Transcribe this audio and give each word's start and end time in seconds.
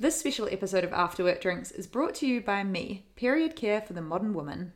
This 0.00 0.18
special 0.18 0.48
episode 0.50 0.82
of 0.82 0.94
After 0.94 1.22
Work 1.22 1.42
Drinks 1.42 1.72
is 1.72 1.86
brought 1.86 2.14
to 2.14 2.26
you 2.26 2.40
by 2.40 2.64
me, 2.64 3.04
Period 3.16 3.54
Care 3.54 3.82
for 3.82 3.92
the 3.92 4.00
Modern 4.00 4.32
Woman. 4.32 4.72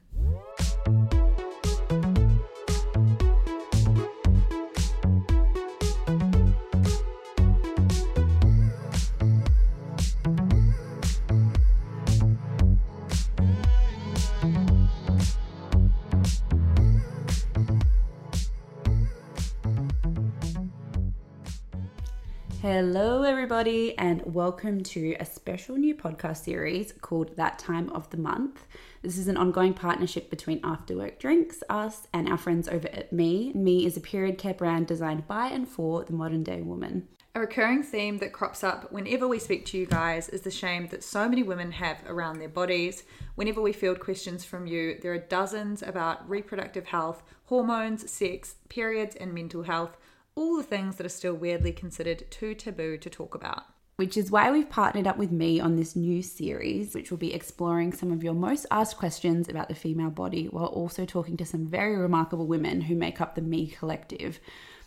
Hello, 22.76 23.22
everybody, 23.22 23.96
and 23.98 24.34
welcome 24.34 24.82
to 24.82 25.14
a 25.20 25.24
special 25.24 25.76
new 25.76 25.94
podcast 25.94 26.38
series 26.38 26.90
called 26.90 27.36
That 27.36 27.56
Time 27.56 27.88
of 27.90 28.10
the 28.10 28.16
Month. 28.16 28.66
This 29.00 29.16
is 29.16 29.28
an 29.28 29.36
ongoing 29.36 29.74
partnership 29.74 30.28
between 30.28 30.58
After 30.64 30.96
Work 30.96 31.20
Drinks, 31.20 31.62
us, 31.70 32.08
and 32.12 32.28
our 32.28 32.36
friends 32.36 32.66
over 32.66 32.88
at 32.88 33.12
Me. 33.12 33.52
Me 33.54 33.86
is 33.86 33.96
a 33.96 34.00
period 34.00 34.38
care 34.38 34.54
brand 34.54 34.88
designed 34.88 35.28
by 35.28 35.50
and 35.50 35.68
for 35.68 36.02
the 36.02 36.14
modern 36.14 36.42
day 36.42 36.62
woman. 36.62 37.06
A 37.36 37.40
recurring 37.40 37.84
theme 37.84 38.18
that 38.18 38.32
crops 38.32 38.64
up 38.64 38.90
whenever 38.90 39.28
we 39.28 39.38
speak 39.38 39.66
to 39.66 39.78
you 39.78 39.86
guys 39.86 40.28
is 40.28 40.40
the 40.40 40.50
shame 40.50 40.88
that 40.88 41.04
so 41.04 41.28
many 41.28 41.44
women 41.44 41.70
have 41.70 41.98
around 42.08 42.40
their 42.40 42.48
bodies. 42.48 43.04
Whenever 43.36 43.62
we 43.62 43.72
field 43.72 44.00
questions 44.00 44.44
from 44.44 44.66
you, 44.66 44.98
there 45.00 45.12
are 45.12 45.18
dozens 45.18 45.80
about 45.80 46.28
reproductive 46.28 46.86
health, 46.86 47.22
hormones, 47.44 48.10
sex, 48.10 48.56
periods, 48.68 49.14
and 49.14 49.32
mental 49.32 49.62
health 49.62 49.96
all 50.36 50.56
the 50.56 50.62
things 50.62 50.96
that 50.96 51.06
are 51.06 51.10
still 51.10 51.34
weirdly 51.34 51.72
considered 51.72 52.30
too 52.30 52.54
taboo 52.54 52.98
to 52.98 53.10
talk 53.10 53.34
about. 53.34 53.64
Which 53.96 54.16
is 54.16 54.30
why 54.30 54.50
we've 54.50 54.68
partnered 54.68 55.06
up 55.06 55.18
with 55.18 55.30
me 55.30 55.60
on 55.60 55.76
this 55.76 55.94
new 55.94 56.20
series, 56.20 56.94
which 56.94 57.12
will 57.12 57.18
be 57.18 57.32
exploring 57.32 57.92
some 57.92 58.10
of 58.10 58.24
your 58.24 58.34
most 58.34 58.66
asked 58.70 58.96
questions 58.96 59.48
about 59.48 59.68
the 59.68 59.74
female 59.74 60.10
body 60.10 60.46
while 60.46 60.66
also 60.66 61.04
talking 61.04 61.36
to 61.36 61.46
some 61.46 61.68
very 61.68 61.96
remarkable 61.96 62.48
women 62.48 62.80
who 62.80 62.96
make 62.96 63.20
up 63.20 63.36
the 63.36 63.42
Me 63.42 63.68
Collective. 63.68 64.40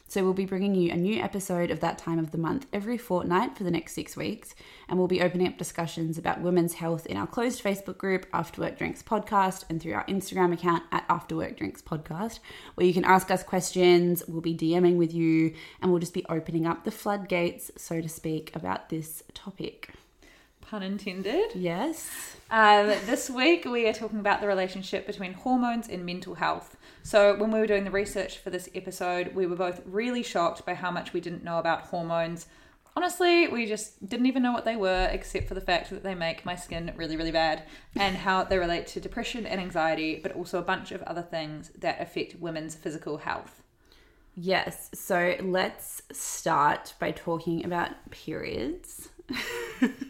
So, 0.07 0.23
we'll 0.23 0.33
be 0.33 0.45
bringing 0.45 0.73
you 0.73 0.91
a 0.91 0.95
new 0.95 1.21
episode 1.21 1.69
of 1.69 1.81
that 1.81 1.97
time 1.97 2.17
of 2.17 2.31
the 2.31 2.37
month 2.37 2.65
every 2.71 2.97
fortnight 2.97 3.57
for 3.57 3.63
the 3.63 3.71
next 3.71 3.93
six 3.93 4.15
weeks. 4.15 4.55
And 4.87 4.97
we'll 4.97 5.07
be 5.07 5.21
opening 5.21 5.47
up 5.47 5.57
discussions 5.57 6.17
about 6.17 6.41
women's 6.41 6.75
health 6.75 7.05
in 7.07 7.17
our 7.17 7.27
closed 7.27 7.61
Facebook 7.61 7.97
group, 7.97 8.25
After 8.31 8.61
Work 8.61 8.77
Drinks 8.77 9.03
Podcast, 9.03 9.65
and 9.69 9.81
through 9.81 9.93
our 9.93 10.05
Instagram 10.05 10.53
account 10.53 10.83
at 10.93 11.03
After 11.09 11.35
Work 11.35 11.57
Drinks 11.57 11.81
Podcast, 11.81 12.39
where 12.75 12.87
you 12.87 12.93
can 12.93 13.03
ask 13.03 13.29
us 13.29 13.43
questions. 13.43 14.23
We'll 14.27 14.41
be 14.41 14.55
DMing 14.55 14.95
with 14.95 15.13
you, 15.13 15.53
and 15.81 15.91
we'll 15.91 15.99
just 15.99 16.13
be 16.13 16.25
opening 16.29 16.65
up 16.65 16.85
the 16.85 16.91
floodgates, 16.91 17.71
so 17.75 17.99
to 17.99 18.07
speak, 18.07 18.55
about 18.55 18.87
this 18.89 19.23
topic. 19.33 19.89
Pun 20.61 20.83
intended. 20.83 21.51
Yes. 21.53 22.09
Um, 22.49 22.87
this 23.05 23.29
week 23.29 23.65
we 23.65 23.87
are 23.87 23.93
talking 23.93 24.19
about 24.19 24.39
the 24.39 24.47
relationship 24.47 25.05
between 25.05 25.33
hormones 25.33 25.89
and 25.89 26.05
mental 26.05 26.35
health. 26.35 26.76
So 27.07 27.37
when 27.37 27.51
we 27.51 27.59
were 27.59 27.67
doing 27.67 27.85
the 27.85 27.89
research 27.89 28.39
for 28.39 28.49
this 28.49 28.67
episode, 28.75 29.33
we 29.33 29.45
were 29.45 29.55
both 29.55 29.79
really 29.85 30.21
shocked 30.21 30.65
by 30.65 30.73
how 30.73 30.91
much 30.91 31.13
we 31.13 31.21
didn't 31.21 31.41
know 31.41 31.57
about 31.57 31.83
hormones. 31.83 32.47
Honestly, 32.97 33.47
we 33.47 33.65
just 33.65 34.09
didn't 34.09 34.25
even 34.25 34.43
know 34.43 34.51
what 34.51 34.65
they 34.65 34.75
were, 34.75 35.07
except 35.09 35.47
for 35.47 35.53
the 35.53 35.61
fact 35.61 35.89
that 35.89 36.03
they 36.03 36.13
make 36.13 36.43
my 36.43 36.53
skin 36.53 36.91
really, 36.97 37.15
really 37.15 37.31
bad, 37.31 37.63
and 37.95 38.17
how 38.17 38.43
they 38.43 38.57
relate 38.57 38.87
to 38.87 38.99
depression 38.99 39.45
and 39.45 39.61
anxiety, 39.61 40.19
but 40.21 40.33
also 40.33 40.59
a 40.59 40.61
bunch 40.61 40.91
of 40.91 41.01
other 41.03 41.21
things 41.21 41.71
that 41.77 42.01
affect 42.01 42.41
women's 42.41 42.75
physical 42.75 43.19
health. 43.19 43.63
Yes. 44.35 44.89
So 44.93 45.35
let's 45.41 46.01
start 46.11 46.93
by 46.99 47.11
talking 47.11 47.63
about 47.63 47.91
periods. 48.11 49.07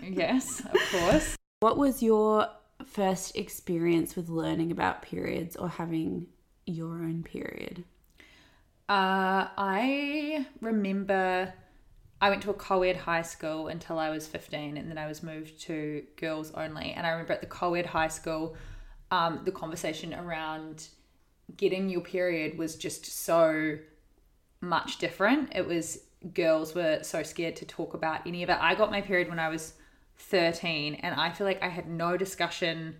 Yes, 0.01 0.61
of 0.61 0.79
course. 0.89 1.35
What 1.59 1.77
was 1.77 2.01
your 2.01 2.47
first 2.85 3.35
experience 3.35 4.15
with 4.15 4.29
learning 4.29 4.71
about 4.71 5.01
periods 5.03 5.55
or 5.57 5.67
having 5.67 6.27
your 6.67 7.03
own 7.03 7.23
period? 7.23 7.83
Uh, 8.89 9.47
I 9.57 10.45
remember 10.61 11.53
I 12.22 12.29
went 12.29 12.41
to 12.44 12.50
a 12.50 12.53
co 12.53 12.83
ed 12.83 12.97
high 12.97 13.22
school 13.22 13.67
until 13.67 14.00
I 14.00 14.09
was 14.09 14.28
15, 14.28 14.77
and 14.77 14.89
then 14.89 14.97
I 14.97 15.07
was 15.07 15.22
moved 15.22 15.59
to 15.63 16.03
girls 16.16 16.51
only. 16.51 16.91
And 16.91 17.06
I 17.06 17.11
remember 17.11 17.33
at 17.33 17.41
the 17.41 17.47
co 17.47 17.73
ed 17.73 17.85
high 17.85 18.07
school, 18.07 18.56
um, 19.11 19.41
the 19.45 19.51
conversation 19.51 20.13
around 20.13 20.88
getting 21.56 21.89
your 21.89 22.01
period 22.01 22.57
was 22.57 22.75
just 22.75 23.06
so 23.06 23.77
much 24.61 24.97
different. 24.97 25.51
It 25.56 25.66
was 25.66 26.00
girls 26.33 26.73
were 26.73 27.00
so 27.03 27.22
scared 27.23 27.56
to 27.57 27.66
talk 27.66 27.94
about 27.94 28.25
any 28.25 28.41
of 28.41 28.50
it. 28.50 28.57
I 28.59 28.73
got 28.73 28.89
my 28.89 29.01
period 29.01 29.29
when 29.29 29.39
I 29.39 29.50
was 29.50 29.73
13, 30.17 30.95
and 30.95 31.13
I 31.19 31.31
feel 31.31 31.45
like 31.45 31.61
I 31.61 31.69
had 31.69 31.88
no 31.88 32.17
discussion 32.17 32.95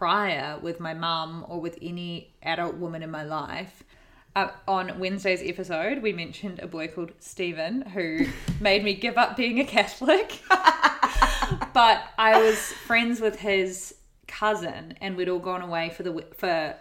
prior 0.00 0.58
with 0.62 0.80
my 0.80 0.94
mum 0.94 1.44
or 1.46 1.60
with 1.60 1.76
any 1.82 2.32
adult 2.42 2.74
woman 2.76 3.02
in 3.02 3.10
my 3.10 3.22
life. 3.22 3.84
Uh, 4.34 4.48
on 4.66 4.98
Wednesday's 4.98 5.42
episode, 5.44 6.00
we 6.00 6.10
mentioned 6.10 6.58
a 6.58 6.66
boy 6.66 6.88
called 6.88 7.12
Stephen 7.18 7.82
who 7.82 8.26
made 8.60 8.82
me 8.82 8.94
give 8.94 9.18
up 9.18 9.36
being 9.36 9.60
a 9.60 9.64
Catholic. 9.64 10.40
but 10.48 12.02
I 12.16 12.40
was 12.40 12.56
friends 12.56 13.20
with 13.20 13.40
his 13.40 13.94
cousin, 14.26 14.94
and 15.02 15.18
we'd 15.18 15.28
all 15.28 15.38
gone 15.38 15.60
away 15.60 15.90
for 15.90 16.02
the 16.02 16.24
for 16.34 16.74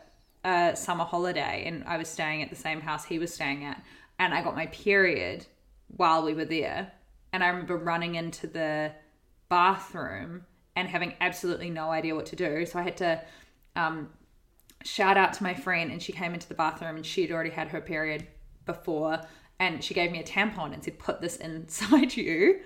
a 0.45 0.73
summer 0.77 1.03
holiday, 1.03 1.65
and 1.65 1.83
I 1.83 1.97
was 1.97 2.07
staying 2.07 2.41
at 2.41 2.49
the 2.49 2.55
same 2.55 2.79
house 2.79 3.03
he 3.03 3.19
was 3.19 3.33
staying 3.33 3.65
at, 3.65 3.83
and 4.17 4.33
I 4.33 4.41
got 4.41 4.55
my 4.55 4.67
period 4.67 5.45
while 5.87 6.23
we 6.23 6.33
were 6.33 6.45
there, 6.45 6.93
and 7.33 7.43
I 7.43 7.49
remember 7.49 7.75
running 7.75 8.15
into 8.15 8.47
the 8.47 8.93
bathroom 9.49 10.45
and 10.75 10.87
having 10.87 11.13
absolutely 11.21 11.69
no 11.69 11.89
idea 11.89 12.15
what 12.15 12.27
to 12.27 12.35
do, 12.35 12.65
so 12.65 12.79
I 12.79 12.83
had 12.83 12.97
to 12.97 13.21
um, 13.75 14.09
shout 14.83 15.17
out 15.17 15.33
to 15.33 15.43
my 15.43 15.53
friend 15.53 15.91
and 15.91 16.01
she 16.01 16.11
came 16.11 16.33
into 16.33 16.47
the 16.47 16.53
bathroom 16.53 16.97
and 16.97 17.05
she'd 17.05 17.31
already 17.31 17.49
had 17.49 17.69
her 17.69 17.81
period 17.81 18.27
before 18.65 19.19
and 19.59 19.83
she 19.83 19.93
gave 19.93 20.11
me 20.11 20.19
a 20.19 20.23
tampon 20.23 20.73
and 20.73 20.83
said 20.83 20.97
put 20.99 21.21
this 21.21 21.35
inside 21.37 22.15
you 22.15 22.59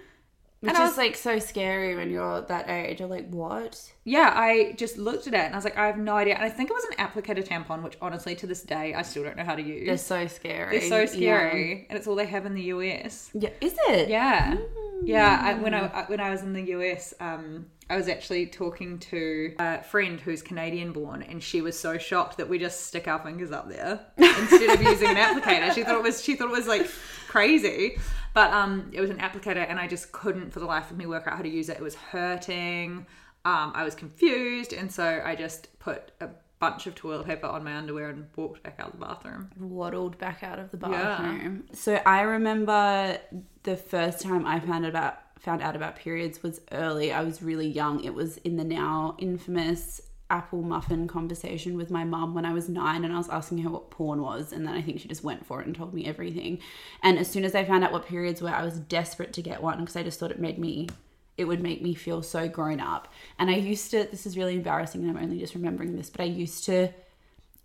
Which 0.63 0.69
And 0.69 0.77
I 0.77 0.85
was- 0.85 0.97
like 0.97 1.17
so 1.17 1.39
scary 1.39 1.93
when 1.93 2.09
you're 2.09 2.39
that 2.41 2.69
age. 2.69 2.99
You're 3.01 3.09
like, 3.09 3.27
what? 3.29 3.91
Yeah, 4.05 4.31
I 4.33 4.73
just 4.77 4.97
looked 4.97 5.27
at 5.27 5.33
it 5.33 5.39
and 5.41 5.53
I 5.53 5.57
was 5.57 5.65
like, 5.65 5.77
I 5.77 5.87
have 5.87 5.97
no 5.97 6.15
idea. 6.15 6.35
And 6.35 6.43
I 6.45 6.49
think 6.49 6.69
it 6.69 6.73
was 6.73 6.85
an 6.85 7.05
applicator 7.05 7.45
tampon, 7.45 7.83
which 7.83 7.97
honestly 8.01 8.33
to 8.35 8.47
this 8.47 8.61
day 8.63 8.93
I 8.93 9.01
still 9.01 9.23
don't 9.23 9.35
know 9.35 9.43
how 9.43 9.55
to 9.55 9.61
use. 9.61 9.85
They're 9.85 9.97
so 9.97 10.25
scary. 10.27 10.79
They're 10.79 10.89
so 10.89 11.05
scary, 11.05 11.85
and 11.89 11.97
it's 11.97 12.07
all 12.07 12.15
they 12.15 12.25
have 12.27 12.45
in 12.45 12.53
the 12.53 12.61
US. 12.63 13.29
Yeah, 13.33 13.49
yeah. 13.61 13.67
is 13.67 13.75
it? 13.89 14.07
Yeah, 14.09 14.55
yeah. 15.03 15.41
I, 15.43 15.53
when 15.55 15.73
I 15.73 15.87
I- 15.87 16.05
when 16.05 16.21
I 16.21 16.29
was 16.29 16.41
in 16.43 16.53
the 16.53 16.63
US, 16.77 17.13
um, 17.19 17.65
I 17.89 17.97
was 17.97 18.07
actually 18.07 18.45
talking 18.47 18.99
to 18.99 19.53
a 19.59 19.83
friend 19.83 20.19
who's 20.21 20.41
Canadian 20.41 20.93
born, 20.93 21.21
and 21.23 21.43
she 21.43 21.59
was 21.61 21.77
so 21.77 21.97
shocked 21.97 22.37
that 22.37 22.47
we 22.47 22.57
just 22.57 22.85
stick 22.87 23.09
our 23.09 23.19
fingers 23.19 23.51
up 23.51 23.67
there 23.67 23.99
instead 24.17 24.69
of 24.69 24.81
using 24.81 25.09
an 25.09 25.17
applicator. 25.17 25.73
She 25.73 25.83
thought 25.83 25.95
it 25.97 26.03
was 26.03 26.23
she 26.23 26.35
thought 26.35 26.47
it 26.49 26.51
was 26.57 26.67
like 26.67 26.89
crazy, 27.27 27.97
but 28.33 28.51
um, 28.51 28.89
it 28.93 29.01
was 29.01 29.09
an 29.09 29.17
applicator, 29.17 29.65
and 29.67 29.79
I 29.79 29.87
just 29.87 30.11
couldn't 30.11 30.51
for 30.51 30.59
the 30.59 30.65
life 30.65 30.91
of 30.91 30.97
me 30.97 31.05
work 31.05 31.27
out 31.27 31.37
how 31.37 31.43
to 31.43 31.49
use 31.49 31.69
it. 31.69 31.77
It 31.77 31.83
was 31.83 31.95
hurting. 31.95 33.05
Um, 33.45 33.71
I 33.75 33.83
was 33.83 33.95
confused, 33.95 34.73
and 34.73 34.91
so 34.91 35.21
I 35.23 35.35
just 35.35 35.77
put 35.79 36.11
a 36.21 36.29
bunch 36.59 36.87
of 36.87 36.95
toilet 36.95 37.25
paper 37.25 37.45
on 37.45 37.61
my 37.63 37.75
underwear 37.75 38.09
and 38.09 38.25
walked 38.37 38.63
back 38.63 38.75
out 38.79 38.93
of 38.93 38.93
the 38.93 39.05
bathroom. 39.05 39.49
waddled 39.59 40.17
back 40.17 40.43
out 40.43 40.59
of 40.59 40.71
the 40.71 40.77
bathroom. 40.77 41.65
Yeah. 41.67 41.75
So 41.75 42.01
I 42.05 42.21
remember 42.21 43.17
the 43.63 43.75
first 43.75 44.21
time 44.21 44.45
I 44.45 44.59
found 44.59 44.85
about 44.85 45.19
found 45.39 45.61
out 45.61 45.75
about 45.75 45.97
periods 45.97 46.41
was 46.41 46.61
early. 46.71 47.11
I 47.11 47.21
was 47.21 47.41
really 47.41 47.67
young. 47.67 48.01
It 48.01 48.13
was 48.13 48.37
in 48.37 48.55
the 48.55 48.63
now 48.63 49.15
infamous 49.19 49.99
apple 50.33 50.63
muffin 50.63 51.07
conversation 51.07 51.77
with 51.77 51.91
my 51.91 52.03
mum 52.03 52.33
when 52.33 52.43
I 52.43 52.53
was 52.53 52.67
nine, 52.67 53.05
and 53.05 53.13
I 53.13 53.17
was 53.17 53.29
asking 53.29 53.59
her 53.59 53.69
what 53.69 53.91
porn 53.91 54.21
was, 54.21 54.51
and 54.51 54.65
then 54.65 54.73
I 54.73 54.81
think 54.81 54.99
she 54.99 55.07
just 55.07 55.23
went 55.23 55.45
for 55.45 55.61
it 55.61 55.67
and 55.67 55.75
told 55.75 55.93
me 55.93 56.07
everything. 56.07 56.59
And 57.03 57.19
as 57.19 57.29
soon 57.29 57.45
as 57.45 57.53
I 57.53 57.63
found 57.63 57.83
out 57.83 57.91
what 57.91 58.07
periods 58.07 58.41
were, 58.41 58.49
I 58.49 58.65
was 58.65 58.79
desperate 58.79 59.31
to 59.33 59.43
get 59.43 59.61
one 59.61 59.79
because 59.79 59.95
I 59.95 60.01
just 60.01 60.19
thought 60.19 60.31
it 60.31 60.39
made 60.39 60.57
me. 60.57 60.89
It 61.37 61.45
would 61.45 61.61
make 61.61 61.83
me 61.83 61.93
feel 61.93 62.23
so 62.23 62.47
grown 62.47 62.79
up. 62.79 63.13
And 63.37 63.49
I 63.51 63.55
used 63.55 63.91
to, 63.91 64.07
this 64.09 64.25
is 64.25 64.35
really 64.35 64.55
embarrassing, 64.55 65.01
and 65.01 65.09
I'm 65.15 65.23
only 65.23 65.39
just 65.39 65.53
remembering 65.53 65.95
this, 65.95 66.09
but 66.09 66.21
I 66.21 66.25
used 66.25 66.65
to 66.65 66.89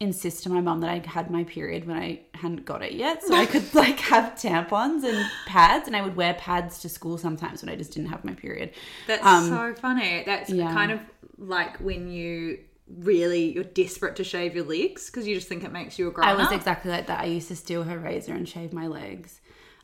insist 0.01 0.45
to 0.45 0.49
my 0.49 0.61
mum 0.61 0.81
that 0.81 0.91
I 0.91 1.03
had 1.05 1.29
my 1.31 1.43
period 1.45 1.87
when 1.87 1.97
I 1.97 2.21
hadn't 2.35 2.65
got 2.65 2.83
it 2.83 2.93
yet. 2.93 3.23
So 3.25 3.35
I 3.35 3.47
could 3.47 3.75
like 3.75 3.99
have 4.01 4.35
tampons 4.35 5.03
and 5.03 5.29
pads 5.47 5.87
and 5.89 5.97
I 5.97 6.03
would 6.03 6.15
wear 6.15 6.35
pads 6.35 6.79
to 6.81 6.89
school 6.89 7.19
sometimes 7.19 7.63
when 7.63 7.69
I 7.69 7.77
just 7.77 7.93
didn't 7.93 8.11
have 8.11 8.25
my 8.25 8.35
period. 8.35 8.71
That's 9.09 9.27
Um, 9.27 9.49
so 9.49 9.75
funny. 9.75 10.23
That's 10.25 10.51
yeah. 10.51 10.73
kind 10.73 10.93
of 10.93 11.01
like 11.37 11.79
when 11.79 12.09
you 12.09 12.61
really 12.99 13.53
you're 13.53 13.65
desperate 13.65 14.17
to 14.17 14.25
shave 14.25 14.55
your 14.55 14.65
legs 14.65 15.07
because 15.11 15.27
you 15.27 15.35
just 15.35 15.49
think 15.49 15.63
it 15.65 15.73
makes 15.73 15.99
you 15.99 16.09
a 16.09 16.11
grown 16.13 16.27
I 16.29 16.35
was 16.35 16.47
up. 16.47 16.53
exactly 16.53 16.91
like 16.91 17.07
that. 17.09 17.21
I 17.21 17.25
used 17.27 17.49
to 17.49 17.57
steal 17.57 17.83
her 17.83 17.99
razor 17.99 18.35
and 18.35 18.49
shave 18.49 18.73
my 18.73 18.87
legs. 18.87 19.41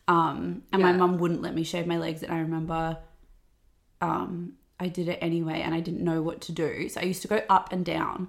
Um, 0.07 0.63
and 0.73 0.81
my 0.83 0.91
Yeah. 0.91 0.97
mum 0.99 1.19
wouldn't 1.19 1.43
let 1.43 1.55
me 1.55 1.65
shave 1.65 1.87
my 1.87 1.99
legs. 1.99 2.23
And 2.23 2.33
I 2.33 2.39
remember 2.39 2.99
um, 4.01 4.55
I 4.79 4.89
did 4.89 5.09
it 5.09 5.19
anyway 5.21 5.61
and 5.61 5.75
I 5.75 5.81
didn't 5.81 6.05
know 6.05 6.23
what 6.23 6.41
to 6.43 6.53
do. 6.53 6.89
So 6.89 7.01
I 7.01 7.05
used 7.05 7.23
to 7.23 7.29
go 7.29 7.43
up 7.49 7.73
and 7.73 7.85
down. 7.85 8.29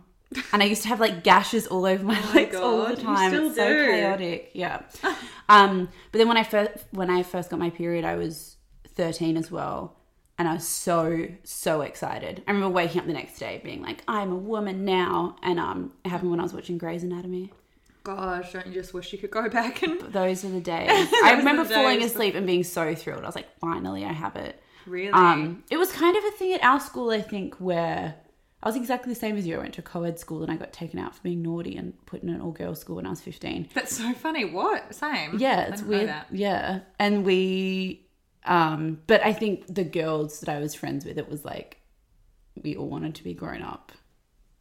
And 0.51 0.62
I 0.62 0.66
used 0.66 0.81
to 0.83 0.88
have 0.89 1.00
like 1.00 1.24
gashes 1.24 1.68
all 1.68 1.86
over 1.86 2.04
my 2.04 2.19
legs 2.33 2.56
all 2.56 2.88
the 2.88 2.95
time. 2.95 3.31
still 3.31 3.48
it's 3.48 3.56
so 3.56 3.68
do. 3.68 3.86
chaotic. 3.88 4.51
Yeah. 4.54 4.81
um, 5.50 5.89
but 6.12 6.18
then 6.18 6.27
when 6.27 6.38
I 6.38 6.44
first 6.44 6.72
when 6.92 7.10
I 7.10 7.24
first 7.24 7.50
got 7.50 7.60
my 7.60 7.69
period, 7.69 8.04
I 8.06 8.16
was 8.16 8.57
13 8.95 9.38
as 9.38 9.51
well. 9.51 9.95
And 10.38 10.50
I 10.50 10.56
was 10.56 10.68
so, 10.68 11.27
so 11.45 11.80
excited. 11.81 12.44
I 12.45 12.51
remember 12.51 12.74
waking 12.74 13.00
up 13.00 13.07
the 13.07 13.13
next 13.13 13.39
day 13.39 13.62
being 13.63 13.81
like, 13.81 14.04
I'm 14.06 14.33
a 14.33 14.36
woman 14.36 14.83
now. 14.83 15.38
And 15.42 15.60
um, 15.62 15.94
it 16.04 16.10
happened 16.10 16.30
when 16.31 16.42
I 16.42 16.44
was 16.44 16.54
watching 16.54 16.78
Grey's 16.78 17.04
Anatomy. 17.04 17.54
Gosh, 18.04 18.51
don't 18.51 18.68
you 18.68 18.74
just 18.74 18.94
wish 18.94 19.13
you 19.13 19.18
could 19.18 19.31
go 19.31 19.48
back 19.48 19.81
and 19.81 20.00
Those 20.01 20.44
are 20.44 20.50
the 20.50 20.60
days. 20.60 21.07
I 21.24 21.36
remember 21.38 21.63
the 21.63 21.74
falling 21.74 22.00
days. 22.00 22.12
asleep 22.12 22.36
and 22.36 22.45
being 22.45 22.66
so 22.66 22.94
thrilled. 22.94 23.24
I 23.24 23.28
was 23.28 23.36
like, 23.36 23.48
finally, 23.60 24.04
I 24.04 24.12
have 24.12 24.36
it. 24.36 24.62
really? 24.86 25.12
Um, 25.12 25.63
it 25.71 25.78
was 25.78 25.92
kind 25.94 26.18
of 26.18 26.24
a 26.25 26.31
thing 26.31 26.51
at 26.51 26.63
our 26.63 26.81
school, 26.81 27.12
I 27.12 27.21
think, 27.21 27.56
where 27.56 28.16
I 28.66 28.70
was 28.70 28.76
exactly 28.76 29.14
the 29.14 29.20
same 29.20 29.38
as 29.38 29.46
you. 29.46 29.56
I 29.56 29.60
went 29.60 29.76
to 29.76 29.82
a 29.82 29.84
co-ed 29.84 30.18
school 30.20 30.42
and 30.42 30.52
I 30.52 30.56
got 30.56 30.74
taken 30.74 30.98
out 30.98 31.14
for 31.14 31.22
being 31.22 31.44
naughty 31.44 31.78
and 31.78 31.94
put 32.08 32.24
in 32.24 32.30
an 32.30 32.42
all-girls 32.42 32.80
school 32.80 32.96
when 32.96 33.06
I 33.06 33.12
was 33.12 33.22
15. 33.22 33.70
That's 33.76 33.96
so 33.96 34.12
funny. 34.14 34.44
What? 34.44 34.96
Same. 34.96 35.38
Yeah, 35.38 35.68
it's 35.68 35.84
weird. 35.84 36.12
Yeah, 36.32 36.80
and 36.98 37.24
we, 37.24 38.08
um, 38.44 39.02
but 39.06 39.24
I 39.24 39.34
think 39.34 39.72
the 39.72 39.84
girls 39.84 40.40
that 40.40 40.50
I 40.50 40.60
was 40.60 40.74
friends 40.74 41.06
with, 41.06 41.20
it 41.20 41.30
was 41.30 41.46
like 41.46 41.78
we 42.64 42.76
all 42.76 42.90
wanted 42.90 43.14
to 43.16 43.24
be 43.24 43.36
grown 43.36 43.62
up. 43.62 43.92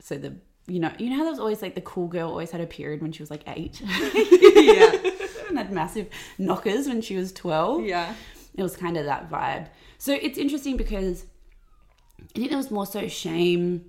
So 0.01 0.19
the 0.19 0.35
you 0.67 0.81
know 0.81 0.93
you 0.99 1.09
know 1.09 1.17
how 1.17 1.23
there 1.23 1.31
was 1.31 1.41
always 1.41 1.63
like 1.63 1.75
the 1.75 1.81
cool 1.81 2.09
girl 2.09 2.29
always 2.29 2.51
had 2.51 2.61
a 2.61 2.67
period 2.67 3.01
when 3.01 3.11
she 3.11 3.23
was 3.23 3.31
like 3.31 3.43
eight. 3.47 3.81
Yeah. 4.55 4.97
and 5.49 5.59
had 5.59 5.73
massive 5.73 6.09
knockers 6.39 6.87
when 6.89 7.01
she 7.01 7.17
was 7.17 7.33
12. 7.33 7.85
Yeah. 7.85 8.15
It 8.55 8.63
was 8.63 8.77
kind 8.77 8.97
of 8.97 9.05
that 9.05 9.31
vibe. 9.31 9.69
So 9.99 10.13
it's 10.15 10.39
interesting 10.39 10.77
because 10.77 11.27
I 12.19 12.39
think 12.39 12.49
there 12.49 12.57
was 12.57 12.71
more 12.71 12.87
so 12.87 13.09
shame 13.09 13.85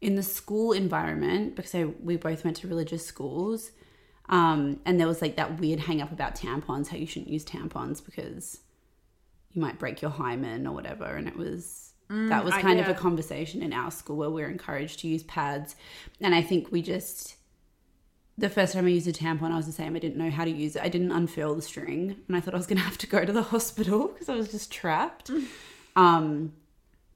in 0.00 0.14
the 0.14 0.22
school 0.22 0.72
environment 0.72 1.56
because 1.56 1.74
I, 1.74 1.84
we 1.84 2.16
both 2.16 2.44
went 2.44 2.56
to 2.58 2.68
religious 2.68 3.04
schools. 3.04 3.72
Um, 4.28 4.80
and 4.84 5.00
there 5.00 5.06
was 5.06 5.22
like 5.22 5.36
that 5.36 5.58
weird 5.58 5.80
hang 5.80 6.02
up 6.02 6.12
about 6.12 6.34
tampons, 6.36 6.88
how 6.88 6.96
you 6.96 7.06
shouldn't 7.06 7.30
use 7.30 7.44
tampons 7.44 8.04
because 8.04 8.58
you 9.52 9.60
might 9.62 9.78
break 9.78 10.02
your 10.02 10.10
hymen 10.10 10.66
or 10.66 10.74
whatever. 10.74 11.04
And 11.06 11.26
it 11.26 11.36
was, 11.36 11.92
that 12.10 12.44
was 12.44 12.52
I- 12.54 12.60
kind 12.62 12.78
of 12.78 12.88
a 12.88 12.94
conversation 12.94 13.62
in 13.62 13.72
our 13.72 13.90
school 13.90 14.16
where 14.16 14.30
we 14.30 14.42
are 14.42 14.48
encouraged 14.50 15.00
to 15.00 15.08
use 15.08 15.22
pads. 15.24 15.76
And 16.20 16.34
I 16.34 16.42
think 16.42 16.70
we 16.70 16.82
just, 16.82 17.36
the 18.36 18.50
first 18.50 18.74
time 18.74 18.84
I 18.86 18.90
used 18.90 19.08
a 19.08 19.12
tampon, 19.12 19.50
I 19.50 19.56
was 19.56 19.66
the 19.66 19.72
same. 19.72 19.96
I 19.96 19.98
didn't 19.98 20.18
know 20.18 20.30
how 20.30 20.44
to 20.44 20.50
use 20.50 20.76
it. 20.76 20.82
I 20.82 20.88
didn't 20.88 21.10
unfurl 21.10 21.54
the 21.56 21.62
string, 21.62 22.16
and 22.28 22.36
I 22.36 22.40
thought 22.40 22.54
I 22.54 22.56
was 22.56 22.66
going 22.66 22.78
to 22.78 22.84
have 22.84 22.98
to 22.98 23.06
go 23.08 23.24
to 23.24 23.32
the 23.32 23.42
hospital 23.54 24.08
because 24.08 24.28
I 24.28 24.36
was 24.36 24.50
just 24.50 24.70
trapped. 24.70 25.30
um, 25.96 26.52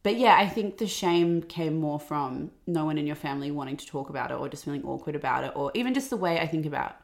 but 0.02 0.16
yeah, 0.16 0.36
I 0.36 0.48
think 0.48 0.78
the 0.78 0.86
shame 0.86 1.42
came 1.42 1.78
more 1.78 2.00
from 2.00 2.50
no 2.66 2.84
one 2.84 2.98
in 2.98 3.06
your 3.06 3.16
family 3.16 3.50
wanting 3.50 3.76
to 3.76 3.86
talk 3.86 4.10
about 4.10 4.30
it, 4.30 4.34
or 4.34 4.48
just 4.48 4.64
feeling 4.64 4.84
awkward 4.84 5.14
about 5.14 5.44
it, 5.44 5.52
or 5.54 5.70
even 5.74 5.94
just 5.94 6.10
the 6.10 6.16
way 6.16 6.40
I 6.40 6.46
think 6.46 6.66
about 6.66 6.96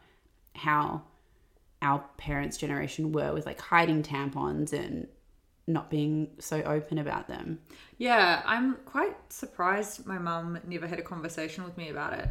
how 0.54 1.02
our 1.80 2.04
parents' 2.16 2.56
generation 2.56 3.12
were 3.12 3.32
with 3.32 3.46
like 3.46 3.60
hiding 3.60 4.02
tampons 4.02 4.72
and 4.72 5.06
not 5.68 5.90
being 5.90 6.30
so 6.38 6.62
open 6.62 6.98
about 6.98 7.28
them. 7.28 7.60
Yeah, 7.98 8.42
I'm 8.44 8.76
quite 8.86 9.16
surprised 9.32 10.06
my 10.06 10.18
mum 10.18 10.58
never 10.66 10.86
had 10.86 10.98
a 10.98 11.02
conversation 11.02 11.62
with 11.62 11.76
me 11.76 11.90
about 11.90 12.14
it. 12.14 12.28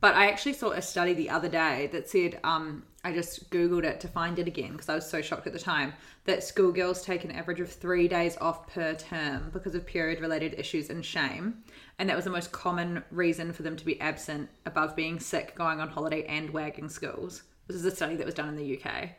But 0.00 0.14
I 0.14 0.28
actually 0.28 0.54
saw 0.54 0.70
a 0.70 0.80
study 0.80 1.12
the 1.12 1.30
other 1.30 1.48
day 1.48 1.88
that 1.92 2.08
said, 2.08 2.40
um, 2.42 2.84
I 3.04 3.12
just 3.12 3.50
Googled 3.50 3.84
it 3.84 4.00
to 4.00 4.08
find 4.08 4.38
it 4.38 4.46
again 4.46 4.72
because 4.72 4.88
I 4.88 4.94
was 4.94 5.08
so 5.08 5.20
shocked 5.20 5.46
at 5.46 5.52
the 5.52 5.58
time, 5.58 5.92
that 6.24 6.42
schoolgirls 6.42 7.04
take 7.04 7.24
an 7.24 7.30
average 7.30 7.60
of 7.60 7.70
three 7.70 8.08
days 8.08 8.36
off 8.40 8.66
per 8.72 8.94
term 8.94 9.50
because 9.52 9.74
of 9.74 9.86
period 9.86 10.20
related 10.20 10.54
issues 10.58 10.90
and 10.90 11.04
shame. 11.04 11.62
And 11.98 12.08
that 12.08 12.16
was 12.16 12.24
the 12.24 12.30
most 12.30 12.52
common 12.52 13.04
reason 13.10 13.52
for 13.52 13.62
them 13.62 13.76
to 13.76 13.84
be 13.84 14.00
absent 14.00 14.48
above 14.64 14.96
being 14.96 15.20
sick, 15.20 15.54
going 15.54 15.80
on 15.80 15.88
holiday, 15.88 16.24
and 16.24 16.50
wagging 16.50 16.88
schools. 16.88 17.42
This 17.66 17.76
is 17.76 17.84
a 17.84 17.94
study 17.94 18.16
that 18.16 18.26
was 18.26 18.34
done 18.34 18.48
in 18.48 18.56
the 18.56 18.78
UK. 18.78 19.10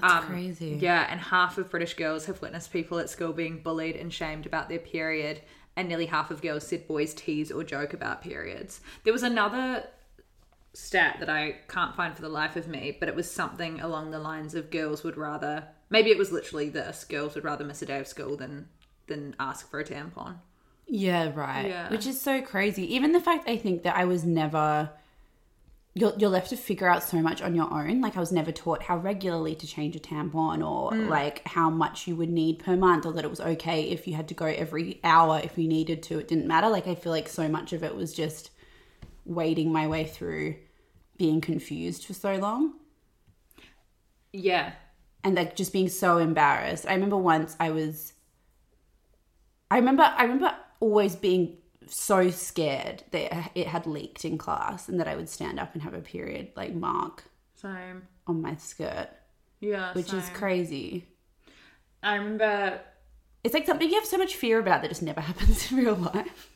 That's 0.00 0.24
crazy. 0.24 0.78
Yeah, 0.80 1.06
and 1.10 1.20
half 1.20 1.58
of 1.58 1.70
British 1.70 1.94
girls 1.94 2.24
have 2.24 2.40
witnessed 2.40 2.72
people 2.72 2.98
at 2.98 3.10
school 3.10 3.32
being 3.32 3.58
bullied 3.58 3.96
and 3.96 4.12
shamed 4.12 4.46
about 4.46 4.70
their 4.70 4.78
period, 4.78 5.42
and 5.76 5.88
nearly 5.88 6.06
half 6.06 6.30
of 6.30 6.40
girls 6.40 6.66
said 6.66 6.88
boys 6.88 7.12
tease 7.14 7.52
or 7.52 7.62
joke 7.62 7.92
about 7.92 8.22
periods. 8.22 8.80
There 9.04 9.12
was 9.12 9.22
another 9.22 9.84
stat 10.74 11.16
that 11.20 11.28
I 11.28 11.56
can't 11.68 11.94
find 11.94 12.14
for 12.14 12.22
the 12.22 12.28
life 12.28 12.56
of 12.56 12.68
me, 12.68 12.96
but 12.98 13.08
it 13.08 13.14
was 13.14 13.30
something 13.30 13.80
along 13.80 14.10
the 14.10 14.18
lines 14.18 14.54
of 14.54 14.70
girls 14.70 15.04
would 15.04 15.16
rather 15.16 15.68
maybe 15.90 16.10
it 16.10 16.18
was 16.18 16.32
literally 16.32 16.68
this 16.68 17.04
girls 17.04 17.34
would 17.34 17.44
rather 17.44 17.64
miss 17.64 17.82
a 17.82 17.86
day 17.86 17.98
of 17.98 18.06
school 18.06 18.36
than 18.36 18.68
than 19.06 19.36
ask 19.38 19.68
for 19.70 19.80
a 19.80 19.84
tampon. 19.84 20.36
Yeah, 20.86 21.32
right. 21.34 21.68
Yeah. 21.68 21.90
Which 21.90 22.06
is 22.06 22.20
so 22.20 22.42
crazy. 22.42 22.94
Even 22.94 23.12
the 23.12 23.20
fact 23.20 23.48
I 23.48 23.56
think 23.56 23.82
that 23.82 23.96
I 23.96 24.04
was 24.04 24.24
never 24.24 24.90
you're, 25.94 26.14
you're 26.16 26.30
left 26.30 26.48
to 26.48 26.56
figure 26.56 26.88
out 26.88 27.02
so 27.02 27.18
much 27.18 27.42
on 27.42 27.54
your 27.54 27.70
own. 27.70 28.00
Like 28.00 28.16
I 28.16 28.20
was 28.20 28.32
never 28.32 28.50
taught 28.50 28.82
how 28.82 28.96
regularly 28.96 29.54
to 29.56 29.66
change 29.66 29.94
a 29.94 29.98
tampon 29.98 30.66
or 30.66 30.92
mm. 30.92 31.08
like 31.08 31.46
how 31.46 31.68
much 31.68 32.08
you 32.08 32.16
would 32.16 32.30
need 32.30 32.60
per 32.60 32.76
month 32.76 33.04
or 33.04 33.12
that 33.12 33.24
it 33.24 33.30
was 33.30 33.40
okay 33.40 33.82
if 33.90 34.08
you 34.08 34.14
had 34.14 34.28
to 34.28 34.34
go 34.34 34.46
every 34.46 35.00
hour 35.04 35.40
if 35.44 35.58
you 35.58 35.68
needed 35.68 36.02
to. 36.04 36.18
It 36.18 36.28
didn't 36.28 36.46
matter. 36.46 36.68
Like 36.68 36.86
I 36.86 36.94
feel 36.94 37.12
like 37.12 37.28
so 37.28 37.46
much 37.46 37.74
of 37.74 37.84
it 37.84 37.94
was 37.94 38.14
just 38.14 38.51
wading 39.24 39.72
my 39.72 39.86
way 39.86 40.04
through 40.04 40.56
being 41.16 41.40
confused 41.40 42.04
for 42.04 42.14
so 42.14 42.34
long 42.36 42.74
Yeah. 44.32 44.72
and 45.24 45.34
like 45.36 45.54
just 45.56 45.72
being 45.72 45.88
so 45.88 46.18
embarrassed. 46.18 46.86
I 46.86 46.94
remember 46.94 47.16
once 47.16 47.56
I 47.60 47.70
was 47.70 48.12
I 49.70 49.76
remember 49.76 50.02
I 50.02 50.22
remember 50.22 50.54
always 50.80 51.16
being 51.16 51.58
so 51.86 52.30
scared 52.30 53.02
that 53.10 53.52
it 53.54 53.66
had 53.66 53.86
leaked 53.86 54.24
in 54.24 54.38
class 54.38 54.88
and 54.88 55.00
that 55.00 55.08
I 55.08 55.16
would 55.16 55.28
stand 55.28 55.58
up 55.58 55.74
and 55.74 55.82
have 55.82 55.94
a 55.94 56.00
period 56.00 56.48
like 56.56 56.74
mark 56.74 57.24
Same. 57.54 58.02
on 58.26 58.40
my 58.42 58.56
skirt, 58.56 59.08
Yeah. 59.60 59.92
which 59.94 60.12
is 60.12 60.28
crazy. 60.30 61.06
I 62.02 62.16
remember 62.16 62.80
It's 63.44 63.54
like 63.54 63.66
something 63.66 63.88
you 63.88 63.94
have 63.96 64.04
so 64.06 64.18
much 64.18 64.36
fear 64.36 64.58
about 64.58 64.82
that 64.82 64.88
just 64.88 65.02
never 65.02 65.20
happens 65.30 65.70
in 65.70 65.78
real 65.78 65.94
life. 65.96 66.48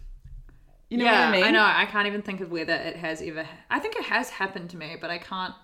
You 0.88 0.98
know 0.98 1.04
yeah, 1.04 1.26
what 1.26 1.28
I 1.28 1.32
mean? 1.32 1.44
I 1.44 1.50
know. 1.50 1.64
I 1.64 1.84
can't 1.86 2.06
even 2.06 2.22
think 2.22 2.40
of 2.40 2.50
whether 2.52 2.72
it 2.72 2.96
has 2.96 3.20
ever. 3.20 3.46
I 3.70 3.78
think 3.80 3.96
it 3.96 4.04
has 4.04 4.30
happened 4.30 4.70
to 4.70 4.76
me, 4.76 4.96
but 5.00 5.10
I 5.10 5.18
can't 5.18 5.54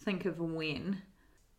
think 0.00 0.24
of 0.24 0.38
when. 0.38 1.02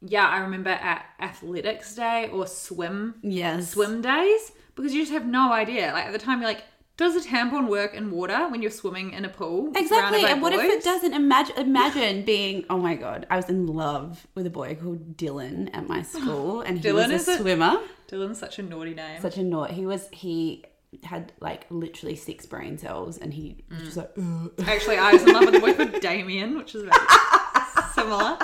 Yeah, 0.01 0.25
I 0.27 0.39
remember 0.39 0.69
at 0.69 1.05
athletics 1.19 1.93
day 1.95 2.29
or 2.31 2.47
swim 2.47 3.15
Yes. 3.21 3.71
swim 3.71 4.01
days 4.01 4.53
because 4.75 4.93
you 4.93 5.01
just 5.01 5.11
have 5.11 5.25
no 5.25 5.51
idea. 5.51 5.91
Like 5.91 6.05
at 6.05 6.13
the 6.13 6.19
time, 6.19 6.39
you're 6.39 6.47
like, 6.47 6.63
does 6.95 7.15
a 7.17 7.27
tampon 7.27 7.67
work 7.67 7.93
in 7.93 8.09
water 8.11 8.47
when 8.49 8.61
you're 8.61 8.71
swimming 8.71 9.11
in 9.11 9.25
a 9.25 9.29
pool? 9.29 9.71
Exactly. 9.75 10.23
And 10.25 10.41
what 10.41 10.53
if 10.53 10.61
it 10.61 10.83
doesn't? 10.83 11.13
Imagine, 11.13 11.57
imagine 11.57 12.23
being. 12.23 12.63
Oh 12.69 12.77
my 12.77 12.95
god! 12.95 13.25
I 13.29 13.35
was 13.35 13.49
in 13.49 13.67
love 13.67 14.25
with 14.35 14.45
a 14.45 14.49
boy 14.49 14.75
called 14.75 15.17
Dylan 15.17 15.69
at 15.73 15.87
my 15.87 16.01
school, 16.01 16.61
and 16.61 16.77
he 16.79 16.89
Dylan 16.89 17.11
was 17.11 17.27
a 17.27 17.33
a- 17.33 17.37
swimmer. 17.37 17.81
Dylan's 18.09 18.39
such 18.39 18.59
a 18.59 18.63
naughty 18.63 18.93
name. 18.93 19.21
Such 19.21 19.37
a 19.37 19.43
naught. 19.43 19.71
He 19.71 19.85
was. 19.85 20.07
He 20.11 20.63
had 21.03 21.33
like 21.39 21.65
literally 21.69 22.15
six 22.15 22.45
brain 22.45 22.77
cells, 22.77 23.17
and 23.17 23.33
he 23.33 23.63
was 23.69 23.81
just 23.83 23.97
like. 23.97 24.11
"Ugh." 24.17 24.51
Actually, 24.67 24.97
I 24.97 25.13
was 25.13 25.23
in 25.23 25.33
love 25.33 25.45
with 25.45 25.55
a 25.55 25.59
boy 25.59 25.73
called 25.73 26.01
Damien, 26.01 26.57
which 26.57 26.73
is 26.75 26.83
very 26.83 27.05
similar. 27.93 28.37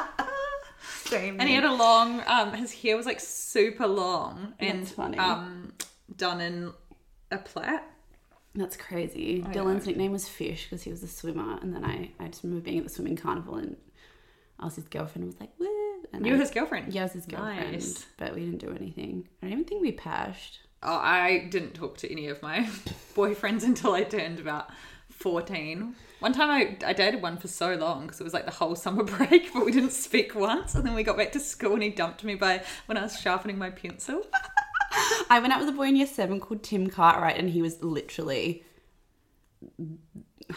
Damien. 1.10 1.40
And 1.40 1.50
he 1.50 1.56
had 1.56 1.64
a 1.66 1.74
long, 1.74 2.22
um, 2.26 2.54
his 2.54 2.72
hair 2.74 2.98
was 2.98 3.06
like 3.06 3.20
super 3.20 3.86
long 3.86 4.54
and 4.60 4.82
That's 4.82 4.92
funny. 4.92 5.18
um, 5.20 5.74
done 6.16 6.42
in 6.42 6.72
a 7.32 7.38
plait. 7.38 7.80
That's 8.56 8.76
crazy. 8.78 9.42
Dylan's 9.42 9.86
nickname 9.86 10.12
was 10.14 10.28
Fish 10.30 10.64
because 10.64 10.82
he 10.84 10.90
was 10.90 11.04
a 11.04 11.08
swimmer, 11.08 11.60
and 11.62 11.76
then 11.76 11.84
I, 11.84 12.12
I 12.20 12.28
just 12.30 12.42
remember 12.44 12.64
being 12.64 12.78
at 12.80 12.84
the 12.86 12.90
swimming 12.90 13.18
carnival, 13.18 13.56
and 13.56 13.76
I 14.60 14.66
was 14.66 14.76
his 14.76 14.86
girlfriend. 14.86 15.26
and 15.26 15.34
was 15.34 15.40
like, 15.42 15.52
"Woo!" 15.60 15.68
And 16.14 16.26
You 16.26 16.34
I- 16.34 16.36
were 16.38 16.42
his 16.42 16.52
girlfriend? 16.52 16.94
Yeah, 16.94 17.02
I 17.02 17.04
was 17.06 17.14
his 17.14 17.26
girlfriend, 17.26 17.72
Nice. 17.74 18.06
but 18.18 18.34
we 18.34 18.42
didn't 18.46 18.60
do 18.60 18.70
anything. 18.72 19.28
I 19.42 19.48
don't 19.48 19.54
even 19.54 19.66
think 19.66 19.82
we 19.82 19.92
pashed. 19.92 20.60
Oh, 20.88 20.98
I 20.98 21.48
didn't 21.50 21.74
talk 21.74 21.98
to 21.98 22.12
any 22.12 22.28
of 22.28 22.42
my 22.44 22.60
boyfriends 23.16 23.64
until 23.64 23.94
I 23.94 24.04
turned 24.04 24.40
about 24.40 24.70
14. 25.10 25.96
One 26.20 26.32
time 26.32 26.50
I, 26.50 26.78
I 26.86 26.94
dated 26.94 27.24
one 27.24 27.38
for 27.38 27.48
so 27.48 27.74
long 27.74 28.04
because 28.04 28.22
it 28.22 28.24
was 28.24 28.36
like 28.36 28.46
the 28.46 28.52
whole 28.52 28.76
summer 28.76 29.04
break, 29.18 29.52
but 29.52 29.66
we 29.66 29.72
didn't 29.72 29.94
speak 29.94 30.36
once. 30.36 30.76
And 30.76 30.86
then 30.86 30.94
we 30.94 31.02
got 31.02 31.18
back 31.18 31.32
to 31.32 31.40
school 31.40 31.74
and 31.74 31.82
he 31.82 31.90
dumped 31.90 32.24
me 32.24 32.36
by 32.36 32.64
when 32.86 32.98
I 32.98 33.02
was 33.02 33.20
sharpening 33.20 33.58
my 33.58 33.72
pencil. 33.72 34.22
I 35.30 35.40
went 35.40 35.54
out 35.54 35.60
with 35.60 35.70
a 35.70 35.72
boy 35.72 35.88
in 35.88 35.96
year 35.96 36.06
seven 36.06 36.40
called 36.40 36.62
Tim 36.62 36.88
Cartwright, 36.88 37.38
and 37.38 37.50
he 37.50 37.64
was 37.64 37.82
literally 37.84 38.64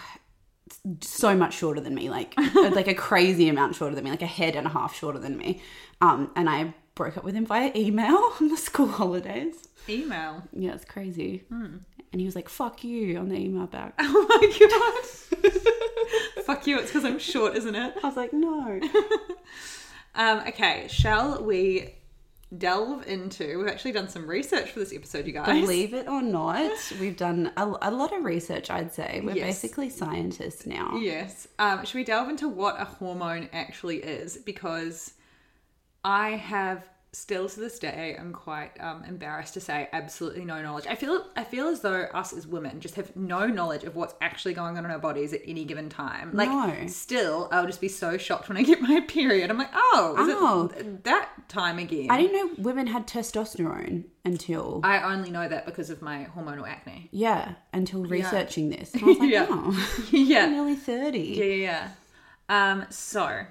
so 1.01 1.35
much 1.35 1.55
shorter 1.55 1.81
than 1.81 1.95
me, 1.95 2.11
like 2.11 2.35
like 2.55 2.87
a 2.87 2.95
crazy 2.95 3.49
amount 3.49 3.75
shorter 3.75 3.95
than 3.95 4.05
me, 4.05 4.11
like 4.11 4.23
a 4.23 4.27
head 4.27 4.57
and 4.57 4.67
a 4.67 4.71
half 4.71 4.95
shorter 4.95 5.19
than 5.19 5.37
me. 5.39 5.63
Um, 6.01 6.31
and 6.37 6.49
I 6.49 6.75
broke 6.99 7.17
up 7.17 7.25
with 7.25 7.35
him 7.35 7.47
via 7.47 7.73
email 7.75 8.17
on 8.41 8.49
the 8.49 8.57
school 8.59 8.89
holidays. 8.89 9.69
Email. 9.89 10.43
Yeah, 10.53 10.75
it's 10.75 10.85
crazy. 10.85 11.45
Hmm. 11.49 11.77
And 12.13 12.21
he 12.21 12.27
was 12.27 12.35
like, 12.35 12.49
"Fuck 12.49 12.85
you" 12.85 13.17
on 13.19 13.29
the 13.31 13.37
email 13.37 13.67
back. 13.67 13.95
Oh 14.01 14.27
my 14.29 15.49
god. 15.49 15.55
Fuck 16.45 16.67
you, 16.67 16.79
it's 16.79 16.89
because 16.91 17.05
I'm 17.05 17.19
short, 17.19 17.57
isn't 17.57 17.75
it? 17.75 17.95
I 18.03 18.07
was 18.07 18.17
like, 18.17 18.33
"No." 18.33 18.81
Um, 20.15 20.41
okay, 20.49 20.87
shall 20.91 21.43
we 21.45 21.95
delve 22.57 23.07
into? 23.07 23.59
We've 23.59 23.69
actually 23.69 23.93
done 23.93 24.09
some 24.09 24.27
research 24.27 24.71
for 24.71 24.81
this 24.81 24.93
episode, 24.93 25.27
you 25.27 25.33
guys. 25.35 25.47
Believe 25.61 25.93
it 25.95 26.09
or 26.09 26.23
not, 26.23 26.73
we've 26.99 27.17
done 27.17 27.53
a, 27.57 27.65
a 27.83 27.91
lot 27.91 28.13
of 28.17 28.25
research. 28.25 28.71
I'd 28.71 28.93
say 28.93 29.21
we're 29.23 29.37
Yes. 29.37 29.47
basically 29.61 29.91
scientists 29.91 30.67
now. 30.67 30.97
Yes. 30.99 31.47
Um, 31.59 31.85
should 31.85 31.97
we 31.97 32.05
delve 32.05 32.29
into 32.31 32.49
what 32.49 32.81
a 32.81 32.85
hormone 32.85 33.49
actually 33.53 33.99
is? 33.99 34.39
Because 34.39 35.13
I 36.11 36.31
have 36.31 36.89
still 37.13 37.49
to 37.49 37.61
this 37.61 37.79
day, 37.79 38.17
I'm 38.21 38.33
quite 38.33 38.71
um, 38.81 39.03
embarrassed 39.05 39.55
to 39.55 39.61
say 39.61 39.89
absolutely 39.93 40.45
no 40.45 40.63
knowledge. 40.63 40.87
I 40.87 40.95
feel 40.95 41.27
I 41.37 41.45
feel 41.45 41.69
as 41.69 41.81
though 41.81 42.03
us 42.15 42.33
as 42.33 42.47
women 42.47 42.81
just 42.81 42.95
have 42.95 43.15
no 43.17 43.47
knowledge 43.47 43.85
of 43.85 43.95
what's 43.97 44.15
actually 44.21 44.55
going 44.55 44.79
on 44.79 44.85
in 44.85 44.91
our 44.91 44.99
bodies 44.99 45.33
at 45.33 45.41
any 45.47 45.65
given 45.65 45.89
time. 45.89 46.31
Like, 46.33 46.49
No. 46.49 46.87
still, 46.87 47.49
I'll 47.53 47.67
just 47.67 47.81
be 47.81 47.89
so 47.89 48.17
shocked 48.19 48.49
when 48.49 48.57
I 48.57 48.63
get 48.63 48.81
my 48.81 49.01
period. 49.09 49.51
I'm 49.51 49.59
like, 49.59 49.71
oh, 49.75 50.17
is 50.19 50.35
Oh. 50.39 50.71
it 50.79 51.05
that 51.05 51.29
time 51.49 51.79
again? 51.79 52.09
I 52.11 52.17
didn't 52.21 52.37
know 52.57 52.63
women 52.63 52.87
had 52.87 53.07
testosterone 53.07 54.05
until 54.25 54.81
I 54.85 55.13
only 55.13 55.31
know 55.31 55.49
that 55.49 55.67
because 55.67 55.91
of 55.91 56.01
my 56.03 56.27
hormonal 56.37 56.67
acne. 56.69 57.09
yeah, 57.11 57.55
until 57.73 58.05
researching 58.05 58.71
this. 58.71 58.95
And 58.95 59.03
I 59.03 59.07
was 59.07 59.19
like, 59.19 59.31
Yeah. 59.31 59.47
oh, 59.49 60.07
yeah. 60.13 60.45
I'm 60.45 60.53
nearly 60.53 60.75
thirty. 60.77 61.21
Yeah, 61.39 61.45
yeah, 61.45 61.89
yeah. 62.51 62.71
Um, 62.73 62.87
so, 62.91 63.45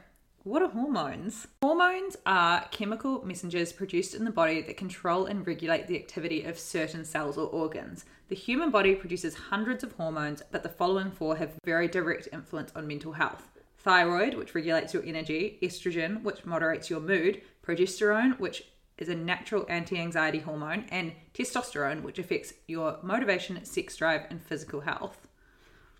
what 0.48 0.62
are 0.62 0.70
hormones? 0.70 1.46
Hormones 1.62 2.16
are 2.26 2.66
chemical 2.72 3.22
messengers 3.26 3.74
produced 3.74 4.16
in 4.16 4.24
the 4.24 4.32
body 4.32 4.62
that 4.62 4.78
control 4.78 5.26
and 5.26 5.46
regulate 5.46 5.88
the 5.88 5.98
activity 5.98 6.44
of 6.44 6.58
certain 6.58 7.04
cells 7.04 7.38
or 7.38 7.48
organs. 7.48 8.06
The 8.30 8.36
human 8.36 8.72
body 8.72 8.96
produces 8.96 9.36
hundreds 9.36 9.84
of 9.84 9.92
hormones, 9.92 10.42
but 10.50 10.64
the 10.64 10.70
following 10.70 11.12
four 11.12 11.36
have 11.36 11.60
very 11.66 11.90
direct 11.90 12.30
influence 12.32 12.72
on 12.78 12.88
mental 12.88 13.12
health. 13.12 13.50
Thyroid, 13.80 14.36
which 14.36 14.56
regulates 14.56 14.94
your 14.94 15.04
energy, 15.06 15.60
estrogen, 15.62 16.24
which 16.24 16.46
moderates 16.46 16.90
your 16.90 17.02
mood, 17.02 17.42
progesterone, 17.62 18.40
which 18.40 18.64
is 18.98 19.10
a 19.10 19.16
natural 19.16 19.66
anti 19.68 19.98
anxiety 19.98 20.40
hormone, 20.40 20.86
and 20.92 21.12
testosterone, 21.34 22.04
which 22.04 22.20
affects 22.20 22.54
your 22.70 23.00
motivation, 23.04 23.66
sex 23.66 23.98
drive, 23.98 24.22
and 24.30 24.42
physical 24.42 24.80
health. 24.80 25.28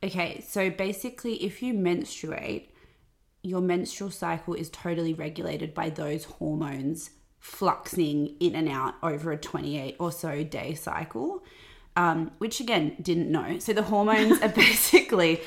Okay, 0.02 0.40
so 0.40 0.70
basically, 0.70 1.44
if 1.44 1.62
you 1.62 1.74
menstruate, 1.74 2.72
your 3.44 3.62
menstrual 3.62 4.12
cycle 4.12 4.54
is 4.54 4.70
totally 4.70 5.14
regulated 5.14 5.74
by 5.74 5.90
those 5.90 6.26
hormones 6.26 7.12
fluxing 7.42 8.36
in 8.40 8.56
and 8.56 8.68
out 8.68 8.96
over 9.04 9.32
a 9.32 9.38
28 9.38 9.96
or 10.00 10.12
so 10.12 10.44
day 10.44 10.74
cycle, 10.74 11.44
um, 11.96 12.32
which 12.40 12.60
again, 12.60 12.96
didn't 13.02 13.32
know. 13.32 13.60
So 13.60 13.74
the 13.74 13.84
hormones 13.84 14.42
are 14.42 14.50
basically, 14.66 15.42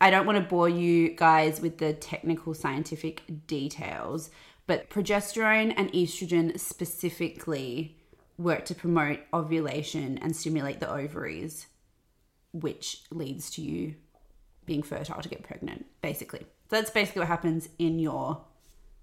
I 0.00 0.10
don't 0.10 0.26
want 0.26 0.38
to 0.38 0.44
bore 0.44 0.68
you 0.68 1.10
guys 1.16 1.60
with 1.60 1.78
the 1.78 1.92
technical 1.92 2.54
scientific 2.54 3.22
details, 3.46 4.30
but 4.66 4.90
progesterone 4.90 5.74
and 5.76 5.92
estrogen 5.92 6.58
specifically 6.58 7.96
work 8.38 8.64
to 8.66 8.74
promote 8.74 9.20
ovulation 9.34 10.18
and 10.18 10.34
stimulate 10.34 10.80
the 10.80 10.90
ovaries 10.90 11.66
which 12.52 13.02
leads 13.10 13.50
to 13.50 13.62
you 13.62 13.94
being 14.66 14.82
fertile 14.82 15.20
to 15.22 15.28
get 15.28 15.42
pregnant, 15.42 15.86
basically. 16.02 16.46
So 16.70 16.76
that's 16.76 16.90
basically 16.90 17.20
what 17.20 17.28
happens 17.28 17.68
in 17.80 17.98
your 17.98 18.42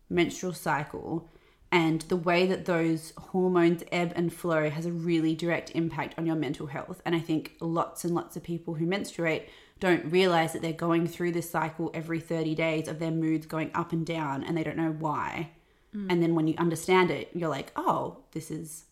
menstrual 0.10 0.54
cycle. 0.54 1.28
And 1.70 2.02
the 2.04 2.16
way 2.16 2.46
that 2.46 2.64
those 2.64 3.12
hormones 3.18 3.84
ebb 3.92 4.14
and 4.16 4.32
flow 4.32 4.70
has 4.70 4.86
a 4.86 4.92
really 4.94 5.36
direct 5.36 5.72
impact 5.72 6.16
on 6.18 6.26
your 6.26 6.38
mental 6.38 6.68
health. 6.68 7.02
And 7.06 7.14
I 7.14 7.20
think 7.20 7.56
lots 7.60 8.06
and 8.06 8.16
lots 8.16 8.38
of 8.38 8.44
people 8.44 8.76
who 8.76 8.86
menstruate 8.86 9.50
don't 9.82 10.06
realize 10.06 10.54
that 10.54 10.62
they're 10.62 10.72
going 10.72 11.08
through 11.08 11.34
this 11.34 11.50
cycle 11.50 11.92
every 11.94 12.22
30 12.22 12.56
days 12.56 12.88
of 12.88 13.00
their 13.00 13.12
moods 13.12 13.46
going 13.46 13.70
up 13.74 13.92
and 13.92 14.06
down 14.06 14.46
and 14.46 14.58
they 14.58 14.64
don't 14.64 14.78
know 14.78 14.96
why. 14.98 15.52
Mm. 15.94 16.08
And 16.10 16.24
then 16.24 16.36
when 16.36 16.48
you 16.48 16.56
understand 16.58 17.12
it, 17.12 17.30
you're 17.34 17.50
like, 17.50 17.74
oh, 17.76 18.20
this 18.32 18.50
is 18.50 18.86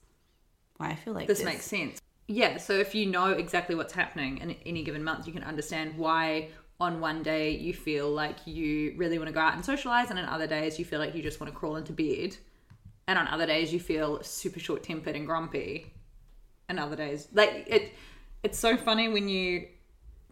why 0.76 0.90
I 0.90 0.96
feel 0.96 1.14
like 1.14 1.28
this 1.28 1.40
this. 1.40 1.46
makes 1.46 1.66
sense. 1.66 2.02
Yeah, 2.28 2.58
so 2.58 2.74
if 2.74 2.94
you 2.94 3.06
know 3.06 3.30
exactly 3.30 3.76
what's 3.76 3.94
happening 3.94 4.40
in 4.40 4.52
any 4.66 4.84
given 4.84 5.04
month, 5.04 5.28
you 5.28 5.34
can 5.34 5.44
understand 5.44 5.98
why 5.98 6.50
on 6.80 7.00
one 7.00 7.24
day 7.24 7.52
you 7.52 7.74
feel 7.74 8.10
like 8.10 8.46
you 8.46 8.94
really 8.98 9.18
want 9.18 9.28
to 9.28 9.34
go 9.34 9.40
out 9.40 9.56
and 9.56 9.64
socialize, 9.64 10.10
and 10.10 10.20
on 10.20 10.26
other 10.26 10.48
days 10.48 10.78
you 10.78 10.86
feel 10.86 11.00
like 11.00 11.16
you 11.16 11.24
just 11.24 11.40
want 11.40 11.52
to 11.52 11.58
crawl 11.58 11.76
into 11.76 11.94
bed, 11.94 12.36
and 13.08 13.18
on 13.18 13.28
other 13.28 13.46
days 13.46 13.72
you 13.72 13.80
feel 13.80 14.22
super 14.24 14.60
short 14.60 14.84
tempered 14.84 15.16
and 15.16 15.26
grumpy, 15.26 15.94
and 16.68 16.80
other 16.80 16.96
days 16.96 17.28
like 17.34 17.66
it. 17.68 17.94
It's 18.44 18.60
so 18.60 18.78
funny 18.78 19.08
when 19.08 19.28
you 19.28 19.68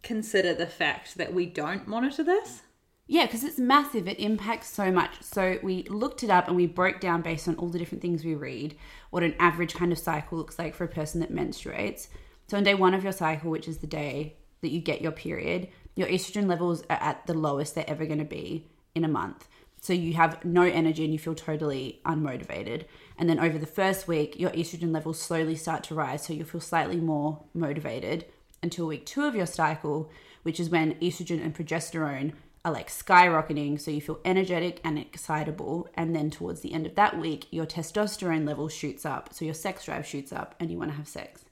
consider 0.04 0.54
the 0.54 0.68
fact 0.68 1.18
that 1.18 1.34
we 1.34 1.46
don't 1.48 1.88
monitor 1.88 2.24
this. 2.24 2.62
Yeah, 3.08 3.26
because 3.26 3.44
it's 3.44 3.58
massive. 3.58 4.08
It 4.08 4.20
impacts 4.20 4.70
so 4.70 4.92
much. 4.92 5.22
So 5.22 5.58
we 5.62 5.84
looked 5.84 6.24
it 6.24 6.30
up 6.30 6.48
and 6.48 6.56
we 6.56 6.68
broke 6.68 7.00
down 7.00 7.22
based 7.22 7.48
on 7.48 7.56
all 7.56 7.70
the 7.70 7.80
different 7.80 8.02
things 8.02 8.24
we 8.24 8.36
read 8.36 8.76
what 9.10 9.24
an 9.24 9.36
average 9.40 9.74
kind 9.74 9.92
of 9.92 10.00
cycle 10.00 10.38
looks 10.38 10.58
like 10.58 10.74
for 10.74 10.84
a 10.84 10.88
person 10.88 11.20
that 11.20 11.34
menstruates. 11.34 12.08
So 12.48 12.58
on 12.58 12.64
day 12.64 12.76
one 12.76 12.94
of 12.94 13.04
your 13.04 13.14
cycle, 13.14 13.52
which 13.52 13.68
is 13.68 13.80
the 13.80 13.88
day 13.88 14.38
that 14.62 14.72
you 14.72 14.80
get 14.80 15.02
your 15.02 15.12
period, 15.12 15.68
your 15.96 16.08
estrogen 16.08 16.48
levels 16.48 16.84
are 16.90 17.02
at 17.02 17.26
the 17.28 17.34
lowest 17.34 17.76
they're 17.76 17.90
ever 17.90 18.06
going 18.06 18.20
to 18.20 18.26
be 18.26 18.68
in 18.96 19.04
a 19.04 19.10
month. 19.10 19.48
So 19.82 19.92
you 19.92 20.14
have 20.14 20.46
no 20.46 20.62
energy 20.62 21.04
and 21.04 21.12
you 21.12 21.20
feel 21.20 21.36
totally 21.36 22.00
unmotivated. 22.06 22.86
And 23.18 23.30
then 23.30 23.38
over 23.38 23.58
the 23.58 23.66
first 23.66 24.08
week, 24.08 24.40
your 24.40 24.52
estrogen 24.52 24.94
levels 24.94 25.20
slowly 25.20 25.56
start 25.56 25.84
to 25.86 25.96
rise. 25.96 26.24
So 26.24 26.32
you'll 26.32 26.48
feel 26.48 26.62
slightly 26.62 27.02
more 27.02 27.44
motivated 27.54 28.26
until 28.62 28.88
week 28.88 29.06
two 29.06 29.24
of 29.24 29.36
your 29.36 29.46
cycle, 29.46 30.10
which 30.44 30.58
is 30.58 30.70
when 30.70 30.96
estrogen 30.96 31.44
and 31.44 31.54
progesterone 31.54 32.32
are 32.64 32.72
like 32.72 32.88
skyrocketing. 32.88 33.80
So 33.80 33.92
you 33.92 34.00
feel 34.00 34.22
energetic 34.24 34.80
and 34.86 34.98
excitable. 34.98 35.90
And 35.96 36.16
then 36.16 36.30
towards 36.30 36.62
the 36.62 36.74
end 36.74 36.86
of 36.86 36.96
that 36.96 37.20
week, 37.20 37.48
your 37.52 37.66
testosterone 37.66 38.48
level 38.48 38.70
shoots 38.70 39.06
up. 39.06 39.34
So 39.34 39.44
your 39.44 39.54
sex 39.54 39.84
drive 39.84 40.08
shoots 40.08 40.32
up 40.32 40.56
and 40.62 40.72
you 40.72 40.78
want 40.78 40.92
to 40.92 40.98
have 40.98 41.10
sex. 41.10 41.44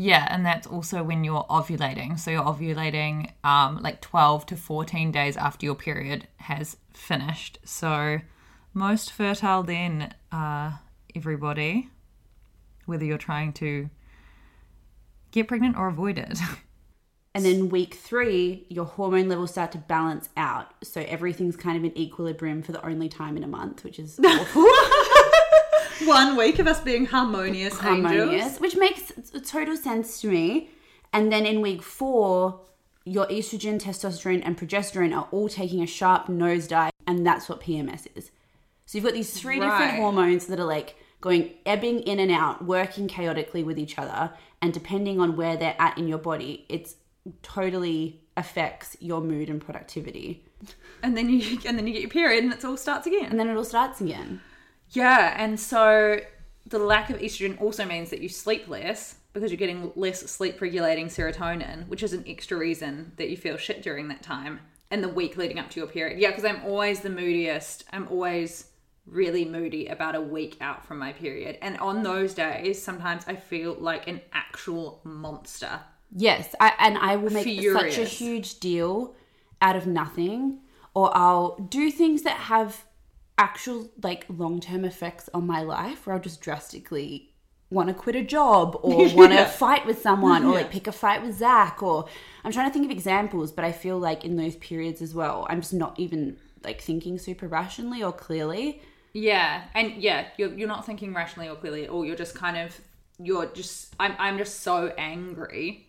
Yeah, 0.00 0.28
and 0.30 0.46
that's 0.46 0.64
also 0.64 1.02
when 1.02 1.24
you're 1.24 1.44
ovulating. 1.50 2.20
So 2.20 2.30
you're 2.30 2.44
ovulating 2.44 3.32
um, 3.42 3.80
like 3.82 4.00
12 4.00 4.46
to 4.46 4.56
14 4.56 5.10
days 5.10 5.36
after 5.36 5.66
your 5.66 5.74
period 5.74 6.28
has 6.36 6.76
finished. 6.92 7.58
So 7.64 8.20
most 8.72 9.10
fertile 9.10 9.64
then, 9.64 10.14
uh, 10.30 10.74
everybody, 11.16 11.90
whether 12.86 13.04
you're 13.04 13.18
trying 13.18 13.52
to 13.54 13.90
get 15.32 15.48
pregnant 15.48 15.76
or 15.76 15.88
avoid 15.88 16.16
it. 16.16 16.38
And 17.34 17.44
then 17.44 17.68
week 17.68 17.94
three, 17.94 18.66
your 18.68 18.86
hormone 18.86 19.28
levels 19.28 19.52
start 19.52 19.70
to 19.70 19.78
balance 19.78 20.28
out. 20.36 20.72
So 20.82 21.02
everything's 21.02 21.56
kind 21.56 21.76
of 21.76 21.84
in 21.84 21.96
equilibrium 21.96 22.62
for 22.62 22.72
the 22.72 22.84
only 22.84 23.08
time 23.08 23.36
in 23.36 23.44
a 23.44 23.46
month, 23.46 23.84
which 23.84 24.00
is 24.00 24.18
awful. 24.24 24.64
one 26.04 26.36
week 26.36 26.58
of 26.58 26.66
us 26.66 26.80
being 26.80 27.06
harmonious, 27.06 27.78
harmonious, 27.78 28.42
angels. 28.42 28.60
which 28.60 28.76
makes 28.76 29.12
total 29.46 29.76
sense 29.76 30.20
to 30.20 30.28
me. 30.28 30.70
And 31.12 31.32
then 31.32 31.46
in 31.46 31.60
week 31.60 31.82
four, 31.82 32.60
your 33.04 33.26
estrogen, 33.26 33.80
testosterone, 33.80 34.42
and 34.44 34.58
progesterone 34.58 35.16
are 35.16 35.28
all 35.30 35.48
taking 35.48 35.82
a 35.82 35.86
sharp 35.86 36.26
nosedive, 36.26 36.90
and 37.06 37.26
that's 37.26 37.48
what 37.48 37.60
PMS 37.60 38.06
is. 38.14 38.30
So 38.86 38.98
you've 38.98 39.04
got 39.04 39.14
these 39.14 39.38
three 39.38 39.58
different 39.58 39.96
hormones 39.96 40.46
that 40.46 40.60
are 40.60 40.64
like 40.64 40.96
going 41.20 41.54
ebbing 41.66 42.00
in 42.00 42.20
and 42.20 42.30
out, 42.30 42.64
working 42.64 43.08
chaotically 43.08 43.62
with 43.62 43.78
each 43.78 43.98
other, 43.98 44.32
and 44.62 44.72
depending 44.72 45.20
on 45.20 45.36
where 45.36 45.56
they're 45.56 45.76
at 45.78 45.96
in 45.98 46.08
your 46.08 46.18
body, 46.18 46.66
it's 46.68 46.96
totally 47.42 48.20
affects 48.36 48.96
your 49.00 49.20
mood 49.20 49.50
and 49.50 49.60
productivity. 49.60 50.44
And 51.02 51.16
then 51.16 51.28
you 51.28 51.58
and 51.66 51.78
then 51.78 51.86
you 51.86 51.92
get 51.92 52.02
your 52.02 52.10
period, 52.10 52.44
and 52.44 52.52
it 52.52 52.64
all 52.64 52.76
starts 52.76 53.06
again. 53.06 53.26
And 53.26 53.38
then 53.38 53.48
it 53.48 53.56
all 53.56 53.64
starts 53.64 54.00
again. 54.00 54.40
Yeah, 54.90 55.34
and 55.36 55.58
so 55.58 56.20
the 56.66 56.78
lack 56.78 57.10
of 57.10 57.18
estrogen 57.18 57.60
also 57.60 57.84
means 57.84 58.10
that 58.10 58.20
you 58.20 58.28
sleep 58.28 58.68
less 58.68 59.16
because 59.32 59.50
you're 59.50 59.58
getting 59.58 59.92
less 59.94 60.20
sleep 60.30 60.60
regulating 60.60 61.06
serotonin, 61.06 61.86
which 61.88 62.02
is 62.02 62.12
an 62.12 62.24
extra 62.26 62.56
reason 62.56 63.12
that 63.16 63.28
you 63.30 63.36
feel 63.36 63.56
shit 63.56 63.82
during 63.82 64.08
that 64.08 64.22
time 64.22 64.60
and 64.90 65.02
the 65.02 65.08
week 65.08 65.36
leading 65.36 65.58
up 65.58 65.70
to 65.70 65.80
your 65.80 65.86
period. 65.86 66.18
Yeah, 66.18 66.30
because 66.30 66.44
I'm 66.44 66.62
always 66.64 67.00
the 67.00 67.10
moodiest. 67.10 67.84
I'm 67.92 68.08
always 68.08 68.66
really 69.06 69.44
moody 69.44 69.86
about 69.86 70.14
a 70.14 70.20
week 70.20 70.56
out 70.60 70.84
from 70.84 70.98
my 70.98 71.12
period. 71.12 71.58
And 71.62 71.78
on 71.78 72.02
those 72.02 72.34
days, 72.34 72.82
sometimes 72.82 73.24
I 73.26 73.36
feel 73.36 73.76
like 73.78 74.08
an 74.08 74.20
actual 74.32 75.00
monster. 75.04 75.80
Yes, 76.10 76.54
I, 76.58 76.72
and 76.78 76.96
I 76.98 77.16
will 77.16 77.30
make 77.30 77.62
such 77.62 77.98
a 77.98 78.04
huge 78.04 78.60
deal 78.60 79.14
out 79.60 79.76
of 79.76 79.86
nothing, 79.86 80.60
or 80.94 81.14
I'll 81.14 81.56
do 81.56 81.90
things 81.90 82.22
that 82.22 82.36
have 82.36 82.84
actual 83.38 83.90
like 84.02 84.26
long 84.28 84.60
term 84.60 84.84
effects 84.84 85.30
on 85.32 85.46
my 85.46 85.62
life, 85.62 86.06
where 86.06 86.14
I'll 86.14 86.22
just 86.22 86.40
drastically 86.40 87.30
want 87.70 87.88
to 87.88 87.94
quit 87.94 88.16
a 88.16 88.22
job 88.22 88.78
or 88.82 89.08
want 89.14 89.32
to 89.32 89.44
fight 89.44 89.86
with 89.86 90.00
someone 90.00 90.44
or 90.44 90.54
like 90.54 90.70
pick 90.70 90.86
a 90.86 90.92
fight 90.92 91.22
with 91.22 91.36
Zach. 91.36 91.82
Or 91.82 92.06
I'm 92.44 92.52
trying 92.52 92.68
to 92.68 92.72
think 92.72 92.84
of 92.84 92.90
examples, 92.90 93.52
but 93.52 93.64
I 93.64 93.72
feel 93.72 93.98
like 93.98 94.24
in 94.24 94.36
those 94.36 94.56
periods 94.56 95.00
as 95.00 95.14
well, 95.14 95.46
I'm 95.48 95.60
just 95.60 95.74
not 95.74 95.98
even 95.98 96.36
like 96.64 96.80
thinking 96.80 97.18
super 97.18 97.46
rationally 97.46 98.02
or 98.02 98.12
clearly. 98.12 98.82
Yeah, 99.12 99.64
and 99.74 100.02
yeah, 100.02 100.28
you're 100.36 100.52
you're 100.52 100.68
not 100.68 100.84
thinking 100.84 101.14
rationally 101.14 101.48
or 101.48 101.56
clearly 101.56 101.84
at 101.84 101.90
all. 101.90 102.04
You're 102.04 102.16
just 102.16 102.34
kind 102.34 102.56
of 102.56 102.78
you're 103.18 103.46
just 103.46 103.94
I'm 103.98 104.14
I'm 104.18 104.38
just 104.38 104.60
so 104.60 104.92
angry 104.98 105.86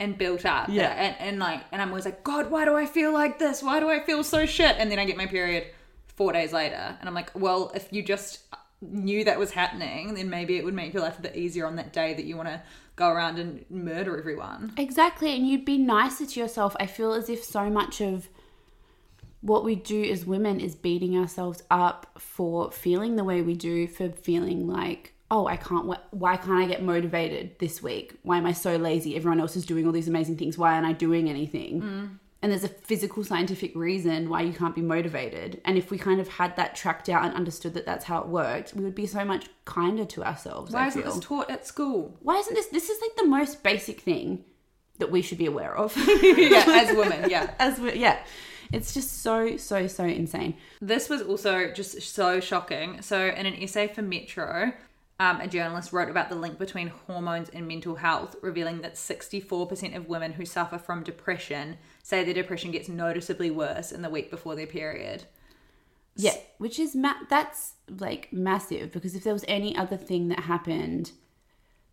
and 0.00 0.18
built 0.18 0.44
up. 0.44 0.68
Yeah. 0.68 0.88
and, 0.88 1.16
and 1.18 1.38
like 1.38 1.62
and 1.72 1.80
I'm 1.80 1.88
always 1.88 2.04
like, 2.04 2.24
God, 2.24 2.50
why 2.50 2.64
do 2.64 2.74
I 2.74 2.86
feel 2.86 3.12
like 3.12 3.38
this? 3.38 3.62
Why 3.62 3.80
do 3.80 3.88
I 3.88 4.00
feel 4.00 4.24
so 4.24 4.46
shit? 4.46 4.76
And 4.78 4.90
then 4.90 4.98
I 4.98 5.04
get 5.04 5.16
my 5.16 5.26
period 5.26 5.66
four 6.14 6.32
days 6.32 6.52
later, 6.52 6.96
and 6.98 7.08
I'm 7.08 7.14
like, 7.14 7.30
well, 7.34 7.72
if 7.74 7.92
you 7.92 8.02
just 8.02 8.40
knew 8.80 9.24
that 9.24 9.38
was 9.38 9.52
happening, 9.52 10.14
then 10.14 10.28
maybe 10.28 10.56
it 10.56 10.64
would 10.64 10.74
make 10.74 10.92
your 10.92 11.02
life 11.02 11.18
a 11.18 11.22
bit 11.22 11.36
easier 11.36 11.66
on 11.66 11.76
that 11.76 11.92
day 11.92 12.14
that 12.14 12.24
you 12.24 12.36
want 12.36 12.48
to 12.48 12.60
go 12.96 13.08
around 13.08 13.38
and 13.38 13.64
murder 13.70 14.18
everyone. 14.18 14.72
Exactly, 14.76 15.34
and 15.34 15.46
you'd 15.46 15.64
be 15.64 15.78
nicer 15.78 16.26
to 16.26 16.40
yourself. 16.40 16.76
I 16.78 16.86
feel 16.86 17.12
as 17.12 17.28
if 17.28 17.42
so 17.42 17.70
much 17.70 18.00
of 18.00 18.28
what 19.40 19.64
we 19.64 19.74
do 19.74 20.04
as 20.04 20.24
women 20.24 20.60
is 20.60 20.74
beating 20.74 21.16
ourselves 21.16 21.62
up 21.70 22.18
for 22.18 22.70
feeling 22.70 23.16
the 23.16 23.24
way 23.24 23.42
we 23.42 23.54
do, 23.54 23.88
for 23.88 24.10
feeling 24.10 24.68
like, 24.68 25.14
oh, 25.30 25.46
I 25.46 25.56
can't, 25.56 25.96
why 26.10 26.36
can't 26.36 26.62
I 26.62 26.66
get 26.66 26.82
motivated 26.82 27.58
this 27.58 27.82
week? 27.82 28.18
Why 28.22 28.38
am 28.38 28.46
I 28.46 28.52
so 28.52 28.76
lazy? 28.76 29.16
Everyone 29.16 29.40
else 29.40 29.56
is 29.56 29.66
doing 29.66 29.86
all 29.86 29.92
these 29.92 30.08
amazing 30.08 30.36
things. 30.36 30.58
Why 30.58 30.74
aren't 30.74 30.86
I 30.86 30.92
doing 30.92 31.28
anything? 31.28 31.82
Mm. 31.82 32.18
And 32.42 32.50
there's 32.50 32.64
a 32.64 32.68
physical, 32.68 33.22
scientific 33.22 33.74
reason 33.76 34.28
why 34.28 34.42
you 34.42 34.52
can't 34.52 34.74
be 34.74 34.82
motivated. 34.82 35.60
And 35.64 35.78
if 35.78 35.92
we 35.92 35.98
kind 35.98 36.20
of 36.20 36.26
had 36.26 36.56
that 36.56 36.74
tracked 36.74 37.08
out 37.08 37.24
and 37.24 37.32
understood 37.34 37.74
that 37.74 37.86
that's 37.86 38.04
how 38.04 38.20
it 38.20 38.26
worked, 38.26 38.74
we 38.74 38.82
would 38.82 38.96
be 38.96 39.06
so 39.06 39.24
much 39.24 39.46
kinder 39.64 40.04
to 40.06 40.24
ourselves. 40.24 40.72
Why 40.72 40.84
I 40.84 40.86
isn't 40.88 41.02
feel. 41.02 41.12
this 41.12 41.24
taught 41.24 41.50
at 41.50 41.66
school? 41.66 42.16
why 42.20 42.38
isn't 42.38 42.54
this? 42.54 42.66
This 42.66 42.90
is 42.90 43.00
like 43.00 43.14
the 43.16 43.26
most 43.26 43.62
basic 43.62 44.00
thing 44.00 44.44
that 44.98 45.10
we 45.10 45.22
should 45.22 45.38
be 45.38 45.46
aware 45.46 45.76
of. 45.76 45.96
yeah, 46.22 46.64
as 46.68 46.96
women, 46.96 47.30
yeah. 47.30 47.54
as 47.58 47.78
we, 47.78 47.94
yeah 47.94 48.18
it's 48.72 48.94
just 48.94 49.22
so 49.22 49.56
so 49.56 49.86
so 49.86 50.04
insane 50.04 50.54
This 50.80 51.08
was 51.08 51.22
also 51.22 51.70
just 51.72 52.00
so 52.00 52.40
shocking. 52.40 53.02
So, 53.02 53.26
in 53.26 53.46
an 53.46 53.54
essay 53.54 53.86
for 53.88 54.02
Metro, 54.02 54.72
um, 55.20 55.40
a 55.40 55.46
journalist 55.46 55.92
wrote 55.92 56.08
about 56.08 56.30
the 56.30 56.34
link 56.34 56.58
between 56.58 56.88
hormones 57.06 57.48
and 57.50 57.68
mental 57.68 57.96
health, 57.96 58.34
revealing 58.42 58.80
that 58.80 58.94
64% 58.94 59.96
of 59.96 60.08
women 60.08 60.32
who 60.32 60.44
suffer 60.44 60.78
from 60.78 61.04
depression 61.04 61.78
say 62.02 62.24
their 62.24 62.34
depression 62.34 62.70
gets 62.72 62.88
noticeably 62.88 63.50
worse 63.50 63.92
in 63.92 64.02
the 64.02 64.10
week 64.10 64.30
before 64.30 64.54
their 64.56 64.66
period. 64.66 65.24
yeah 66.16 66.36
which 66.58 66.78
is 66.78 66.94
ma- 66.94 67.24
that's 67.30 67.74
like 67.88 68.32
massive 68.32 68.92
because 68.92 69.14
if 69.14 69.24
there 69.24 69.32
was 69.32 69.44
any 69.48 69.74
other 69.76 69.96
thing 69.96 70.28
that 70.28 70.40
happened 70.40 71.12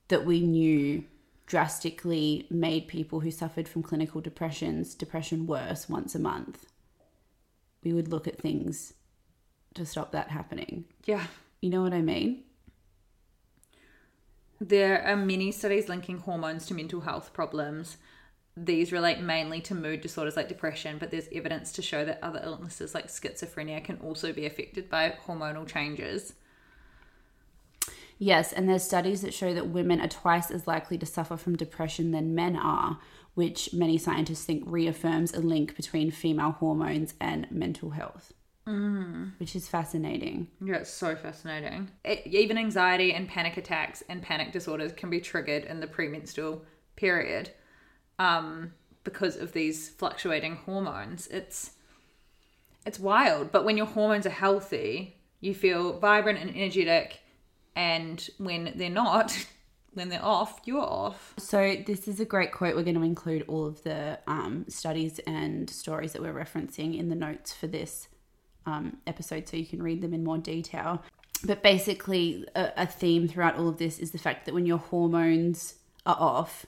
that 0.09 0.25
we 0.25 0.41
knew 0.41 1.03
drastically 1.45 2.45
made 2.49 2.87
people 2.87 3.21
who 3.21 3.31
suffered 3.31 3.67
from 3.67 3.81
clinical 3.83 4.19
depressions 4.21 4.93
depression 4.95 5.47
worse 5.47 5.87
once 5.87 6.13
a 6.15 6.19
month 6.19 6.65
we 7.83 7.93
would 7.93 8.07
look 8.09 8.27
at 8.27 8.37
things 8.41 8.93
to 9.73 9.85
stop 9.85 10.11
that 10.11 10.29
happening 10.29 10.83
Yeah. 11.05 11.25
you 11.61 11.69
know 11.69 11.81
what 11.81 11.93
i 11.93 12.01
mean 12.01 12.43
There 14.61 15.01
are 15.03 15.15
many 15.15 15.51
studies 15.53 15.87
linking 15.87 16.17
hormones 16.19 16.65
to 16.65 16.73
mental 16.73 17.01
health 17.01 17.31
problems. 17.31 17.95
These 18.61 18.91
relate 18.91 19.21
mainly 19.21 19.61
to 19.61 19.75
mood 19.75 20.01
disorders 20.01 20.35
like 20.35 20.49
depression, 20.49 20.97
but 20.97 21.11
there's 21.11 21.29
evidence 21.31 21.71
to 21.73 21.81
show 21.81 22.03
that 22.03 22.19
other 22.21 22.41
illnesses 22.43 22.93
like 22.93 23.07
schizophrenia 23.07 23.83
can 23.83 23.97
also 23.97 24.33
be 24.33 24.45
affected 24.45 24.89
by 24.89 25.15
hormonal 25.25 25.65
changes. 25.65 26.33
Yes, 28.17 28.51
and 28.51 28.67
there's 28.67 28.83
studies 28.83 29.21
that 29.21 29.33
show 29.33 29.53
that 29.53 29.69
women 29.69 30.01
are 30.01 30.09
twice 30.09 30.51
as 30.51 30.67
likely 30.67 30.97
to 30.97 31.05
suffer 31.05 31.37
from 31.37 31.55
depression 31.55 32.11
than 32.11 32.35
men 32.35 32.57
are, 32.57 32.99
which 33.33 33.73
many 33.73 33.97
scientists 33.97 34.43
think 34.43 34.63
reaffirms 34.65 35.33
a 35.33 35.39
link 35.39 35.77
between 35.77 36.11
female 36.11 36.51
hormones 36.51 37.13
and 37.21 37.49
mental 37.49 37.91
health. 37.91 38.33
Mm. 38.67 39.31
Which 39.39 39.55
is 39.55 39.69
fascinating. 39.69 40.49
Yeah, 40.61 40.75
it's 40.75 40.89
so 40.89 41.15
fascinating. 41.15 41.91
It, 42.03 42.27
even 42.27 42.57
anxiety 42.57 43.13
and 43.13 43.27
panic 43.27 43.55
attacks 43.55 44.03
and 44.09 44.21
panic 44.21 44.51
disorders 44.51 44.91
can 44.91 45.09
be 45.09 45.21
triggered 45.21 45.63
in 45.63 45.79
the 45.79 45.87
premenstrual 45.87 46.65
period 46.97 47.51
um, 48.19 48.73
because 49.03 49.37
of 49.37 49.53
these 49.53 49.89
fluctuating 49.89 50.57
hormones. 50.57 51.27
It's 51.27 51.71
it's 52.85 52.99
wild, 52.99 53.51
but 53.51 53.65
when 53.65 53.77
your 53.77 53.85
hormones 53.85 54.25
are 54.25 54.31
healthy, 54.31 55.17
you 55.41 55.53
feel 55.53 55.99
vibrant 55.99 56.39
and 56.39 56.49
energetic, 56.49 57.19
and 57.75 58.29
when 58.37 58.73
they're 58.75 58.89
not, 58.89 59.45
when 59.93 60.09
they're 60.09 60.23
off, 60.23 60.61
you're 60.65 60.81
off. 60.81 61.33
So, 61.37 61.75
this 61.85 62.07
is 62.07 62.19
a 62.19 62.25
great 62.25 62.51
quote. 62.51 62.75
We're 62.75 62.83
going 62.83 62.95
to 62.95 63.03
include 63.03 63.45
all 63.47 63.65
of 63.65 63.83
the 63.83 64.19
um, 64.27 64.65
studies 64.69 65.19
and 65.19 65.69
stories 65.69 66.13
that 66.13 66.21
we're 66.21 66.33
referencing 66.33 66.97
in 66.97 67.09
the 67.09 67.15
notes 67.15 67.53
for 67.53 67.67
this 67.67 68.07
um, 68.65 68.97
episode 69.07 69.47
so 69.47 69.57
you 69.57 69.65
can 69.65 69.81
read 69.81 70.01
them 70.01 70.13
in 70.13 70.23
more 70.23 70.37
detail. 70.37 71.03
But 71.45 71.63
basically, 71.63 72.45
a, 72.55 72.71
a 72.77 72.85
theme 72.85 73.27
throughout 73.27 73.55
all 73.55 73.69
of 73.69 73.77
this 73.77 73.99
is 73.99 74.11
the 74.11 74.17
fact 74.17 74.45
that 74.45 74.53
when 74.53 74.65
your 74.65 74.77
hormones 74.77 75.75
are 76.05 76.17
off, 76.19 76.65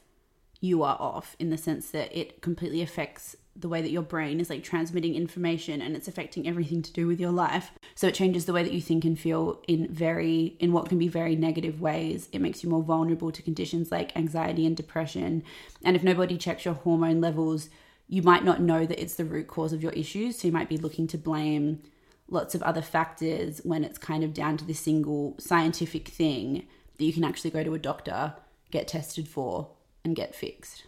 you 0.61 0.83
are 0.83 0.95
off 0.99 1.35
in 1.39 1.49
the 1.49 1.57
sense 1.57 1.89
that 1.89 2.17
it 2.17 2.41
completely 2.41 2.81
affects 2.81 3.35
the 3.53 3.67
way 3.67 3.81
that 3.81 3.91
your 3.91 4.01
brain 4.01 4.39
is 4.39 4.49
like 4.49 4.63
transmitting 4.63 5.13
information 5.15 5.81
and 5.81 5.95
it's 5.95 6.07
affecting 6.07 6.47
everything 6.47 6.81
to 6.81 6.93
do 6.93 7.05
with 7.05 7.19
your 7.19 7.31
life. 7.31 7.71
So 7.95 8.07
it 8.07 8.15
changes 8.15 8.45
the 8.45 8.53
way 8.53 8.63
that 8.63 8.71
you 8.71 8.79
think 8.79 9.03
and 9.03 9.19
feel 9.19 9.61
in 9.67 9.93
very 9.93 10.55
in 10.59 10.71
what 10.71 10.87
can 10.87 10.97
be 10.97 11.09
very 11.09 11.35
negative 11.35 11.81
ways. 11.81 12.29
It 12.31 12.39
makes 12.39 12.63
you 12.63 12.69
more 12.69 12.81
vulnerable 12.81 13.31
to 13.31 13.41
conditions 13.41 13.91
like 13.91 14.15
anxiety 14.15 14.65
and 14.65 14.77
depression. 14.77 15.43
And 15.83 15.97
if 15.97 16.03
nobody 16.03 16.37
checks 16.37 16.63
your 16.63 16.75
hormone 16.75 17.19
levels 17.19 17.69
you 18.11 18.21
might 18.21 18.43
not 18.43 18.61
know 18.61 18.85
that 18.85 19.01
it's 19.01 19.15
the 19.15 19.23
root 19.23 19.47
cause 19.47 19.71
of 19.71 19.81
your 19.81 19.93
issues. 19.93 20.37
So 20.37 20.47
you 20.47 20.51
might 20.51 20.67
be 20.67 20.77
looking 20.77 21.07
to 21.07 21.17
blame 21.17 21.81
lots 22.27 22.53
of 22.53 22.61
other 22.61 22.81
factors 22.81 23.61
when 23.63 23.85
it's 23.85 23.97
kind 23.97 24.23
of 24.23 24.33
down 24.33 24.57
to 24.57 24.65
this 24.65 24.79
single 24.79 25.35
scientific 25.39 26.09
thing 26.09 26.67
that 26.97 27.05
you 27.05 27.13
can 27.13 27.23
actually 27.23 27.51
go 27.51 27.63
to 27.63 27.73
a 27.73 27.79
doctor 27.79 28.35
get 28.69 28.87
tested 28.87 29.27
for 29.27 29.69
and 30.03 30.15
get 30.15 30.35
fixed 30.35 30.83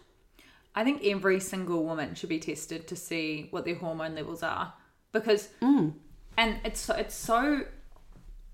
I 0.74 0.82
think 0.82 1.04
every 1.04 1.38
single 1.40 1.84
woman 1.84 2.14
should 2.14 2.28
be 2.28 2.40
tested 2.40 2.88
to 2.88 2.96
see 2.96 3.46
what 3.50 3.64
their 3.64 3.76
hormone 3.76 4.14
levels 4.14 4.42
are 4.42 4.74
because 5.12 5.48
mm. 5.62 5.92
and 6.36 6.58
it's 6.64 6.80
so- 6.80 6.94
it's 6.94 7.14
so 7.14 7.64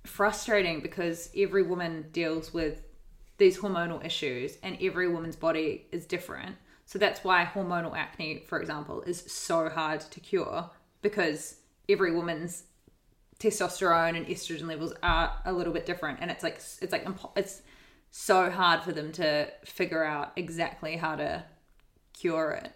frustrating 0.05 0.81
because 0.81 1.31
every 1.37 1.63
woman 1.63 2.07
deals 2.13 2.53
with 2.53 2.83
these 3.39 3.59
hormonal 3.59 4.05
issues 4.05 4.59
and 4.63 4.77
every 4.83 5.09
woman's 5.09 5.37
body 5.37 5.87
is 5.93 6.05
different. 6.07 6.57
So 6.85 6.99
that's 6.99 7.25
why 7.25 7.45
hormonal 7.45 7.97
acne, 7.97 8.43
for 8.47 8.61
example, 8.61 9.03
is 9.03 9.21
so 9.21 9.69
hard 9.69 10.01
to 10.01 10.21
cure 10.21 10.71
because 11.03 11.57
every 11.89 12.15
woman's 12.15 12.65
testosterone 13.39 14.17
and 14.17 14.27
estrogen 14.27 14.67
levels 14.67 14.93
are 15.03 15.33
a 15.47 15.53
little 15.53 15.73
bit 15.73 15.87
different 15.87 16.19
and 16.21 16.31
it's 16.31 16.43
like 16.43 16.57
it's 16.57 16.93
like 16.93 17.07
it's 17.37 17.63
so 18.11 18.51
hard 18.51 18.83
for 18.83 18.93
them 18.93 19.13
to 19.13 19.49
figure 19.65 20.05
out 20.05 20.33
exactly 20.37 20.97
how 20.97 21.17
to 21.17 21.45
cure 22.13 22.51
it. 22.53 22.73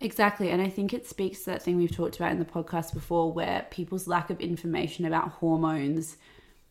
Exactly. 0.00 0.50
And 0.50 0.60
I 0.60 0.68
think 0.68 0.92
it 0.92 1.06
speaks 1.06 1.40
to 1.40 1.50
that 1.50 1.62
thing 1.62 1.76
we've 1.76 1.94
talked 1.94 2.16
about 2.16 2.32
in 2.32 2.38
the 2.38 2.44
podcast 2.44 2.92
before 2.92 3.32
where 3.32 3.66
people's 3.70 4.06
lack 4.06 4.28
of 4.28 4.40
information 4.40 5.06
about 5.06 5.28
hormones 5.28 6.16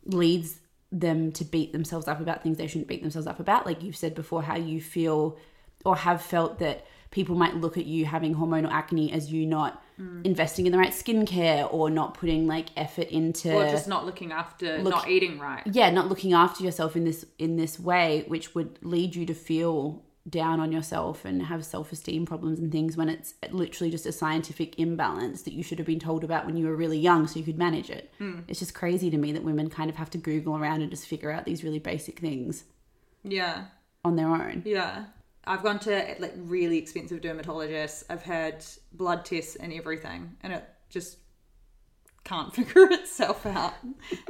leads 0.05 0.59
them 0.91 1.31
to 1.31 1.43
beat 1.43 1.71
themselves 1.71 2.07
up 2.07 2.21
about 2.21 2.43
things 2.43 2.57
they 2.57 2.67
shouldn't 2.67 2.87
beat 2.87 3.01
themselves 3.01 3.27
up 3.27 3.39
about. 3.39 3.65
Like 3.65 3.81
you've 3.81 3.97
said 3.97 4.13
before, 4.13 4.43
how 4.43 4.55
you 4.55 4.79
feel 4.79 5.37
or 5.83 5.95
have 5.95 6.21
felt 6.21 6.59
that 6.59 6.85
people 7.11 7.35
might 7.35 7.55
look 7.55 7.77
at 7.77 7.85
you 7.85 8.05
having 8.05 8.35
hormonal 8.35 8.71
acne 8.71 9.11
as 9.11 9.31
you 9.31 9.45
not 9.45 9.81
mm. 9.99 10.25
investing 10.25 10.65
in 10.65 10.71
the 10.71 10.77
right 10.77 10.91
skincare 10.91 11.71
or 11.73 11.89
not 11.89 12.13
putting 12.13 12.47
like 12.47 12.67
effort 12.75 13.07
into 13.07 13.53
Or 13.53 13.69
just 13.69 13.87
not 13.87 14.05
looking 14.05 14.31
after, 14.31 14.79
Look- 14.79 14.93
not 14.93 15.09
eating 15.09 15.39
right. 15.39 15.63
yeah 15.71 15.89
not 15.89 16.07
looking 16.09 16.33
after 16.33 16.63
yourself 16.63 16.95
in 16.95 17.05
this 17.05 17.25
in 17.37 17.55
this 17.55 17.79
way 17.79 18.25
which 18.27 18.55
would 18.55 18.79
lead 18.81 19.15
you 19.15 19.25
to 19.27 19.33
feel 19.33 20.03
down 20.27 20.59
on 20.59 20.71
yourself 20.71 21.23
and 21.23 21.43
have 21.43 21.63
self-esteem 21.63 22.25
problems 22.25 22.57
and 22.57 22.71
things 22.71 22.97
when 22.97 23.09
it's 23.09 23.35
literally 23.51 23.91
just 23.91 24.07
a 24.07 24.11
scientific 24.11 24.79
imbalance 24.79 25.43
that 25.43 25.53
you 25.53 25.61
should 25.61 25.77
have 25.77 25.85
been 25.85 25.99
told 25.99 26.23
about 26.23 26.47
when 26.47 26.57
you 26.57 26.65
were 26.65 26.75
really 26.75 26.97
young 26.97 27.27
so 27.27 27.37
you 27.37 27.45
could 27.45 27.59
manage 27.59 27.91
it 27.91 28.11
hmm. 28.17 28.39
it's 28.47 28.57
just 28.57 28.73
crazy 28.73 29.11
to 29.11 29.17
me 29.17 29.31
that 29.31 29.43
women 29.43 29.69
kind 29.69 29.87
of 29.87 29.95
have 29.95 30.09
to 30.09 30.17
google 30.17 30.57
around 30.57 30.81
and 30.81 30.89
just 30.89 31.05
figure 31.07 31.29
out 31.29 31.45
these 31.45 31.63
really 31.63 31.77
basic 31.77 32.17
things 32.19 32.63
Yeah. 33.23 33.65
on 34.03 34.15
their 34.15 34.27
own 34.29 34.63
Yeah. 34.65 35.05
I've 35.47 35.63
gone 35.63 35.79
to 35.79 36.15
like 36.19 36.34
really 36.38 36.77
expensive 36.77 37.21
dermatologists. 37.21 38.03
I've 38.10 38.23
had 38.23 38.65
blood 38.91 39.25
tests 39.25 39.55
and 39.55 39.71
everything, 39.73 40.36
and 40.41 40.53
it 40.53 40.67
just 40.89 41.17
can't 42.23 42.53
figure 42.55 42.91
itself 42.91 43.45
out. 43.45 43.73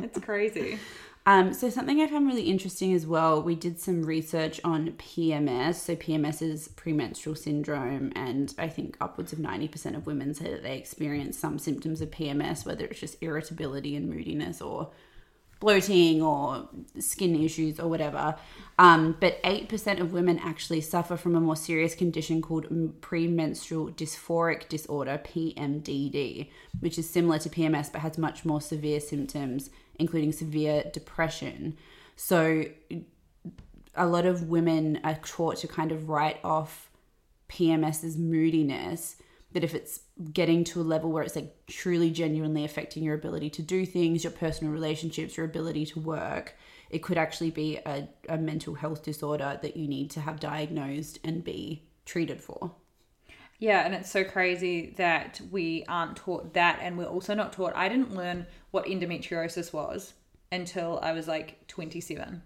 It's 0.02 0.20
crazy. 0.20 0.80
Um, 1.28 1.54
so 1.54 1.72
something 1.72 2.02
I 2.02 2.08
found 2.08 2.28
really 2.28 2.44
interesting 2.44 2.94
as 2.94 3.08
well, 3.08 3.42
we 3.42 3.56
did 3.56 3.80
some 3.80 4.04
research 4.04 4.62
on 4.64 4.92
PMS. 4.92 5.76
So 5.76 5.96
PMS 5.96 6.44
is 6.44 6.68
premenstrual 6.68 7.36
syndrome, 7.36 8.12
and 8.16 8.54
I 8.60 8.68
think 8.68 8.96
upwards 9.02 9.34
of 9.34 9.40
ninety 9.40 9.68
percent 9.68 9.96
of 9.96 10.06
women 10.06 10.36
say 10.36 10.52
that 10.52 10.62
they 10.62 10.78
experience 10.78 11.38
some 11.40 11.58
symptoms 11.58 12.02
of 12.02 12.12
PMS, 12.12 12.66
whether 12.66 12.86
it's 12.86 13.00
just 13.00 13.18
irritability 13.22 13.96
and 13.96 14.08
moodiness, 14.08 14.62
or 14.62 14.92
bloating, 15.60 16.22
or 16.22 16.68
skin 17.00 17.42
issues, 17.44 17.80
or 17.80 17.88
whatever. 17.88 18.36
Um, 18.78 19.16
but 19.20 19.40
eight 19.44 19.70
percent 19.70 20.00
of 20.00 20.12
women 20.12 20.40
actually 20.40 20.82
suffer 20.82 21.16
from 21.16 21.36
a 21.36 21.40
more 21.40 21.56
serious 21.56 21.96
condition 21.96 22.42
called 22.42 22.68
premenstrual 23.02 23.90
dysphoric 23.92 24.68
disorder 24.68 25.22
(PMDD), 25.24 26.50
which 26.80 26.98
is 26.98 27.10
similar 27.10 27.40
to 27.40 27.50
PMS 27.50 27.92
but 27.92 28.02
has 28.02 28.18
much 28.18 28.46
more 28.46 28.62
severe 28.62 29.00
symptoms 29.00 29.70
including 30.00 30.32
severe 30.32 30.84
depression. 30.94 31.78
So, 32.16 32.66
a 33.96 34.06
lot 34.06 34.26
of 34.26 34.50
women 34.50 35.00
are 35.04 35.16
taught 35.24 35.58
to 35.58 35.68
kind 35.68 35.92
of 35.92 36.10
write 36.10 36.40
off 36.44 36.90
PMS 37.50 38.04
as 38.04 38.18
moodiness, 38.18 39.18
but 39.54 39.64
if 39.64 39.74
it's 39.74 40.02
getting 40.32 40.64
to 40.64 40.82
a 40.82 40.84
level 40.84 41.12
where 41.12 41.24
it's 41.24 41.36
like 41.36 41.54
truly 41.68 42.10
genuinely 42.10 42.64
affecting 42.64 43.04
your 43.04 43.16
ability 43.16 43.50
to 43.50 43.62
do 43.62 43.86
things, 43.86 44.24
your 44.24 44.32
personal 44.32 44.72
relationships, 44.72 45.36
your 45.36 45.46
ability 45.46 45.86
to 45.86 46.00
work, 46.00 46.56
it 46.90 47.00
could 47.00 47.18
actually 47.18 47.52
be 47.52 47.78
a, 47.86 48.08
a 48.30 48.38
mental 48.38 48.76
health 48.76 49.04
disorder 49.04 49.60
that 49.62 49.76
you 49.76 49.88
need 49.88 50.10
to 50.12 50.22
have 50.22 50.40
diagnosed 50.40 51.20
and 51.24 51.44
be 51.44 51.84
treated 52.06 52.40
for. 52.40 52.72
Yeah, 53.60 53.86
and 53.86 53.94
it's 53.94 54.12
so 54.12 54.24
crazy 54.24 54.94
that 54.98 55.42
we 55.50 55.86
aren't 55.88 56.18
taught 56.18 56.54
that, 56.54 56.80
and 56.82 56.98
we're 56.98 57.06
also 57.06 57.34
not 57.34 57.54
taught. 57.54 57.74
I 57.76 57.88
didn't 57.88 58.14
learn 58.14 58.48
what 58.72 58.86
endometriosis 58.86 59.72
was 59.72 60.14
until 60.52 61.00
I 61.02 61.14
was 61.14 61.28
like 61.28 61.66
27. 61.68 62.42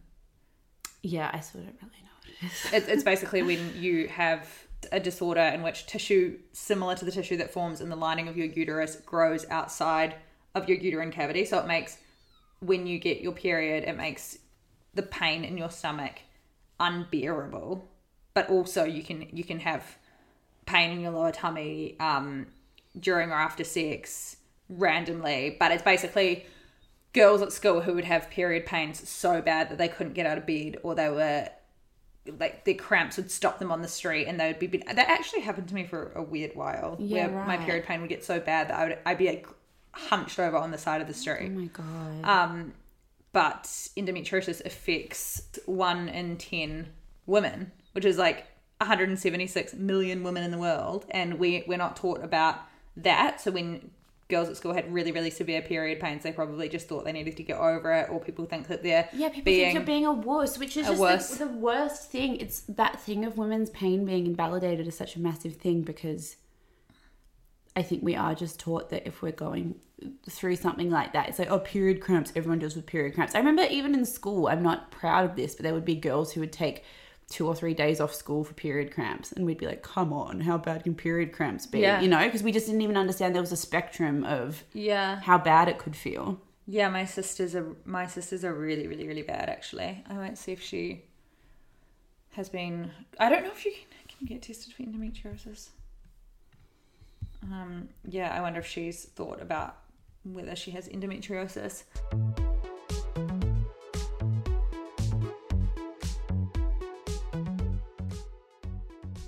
Yeah, 1.01 1.31
I 1.33 1.39
still 1.39 1.61
don't 1.61 1.75
really 1.81 2.03
know 2.03 2.09
what 2.19 2.29
it 2.29 2.45
is. 2.45 2.73
It's, 2.73 2.87
it's 2.87 3.03
basically 3.11 3.41
when 3.41 3.73
you 3.75 4.07
have 4.07 4.47
a 4.91 4.99
disorder 4.99 5.41
in 5.41 5.61
which 5.61 5.85
tissue 5.85 6.39
similar 6.53 6.95
to 6.95 7.05
the 7.05 7.11
tissue 7.11 7.37
that 7.37 7.51
forms 7.51 7.81
in 7.81 7.89
the 7.89 7.95
lining 7.95 8.27
of 8.27 8.37
your 8.37 8.47
uterus 8.47 8.95
grows 8.97 9.45
outside 9.49 10.15
of 10.55 10.67
your 10.67 10.77
uterine 10.77 11.11
cavity. 11.11 11.45
So 11.45 11.59
it 11.59 11.67
makes 11.67 11.97
when 12.59 12.87
you 12.87 12.99
get 12.99 13.21
your 13.21 13.31
period, 13.31 13.83
it 13.83 13.95
makes 13.95 14.37
the 14.93 15.03
pain 15.03 15.43
in 15.43 15.57
your 15.57 15.69
stomach 15.69 16.19
unbearable. 16.79 17.87
But 18.33 18.49
also 18.49 18.83
you 18.83 19.03
can 19.03 19.27
you 19.31 19.43
can 19.43 19.59
have 19.59 19.97
pain 20.65 20.91
in 20.91 21.01
your 21.01 21.11
lower 21.11 21.31
tummy 21.31 21.97
um, 21.99 22.47
during 22.99 23.31
or 23.31 23.35
after 23.35 23.63
sex 23.63 24.37
randomly. 24.69 25.57
But 25.59 25.71
it's 25.71 25.83
basically 25.83 26.45
girls 27.13 27.41
at 27.41 27.51
school 27.51 27.81
who 27.81 27.93
would 27.95 28.05
have 28.05 28.29
period 28.29 28.65
pains 28.65 29.07
so 29.07 29.41
bad 29.41 29.69
that 29.69 29.77
they 29.77 29.87
couldn't 29.87 30.13
get 30.13 30.25
out 30.25 30.37
of 30.37 30.45
bed 30.45 30.77
or 30.83 30.95
they 30.95 31.09
were 31.09 31.49
like 32.37 32.65
their 32.65 32.75
cramps 32.75 33.17
would 33.17 33.31
stop 33.31 33.59
them 33.59 33.71
on 33.71 33.81
the 33.81 33.87
street 33.87 34.25
and 34.27 34.39
they 34.39 34.47
would 34.47 34.59
be 34.59 34.67
that 34.67 34.97
actually 34.97 35.41
happened 35.41 35.67
to 35.67 35.73
me 35.75 35.85
for 35.85 36.11
a 36.15 36.21
weird 36.21 36.51
while 36.55 36.95
Yeah, 36.99 37.27
where 37.27 37.45
my 37.45 37.57
period 37.57 37.85
pain 37.85 38.01
would 38.01 38.09
get 38.09 38.23
so 38.23 38.39
bad 38.39 38.69
that 38.69 38.77
I 38.77 38.83
would 38.87 38.97
I'd 39.05 39.17
be 39.17 39.27
like 39.27 39.47
hunched 39.93 40.37
over 40.39 40.55
on 40.57 40.71
the 40.71 40.77
side 40.77 41.01
of 41.01 41.07
the 41.07 41.13
street 41.13 41.47
Oh 41.47 41.59
my 41.59 41.65
god. 41.67 42.23
um, 42.25 42.73
but 43.31 43.63
endometriosis 43.97 44.63
affects 44.65 45.59
one 45.65 46.09
in 46.09 46.37
10 46.37 46.87
women, 47.25 47.71
which 47.93 48.05
is 48.05 48.17
like 48.17 48.45
176 48.81 49.73
million 49.75 50.23
women 50.23 50.43
in 50.43 50.51
the 50.51 50.57
world. 50.57 51.05
And 51.11 51.37
we, 51.39 51.63
we're 51.67 51.77
not 51.77 51.95
taught 51.95 52.23
about 52.23 52.55
that. 52.97 53.39
So 53.41 53.51
when 53.51 53.91
girls 54.29 54.47
at 54.47 54.55
school 54.55 54.73
had 54.73 54.91
really, 54.93 55.11
really 55.11 55.31
severe 55.31 55.61
period 55.61 55.99
pains, 55.99 56.21
they 56.23 56.31
probably 56.31 56.69
just 56.69 56.87
thought 56.87 57.03
they 57.03 57.11
needed 57.11 57.35
to 57.35 57.43
get 57.43 57.57
over 57.57 57.91
it, 57.91 58.09
or 58.09 58.19
people 58.19 58.45
think 58.45 58.67
that 58.67 58.83
they're 58.83 59.09
Yeah, 59.11 59.29
people 59.29 59.45
being. 59.45 59.65
think 59.65 59.73
you're 59.73 59.83
being 59.83 60.05
a 60.05 60.13
wuss, 60.13 60.57
which 60.59 60.77
is 60.77 60.87
just 60.87 60.99
wuss. 60.99 61.37
The, 61.37 61.45
the 61.45 61.51
worst 61.51 62.11
thing. 62.11 62.35
It's 62.37 62.61
that 62.61 62.99
thing 63.01 63.25
of 63.25 63.37
women's 63.37 63.71
pain 63.71 64.05
being 64.05 64.27
invalidated 64.27 64.87
is 64.87 64.95
such 64.95 65.15
a 65.15 65.19
massive 65.19 65.55
thing 65.55 65.81
because 65.81 66.37
I 67.75 67.81
think 67.81 68.03
we 68.03 68.15
are 68.15 68.35
just 68.35 68.59
taught 68.59 68.91
that 68.91 69.07
if 69.07 69.23
we're 69.23 69.31
going 69.31 69.75
through 70.29 70.57
something 70.57 70.91
like 70.91 71.13
that, 71.13 71.27
it's 71.29 71.39
like, 71.39 71.49
oh, 71.49 71.59
period 71.59 71.99
cramps, 71.99 72.31
everyone 72.35 72.59
deals 72.59 72.75
with 72.75 72.85
period 72.85 73.15
cramps. 73.15 73.33
I 73.33 73.39
remember 73.39 73.63
even 73.63 73.95
in 73.95 74.05
school, 74.05 74.47
I'm 74.47 74.61
not 74.61 74.91
proud 74.91 75.25
of 75.25 75.35
this, 75.35 75.55
but 75.55 75.63
there 75.63 75.73
would 75.73 75.85
be 75.85 75.95
girls 75.95 76.31
who 76.33 76.41
would 76.41 76.53
take 76.53 76.83
two 77.29 77.47
or 77.47 77.55
three 77.55 77.73
days 77.73 78.01
off 78.01 78.13
school 78.13 78.43
for 78.43 78.53
period 78.53 78.93
cramps. 78.93 79.31
And 79.31 79.45
we'd 79.45 79.57
be 79.57 79.67
like, 79.67 79.83
come 79.83 80.11
on, 80.11 80.41
how 80.41 80.57
bad 80.57 80.83
can 80.83 80.95
period 80.95 81.31
cramps 81.31 81.65
be? 81.65 81.79
Yeah. 81.79 82.01
You 82.01 82.07
know, 82.07 82.25
because 82.25 82.43
we 82.43 82.51
just 82.51 82.65
didn't 82.65 82.81
even 82.81 82.97
understand 82.97 83.35
there 83.35 83.41
was 83.41 83.51
a 83.51 83.57
spectrum 83.57 84.23
of 84.23 84.63
yeah. 84.73 85.21
how 85.21 85.37
bad 85.37 85.67
it 85.67 85.77
could 85.77 85.95
feel. 85.95 86.41
Yeah, 86.65 86.89
my 86.89 87.05
sisters 87.05 87.55
are 87.55 87.75
my 87.83 88.05
sisters 88.05 88.45
are 88.45 88.53
really, 88.53 88.85
really, 88.85 89.07
really 89.07 89.23
bad. 89.23 89.49
Actually, 89.49 90.03
I 90.07 90.13
won't 90.13 90.37
see 90.37 90.51
if 90.51 90.61
she 90.61 91.03
has 92.33 92.47
been. 92.47 92.91
I 93.19 93.27
don't 93.27 93.43
know 93.43 93.51
if 93.51 93.65
you 93.65 93.71
can, 93.71 94.17
can 94.19 94.27
get 94.27 94.43
tested 94.43 94.73
for 94.73 94.83
endometriosis. 94.83 95.69
Um, 97.43 97.89
yeah, 98.07 98.31
I 98.35 98.41
wonder 98.41 98.59
if 98.59 98.67
she's 98.67 99.05
thought 99.05 99.41
about 99.41 99.77
whether 100.23 100.55
she 100.55 100.69
has 100.71 100.87
endometriosis. 100.89 101.83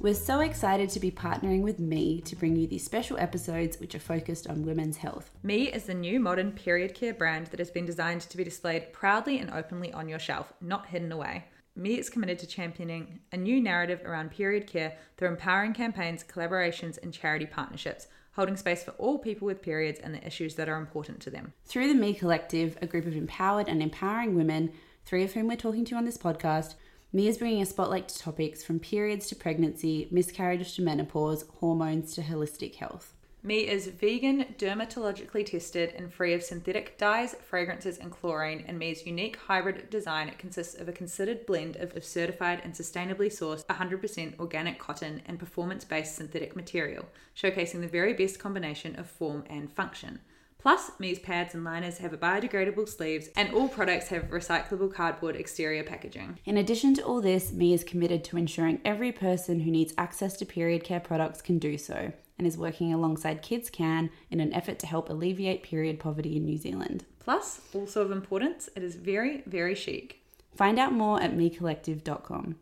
We're 0.02 0.16
so 0.16 0.40
excited 0.40 0.90
to 0.90 1.00
be 1.00 1.12
partnering 1.12 1.62
with 1.62 1.78
me 1.78 2.22
to 2.22 2.36
bring 2.36 2.56
you 2.56 2.66
these 2.66 2.84
special 2.84 3.20
episodes 3.20 3.80
which 3.80 3.94
are 3.94 4.00
focused 4.00 4.48
on 4.48 4.66
women's 4.66 4.98
health. 4.98 5.30
Me 5.44 5.72
is 5.72 5.84
the 5.84 5.94
new 5.94 6.20
modern 6.20 6.54
period 6.54 6.96
care 6.96 7.14
brand 7.14 7.46
that 7.48 7.60
has 7.60 7.70
been 7.70 7.86
designed 7.86 8.22
to 8.22 8.36
be 8.36 8.44
displayed 8.44 8.94
proudly 8.94 9.38
and 9.38 9.52
openly 9.52 9.94
on 9.94 10.10
your 10.10 10.18
shelf, 10.18 10.54
not 10.60 10.88
hidden 10.88 11.12
away. 11.12 11.46
Me 11.76 12.00
is 12.00 12.10
committed 12.10 12.40
to 12.40 12.48
championing 12.48 13.20
a 13.32 13.38
new 13.38 13.62
narrative 13.62 14.02
around 14.04 14.32
period 14.32 14.66
care 14.66 14.98
through 15.18 15.28
empowering 15.28 15.72
campaigns, 15.72 16.24
collaborations, 16.24 16.98
and 17.04 17.14
charity 17.14 17.46
partnerships, 17.46 18.08
holding 18.32 18.58
space 18.58 18.84
for 18.84 18.92
all 18.94 19.20
people 19.20 19.46
with 19.46 19.62
periods 19.62 20.00
and 20.00 20.16
the 20.16 20.26
issues 20.26 20.56
that 20.56 20.68
are 20.68 20.78
important 20.78 21.20
to 21.20 21.30
them. 21.30 21.54
Through 21.66 21.90
the 21.90 21.94
Me 21.94 22.16
Collective, 22.16 22.76
a 22.82 22.88
group 22.88 23.06
of 23.06 23.16
empowered 23.16 23.70
and 23.70 23.84
empowering 23.84 24.34
women, 24.34 24.72
three 25.06 25.24
of 25.24 25.34
whom 25.34 25.48
we're 25.48 25.58
talking 25.58 25.86
to 25.86 25.96
on 25.96 26.06
this 26.06 26.18
podcast, 26.18 26.74
Me 27.14 27.28
is 27.28 27.38
bringing 27.38 27.62
a 27.62 27.66
spotlight 27.66 28.08
to 28.08 28.18
topics 28.18 28.64
from 28.64 28.80
periods 28.80 29.28
to 29.28 29.36
pregnancy, 29.36 30.08
miscarriage 30.12 30.76
to 30.76 30.82
menopause, 30.82 31.44
hormones 31.60 32.14
to 32.14 32.22
holistic 32.22 32.76
health. 32.76 33.14
Me 33.44 33.68
is 33.68 33.88
vegan, 33.88 34.46
dermatologically 34.58 35.46
tested, 35.46 35.94
and 35.98 36.14
free 36.14 36.34
of 36.34 36.42
synthetic 36.42 36.98
dyes, 36.98 37.36
fragrances, 37.42 37.98
and 37.98 38.12
chlorine. 38.12 38.64
And 38.66 38.80
Me's 38.80 39.06
unique 39.06 39.36
hybrid 39.36 39.90
design 39.90 40.32
consists 40.38 40.76
of 40.76 40.88
a 40.88 40.94
considered 40.94 41.46
blend 41.46 41.76
of 41.76 42.02
certified 42.02 42.62
and 42.64 42.74
sustainably 42.74 43.28
sourced 43.28 43.66
100% 43.66 44.40
organic 44.40 44.80
cotton 44.80 45.22
and 45.26 45.38
performance 45.38 45.84
based 45.84 46.16
synthetic 46.16 46.56
material, 46.56 47.10
showcasing 47.36 47.82
the 47.82 47.88
very 47.88 48.14
best 48.14 48.40
combination 48.40 48.98
of 48.98 49.06
form 49.06 49.44
and 49.50 49.70
function. 49.70 50.20
Plus, 50.62 50.92
Me's 51.00 51.18
pads 51.18 51.56
and 51.56 51.64
liners 51.64 51.98
have 51.98 52.12
biodegradable 52.12 52.88
sleeves, 52.88 53.30
and 53.36 53.52
all 53.52 53.68
products 53.68 54.10
have 54.10 54.30
recyclable 54.30 54.94
cardboard 54.94 55.36
exterior 55.36 55.84
packaging. 55.84 56.38
In 56.46 56.58
addition 56.58 56.94
to 56.96 57.04
all 57.04 57.20
this, 57.20 57.52
Me 57.52 57.74
is 57.74 57.84
committed 57.84 58.24
to 58.26 58.38
ensuring 58.38 58.80
every 58.86 59.12
person 59.12 59.62
who 59.62 59.72
needs 59.72 59.94
access 59.98 60.38
to 60.38 60.46
period 60.46 60.84
care 60.84 61.00
products 61.00 61.42
can 61.42 61.58
do 61.58 61.80
so, 61.80 62.12
and 62.38 62.46
is 62.46 62.60
working 62.60 62.94
alongside 62.94 63.42
KidsCan 63.42 64.12
in 64.30 64.40
an 64.40 64.54
effort 64.54 64.78
to 64.80 64.88
help 64.88 65.10
alleviate 65.10 65.64
period 65.64 66.00
poverty 66.00 66.38
in 66.38 66.46
New 66.46 66.58
Zealand. 66.58 67.06
Plus, 67.20 67.62
also 67.74 68.04
of 68.04 68.12
importance, 68.12 68.70
it 68.76 68.84
is 68.84 68.96
very, 68.96 69.42
very 69.48 69.74
chic. 69.74 70.24
Find 70.56 70.78
out 70.78 70.94
more 70.94 71.20
at 71.22 71.36
mecollective.com. 71.36 72.56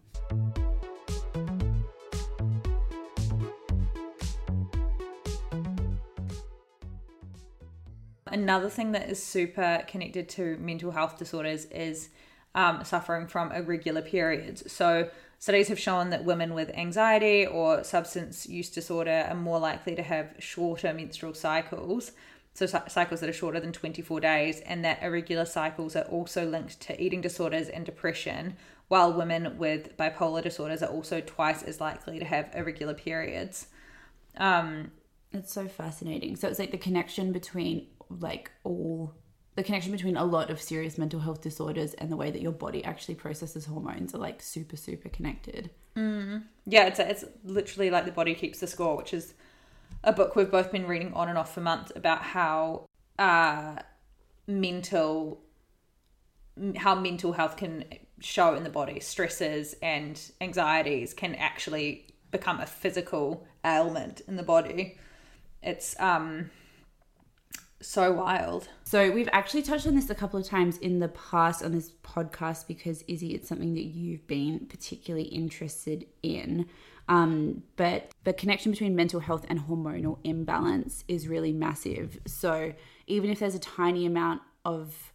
another 8.32 8.70
thing 8.70 8.92
that 8.94 9.10
is 9.10 9.22
super 9.22 9.84
connected 9.88 10.30
to 10.30 10.58
mental 10.58 10.92
health 10.92 11.18
disorders 11.18 11.66
is 11.66 12.10
um, 12.56 12.84
suffering 12.84 13.28
from 13.28 13.52
irregular 13.52 14.02
periods. 14.02 14.72
So, 14.72 15.10
studies 15.38 15.68
have 15.68 15.80
shown 15.80 16.10
that 16.10 16.26
women 16.26 16.54
with 16.54 16.70
anxiety 16.72 17.46
or 17.46 17.84
substance 17.84 18.48
use 18.48 18.70
disorder 18.70 19.28
are 19.30 19.36
more 19.36 19.60
likely 19.60 19.96
to 19.96 20.04
have 20.04 20.36
shorter 20.40 20.94
menstrual 20.94 21.34
cycles. 21.34 22.12
So, 22.54 22.66
cycles 22.66 23.20
that 23.20 23.30
are 23.30 23.34
shorter 23.34 23.60
than 23.60 23.72
24 23.72 24.20
days, 24.20 24.62
and 24.62 24.84
that 24.84 25.02
irregular 25.04 25.46
cycles 25.46 25.96
are 25.96 26.04
also 26.04 26.46
linked 26.46 26.80
to 26.82 27.02
eating 27.02 27.22
disorders 27.22 27.70
and 27.70 27.86
depression, 27.86 28.58
while 28.88 29.14
women 29.14 29.58
with 29.58 29.96
bipolar 29.98 30.42
disorders 30.42 30.82
are 30.82 30.90
also 30.90 31.22
twice 31.22 31.62
as 31.64 31.80
likely 31.80 32.20
to 32.20 32.26
have 32.26 32.50
irregular 32.54 32.94
periods. 32.94 33.68
Um, 34.38 34.92
It's 35.32 35.54
so 35.54 35.68
fascinating. 35.68 36.36
So 36.36 36.48
it's 36.48 36.58
like 36.58 36.72
the 36.72 36.78
connection 36.78 37.32
between 37.32 37.86
like 38.10 38.52
all 38.64 39.14
the 39.56 39.64
connection 39.64 39.92
between 39.92 40.16
a 40.16 40.24
lot 40.24 40.50
of 40.50 40.62
serious 40.62 40.98
mental 40.98 41.20
health 41.20 41.42
disorders 41.42 41.94
and 41.96 42.12
the 42.12 42.16
way 42.16 42.32
that 42.32 42.42
your 42.42 42.52
body 42.52 42.84
actually 42.84 43.16
processes 43.16 43.66
hormones 43.66 44.14
are 44.14 44.20
like 44.20 44.42
super 44.42 44.78
super 44.78 45.10
connected. 45.10 45.70
yeah, 46.66 46.86
it's 46.86 47.00
it's 47.00 47.26
literally 47.44 47.90
like 47.90 48.06
the 48.06 48.12
body 48.12 48.36
keeps 48.36 48.60
the 48.60 48.68
score, 48.68 48.96
which 48.96 49.14
is 49.14 49.34
a 50.04 50.14
book 50.14 50.36
we've 50.36 50.52
both 50.52 50.72
been 50.72 50.88
reading 50.88 51.14
on 51.14 51.30
and 51.30 51.38
off 51.38 51.54
for 51.54 51.62
months 51.62 51.92
about 51.96 52.22
how 52.22 52.86
uh, 53.18 53.76
mental 54.48 55.42
how 56.78 56.96
mental 56.96 57.34
health 57.34 57.58
can 57.58 57.86
show 58.20 58.56
in 58.56 58.64
the 58.64 58.70
body. 58.70 59.00
Stresses 59.00 59.76
and 59.82 60.20
anxieties 60.42 61.14
can 61.14 61.36
actually 61.36 62.08
become 62.32 62.60
a 62.60 62.66
physical 62.66 63.46
ailment 63.66 64.22
in 64.28 64.36
the 64.36 64.44
body. 64.44 64.98
It's 65.62 66.00
um 66.00 66.52
so 67.82 68.12
wild 68.12 68.68
So 68.84 69.10
we've 69.12 69.30
actually 69.32 69.64
touched 69.64 69.88
on 69.88 69.96
this 69.96 70.10
a 70.10 70.16
couple 70.16 70.40
of 70.40 70.46
times 70.46 70.78
in 70.78 71.00
the 71.00 71.08
past 71.10 71.64
on 71.64 71.72
this 71.72 71.92
podcast 72.04 72.68
because 72.68 73.04
Izzy, 73.08 73.34
it's 73.34 73.48
something 73.48 73.74
that 73.76 73.86
you've 73.86 74.26
been 74.28 74.66
particularly 74.66 75.28
interested 75.28 76.06
in. 76.22 76.68
Um, 77.08 77.64
but 77.76 78.12
the 78.24 78.34
connection 78.34 78.72
between 78.72 78.96
mental 78.96 79.20
health 79.20 79.46
and 79.50 79.62
hormonal 79.62 80.20
imbalance 80.24 81.04
is 81.08 81.28
really 81.28 81.54
massive. 81.54 82.20
So 82.28 82.74
even 83.08 83.30
if 83.30 83.40
there's 83.40 83.56
a 83.56 83.60
tiny 83.60 84.06
amount 84.06 84.42
of 84.66 85.14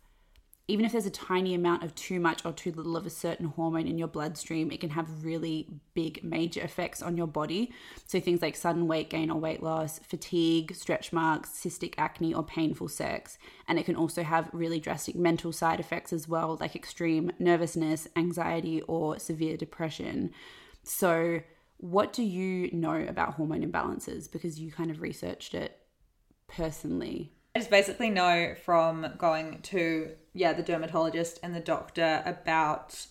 even 0.67 0.87
if 0.87 0.93
there's 0.93 1.05
a 1.05 1.11
tiny 1.11 1.55
amount 1.55 1.83
of 1.83 1.95
too 1.95 2.19
much 2.19 2.45
or 2.47 2.53
too 2.53 2.73
little 2.73 2.97
of 2.97 3.05
a 3.05 3.11
certain 3.11 3.47
hormone 3.47 3.87
in 3.87 3.99
your 3.99 4.09
bloodstream, 4.09 4.71
it 4.71 4.81
can 4.81 4.91
have 4.91 5.25
really 5.25 5.69
big, 5.93 6.25
major 6.25 6.63
effects 6.63 7.03
on 7.03 7.19
your 7.19 7.27
body. 7.27 7.71
So, 8.07 8.19
things 8.19 8.41
like 8.41 8.57
sudden 8.57 8.87
weight 8.87 9.11
gain 9.11 9.31
or 9.31 9.39
weight 9.39 9.63
loss, 9.63 9.99
fatigue, 9.99 10.75
stretch 10.75 11.13
marks, 11.13 11.51
cystic 11.51 11.95
acne, 11.99 12.33
or 12.33 12.43
painful 12.43 12.89
sex. 12.89 13.37
And 13.69 13.79
it 13.79 13.85
can 13.85 13.95
also 13.95 14.23
have 14.23 14.49
really 14.53 14.81
drastic 14.81 15.17
mental 15.17 15.53
side 15.53 15.81
effects 15.81 16.15
as 16.15 16.29
well, 16.29 16.57
like 16.59 16.75
extreme 16.75 17.31
nervousness, 17.39 18.09
anxiety, 18.17 18.81
or 18.83 19.19
severe 19.19 19.59
depression. 19.59 20.33
So, 20.83 21.41
what 21.77 22.15
do 22.15 22.23
you 22.23 22.71
know 22.73 23.05
about 23.07 23.35
hormone 23.35 23.71
imbalances? 23.71 24.33
Because 24.33 24.59
you 24.59 24.73
kind 24.73 24.91
of 24.91 25.03
researched 25.03 25.53
it 25.53 25.79
personally. 26.49 27.33
I 27.55 27.59
just 27.59 27.71
basically 27.71 28.09
know 28.09 28.55
from 28.65 29.13
going 29.19 29.61
to 29.63 30.13
yeah 30.35 30.53
the 30.53 30.63
dermatologist 30.63 31.39
and 31.43 31.55
the 31.55 31.61
doctor 31.61 32.23
about 32.27 33.07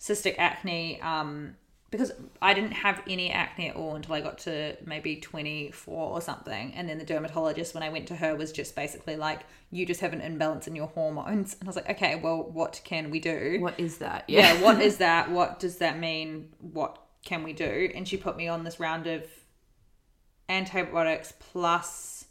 cystic 0.00 0.34
acne 0.38 1.00
um, 1.00 1.56
because 1.90 2.10
I 2.42 2.54
didn't 2.54 2.72
have 2.72 3.00
any 3.08 3.30
acne 3.30 3.68
at 3.68 3.76
all 3.76 3.94
until 3.94 4.14
I 4.14 4.20
got 4.20 4.38
to 4.38 4.76
maybe 4.84 5.16
24 5.16 6.10
or 6.10 6.20
something 6.20 6.74
and 6.74 6.88
then 6.88 6.98
the 6.98 7.04
dermatologist 7.04 7.72
when 7.74 7.82
I 7.84 7.88
went 7.88 8.08
to 8.08 8.16
her 8.16 8.34
was 8.34 8.50
just 8.52 8.74
basically 8.74 9.16
like 9.16 9.40
you 9.70 9.86
just 9.86 10.00
have 10.00 10.12
an 10.12 10.20
imbalance 10.20 10.66
in 10.66 10.74
your 10.74 10.88
hormones 10.88 11.54
and 11.58 11.66
I 11.66 11.68
was 11.68 11.76
like 11.76 11.88
okay 11.90 12.16
well 12.16 12.42
what 12.42 12.80
can 12.84 13.10
we 13.10 13.20
do 13.20 13.58
What 13.60 13.78
is 13.78 13.98
that? 13.98 14.24
yeah, 14.28 14.60
what 14.60 14.80
is 14.82 14.96
that? 15.06 15.30
What 15.30 15.60
does 15.60 15.76
that 15.78 15.98
mean? 15.98 16.48
What 16.60 16.98
can 17.24 17.42
we 17.44 17.52
do? 17.52 17.90
And 17.94 18.06
she 18.06 18.16
put 18.16 18.36
me 18.36 18.48
on 18.48 18.64
this 18.64 18.78
round 18.80 19.06
of 19.06 19.24
antibiotics 20.48 21.32
plus 21.38 22.26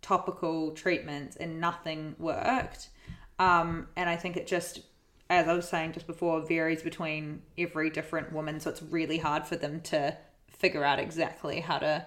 topical 0.00 0.72
treatments, 0.72 1.36
and 1.36 1.60
nothing 1.60 2.16
worked. 2.18 2.88
Um, 3.38 3.88
and 3.96 4.08
I 4.08 4.16
think 4.16 4.36
it 4.36 4.46
just, 4.46 4.80
as 5.28 5.48
I 5.48 5.54
was 5.54 5.68
saying 5.68 5.92
just 5.92 6.06
before, 6.06 6.40
varies 6.40 6.82
between 6.82 7.42
every 7.58 7.90
different 7.90 8.32
woman. 8.32 8.60
So 8.60 8.70
it's 8.70 8.82
really 8.82 9.18
hard 9.18 9.46
for 9.46 9.56
them 9.56 9.80
to 9.82 10.16
figure 10.48 10.84
out 10.84 10.98
exactly 10.98 11.60
how 11.60 11.78
to 11.78 12.06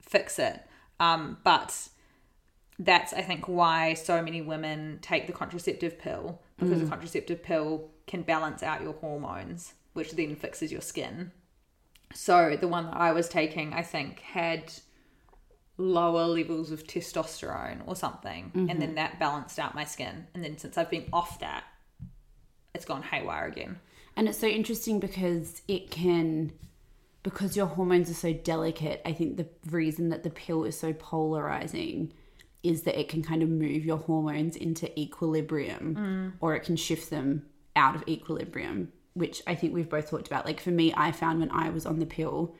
fix 0.00 0.38
it. 0.38 0.60
Um, 0.98 1.38
but 1.44 1.88
that's 2.78 3.12
I 3.12 3.20
think 3.20 3.46
why 3.46 3.94
so 3.94 4.22
many 4.22 4.40
women 4.40 4.98
take 5.02 5.26
the 5.26 5.32
contraceptive 5.32 5.98
pill 5.98 6.40
because 6.58 6.80
the 6.80 6.88
contraceptive 6.88 7.42
pill 7.42 7.90
can 8.06 8.22
balance 8.22 8.62
out 8.62 8.82
your 8.82 8.92
hormones, 8.94 9.74
which 9.94 10.12
then 10.12 10.36
fixes 10.36 10.70
your 10.70 10.80
skin. 10.82 11.32
So 12.12 12.56
the 12.60 12.68
one 12.68 12.86
that 12.86 12.96
I 12.96 13.12
was 13.12 13.28
taking, 13.28 13.72
I 13.72 13.82
think, 13.82 14.20
had 14.20 14.72
lower 15.80 16.26
levels 16.26 16.70
of 16.70 16.84
testosterone 16.86 17.80
or 17.86 17.96
something, 17.96 18.52
and 18.70 18.80
then 18.82 18.94
that 18.96 19.18
balanced 19.18 19.58
out 19.58 19.74
my 19.74 19.84
skin. 19.84 20.26
And 20.34 20.44
then 20.44 20.58
since 20.58 20.76
I've 20.76 20.90
been 20.90 21.08
off 21.12 21.40
that, 21.40 21.64
it's 22.74 22.84
gone 22.84 23.02
haywire 23.02 23.46
again. 23.46 23.80
And 24.16 24.28
it's 24.28 24.38
so 24.38 24.46
interesting 24.46 25.00
because 25.00 25.62
it 25.66 25.90
can, 25.90 26.52
because 27.22 27.56
your 27.56 27.66
hormones 27.66 28.10
are 28.10 28.14
so 28.14 28.32
delicate. 28.32 29.00
I 29.04 29.12
think 29.12 29.36
the 29.36 29.46
reason 29.70 30.10
that 30.10 30.22
the 30.22 30.30
pill 30.30 30.64
is 30.64 30.78
so 30.78 30.92
polarizing 30.92 32.12
is 32.62 32.82
that 32.82 32.98
it 33.00 33.08
can 33.08 33.22
kind 33.22 33.42
of 33.42 33.48
move 33.48 33.84
your 33.84 33.96
hormones 33.96 34.54
into 34.56 34.86
equilibrium 35.00 36.34
or 36.40 36.54
it 36.54 36.60
can 36.60 36.76
shift 36.76 37.08
them 37.08 37.46
out 37.74 37.94
of 37.96 38.04
equilibrium, 38.06 38.92
which 39.14 39.42
I 39.46 39.54
think 39.54 39.72
we've 39.72 39.88
both 39.88 40.10
talked 40.10 40.26
about. 40.26 40.44
Like 40.44 40.60
for 40.60 40.70
me, 40.70 40.92
I 40.94 41.12
found 41.12 41.40
when 41.40 41.50
I 41.50 41.70
was 41.70 41.86
on 41.86 42.00
the 42.00 42.06
pill, 42.06 42.54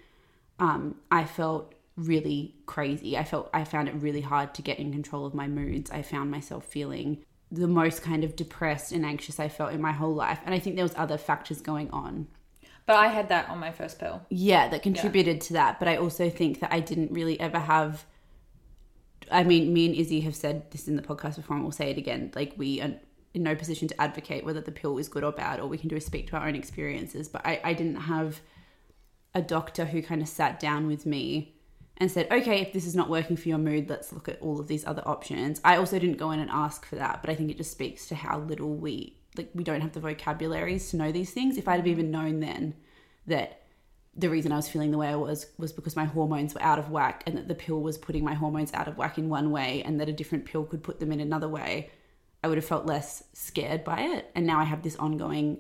um, 0.59 0.95
I 1.11 1.25
felt 1.25 1.75
really 2.07 2.55
crazy. 2.67 3.17
I 3.17 3.25
felt 3.25 3.51
I 3.53 3.65
found 3.65 3.89
it 3.89 3.95
really 3.95 4.21
hard 4.21 4.55
to 4.55 4.63
get 4.63 4.79
in 4.79 4.93
control 4.93 5.27
of 5.27 5.35
my 5.35 5.47
moods. 5.47 5.91
I 5.91 6.03
found 6.03 6.31
myself 6.31 6.65
feeling 6.65 7.25
the 7.53 7.67
most 7.67 8.03
kind 8.03 8.23
of 8.23 8.37
depressed 8.37 8.93
and 8.93 9.05
anxious 9.05 9.41
I 9.41 9.49
felt 9.49 9.73
in 9.73 9.81
my 9.81 9.93
whole 9.93 10.15
life. 10.15 10.41
And 10.45 10.55
I 10.55 10.59
think 10.59 10.77
there 10.77 10.85
was 10.85 10.95
other 10.97 11.19
factors 11.19 11.61
going 11.61 11.91
on. 11.91 12.29
But 12.87 12.97
I 12.97 13.09
had 13.09 13.29
that 13.29 13.49
on 13.49 13.59
my 13.59 13.73
first 13.73 13.99
pill. 13.99 14.23
Yeah, 14.31 14.69
that 14.69 14.83
contributed 14.83 15.41
to 15.43 15.53
that. 15.55 15.79
But 15.79 15.89
I 15.89 15.97
also 15.97 16.31
think 16.31 16.61
that 16.61 16.73
I 16.73 16.81
didn't 16.81 17.13
really 17.13 17.39
ever 17.39 17.59
have. 17.59 18.05
I 19.31 19.45
mean, 19.45 19.73
me 19.73 19.87
and 19.87 19.95
Izzy 19.95 20.21
have 20.23 20.35
said 20.35 20.71
this 20.71 20.89
in 20.89 20.97
the 20.97 21.03
podcast 21.03 21.37
before, 21.37 21.57
and 21.57 21.65
we'll 21.65 21.73
say 21.73 21.91
it 21.91 21.99
again. 21.99 22.33
Like, 22.35 22.55
we 22.57 22.81
are 22.81 22.95
in 23.33 23.43
no 23.45 23.55
position 23.55 23.87
to 23.89 24.01
advocate 24.01 24.45
whether 24.45 24.61
the 24.61 24.73
pill 24.73 24.99
is 24.99 25.09
good 25.09 25.23
or 25.23 25.31
bad. 25.31 25.61
or 25.61 25.69
we 25.69 25.79
can 25.79 25.89
do 25.89 25.97
is 25.97 26.07
speak 26.07 26.29
to 26.29 26.37
our 26.37 26.49
own 26.49 26.57
experiences. 26.57 27.29
But 27.29 27.43
I, 27.45 27.61
I 27.63 27.75
didn't 27.75 28.01
have 28.03 28.41
a 29.35 29.43
doctor 29.43 29.85
who 29.85 30.03
kind 30.03 30.23
of 30.23 30.29
sat 30.29 30.59
down 30.59 30.89
with 30.89 31.07
me 31.07 31.55
and 32.01 32.11
said, 32.11 32.27
okay, 32.33 32.61
if 32.63 32.73
this 32.73 32.87
is 32.87 32.97
not 32.97 33.11
working 33.11 33.37
for 33.37 33.51
your 33.51 33.59
mood, 33.59 33.91
let's 33.91 34.11
look 34.13 34.27
at 34.27 34.41
all 34.41 34.59
of 34.59 34.67
these 34.67 34.87
other 34.87 35.07
options. 35.07 35.61
I 35.63 35.77
also 35.77 35.99
didn't 35.99 36.17
go 36.17 36.31
in 36.31 36.41
and 36.41 36.51
ask 36.51 36.87
for 36.87 36.97
that, 36.97 37.21
but 37.21 37.31
I 37.31 37.35
think 37.35 37.51
it 37.51 37.59
just 37.59 37.71
speaks 37.71 38.09
to 38.09 38.15
how 38.15 38.41
little 38.41 38.75
we 38.75 39.19
like 39.37 39.51
we 39.55 39.63
don't 39.63 39.83
have 39.83 39.93
the 39.93 40.01
vocabularies 40.01 40.91
to 40.91 40.97
know 40.97 41.13
these 41.13 41.31
things. 41.31 41.57
If 41.57 41.69
I'd 41.69 41.77
have 41.77 41.87
even 41.87 42.11
known 42.11 42.41
then 42.41 42.75
that 43.27 43.61
the 44.17 44.31
reason 44.31 44.51
I 44.51 44.57
was 44.57 44.69
feeling 44.69 44.91
the 44.91 44.99
way 44.99 45.09
I 45.09 45.15
was 45.15 45.47
was 45.59 45.73
because 45.73 45.95
my 45.95 46.07
hormones 46.07 46.55
were 46.55 46.63
out 46.63 46.79
of 46.79 46.91
whack 46.91 47.23
and 47.27 47.37
that 47.37 47.49
the 47.49 47.55
pill 47.55 47.81
was 47.81 47.99
putting 47.99 48.25
my 48.25 48.35
hormones 48.35 48.73
out 48.75 48.89
of 48.89 48.97
whack 48.97 49.19
in 49.19 49.29
one 49.29 49.51
way 49.51 49.83
and 49.85 50.01
that 50.01 50.09
a 50.09 50.13
different 50.13 50.47
pill 50.47 50.65
could 50.65 50.83
put 50.83 50.99
them 50.99 51.13
in 51.13 51.21
another 51.21 51.49
way, 51.49 51.91
I 52.43 52.49
would 52.49 52.59
have 52.59 52.65
felt 52.65 52.87
less 52.87 53.23
scared 53.35 53.85
by 53.85 54.01
it. 54.01 54.31
And 54.35 54.47
now 54.47 54.59
I 54.59 54.65
have 54.65 54.83
this 54.83 54.97
ongoing 54.97 55.59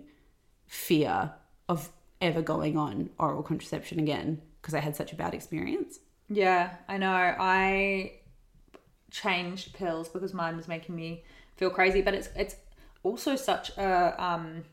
fear 0.66 1.32
of 1.68 1.90
ever 2.20 2.42
going 2.42 2.76
on 2.76 3.10
oral 3.18 3.42
contraception 3.42 4.00
again 4.00 4.42
because 4.60 4.74
I 4.74 4.80
had 4.80 4.96
such 4.96 5.12
a 5.12 5.16
bad 5.16 5.32
experience. 5.32 6.00
Yeah, 6.30 6.70
I 6.88 6.96
know. 6.96 7.12
I 7.12 8.12
changed 9.10 9.74
pills 9.74 10.08
because 10.08 10.32
mine 10.32 10.56
was 10.56 10.68
making 10.68 10.94
me 10.94 11.24
feel 11.56 11.70
crazy, 11.70 12.00
but 12.00 12.14
it's 12.14 12.28
it's 12.36 12.54
also 13.02 13.34
such 13.34 13.76
a 13.76 14.22
um 14.22 14.64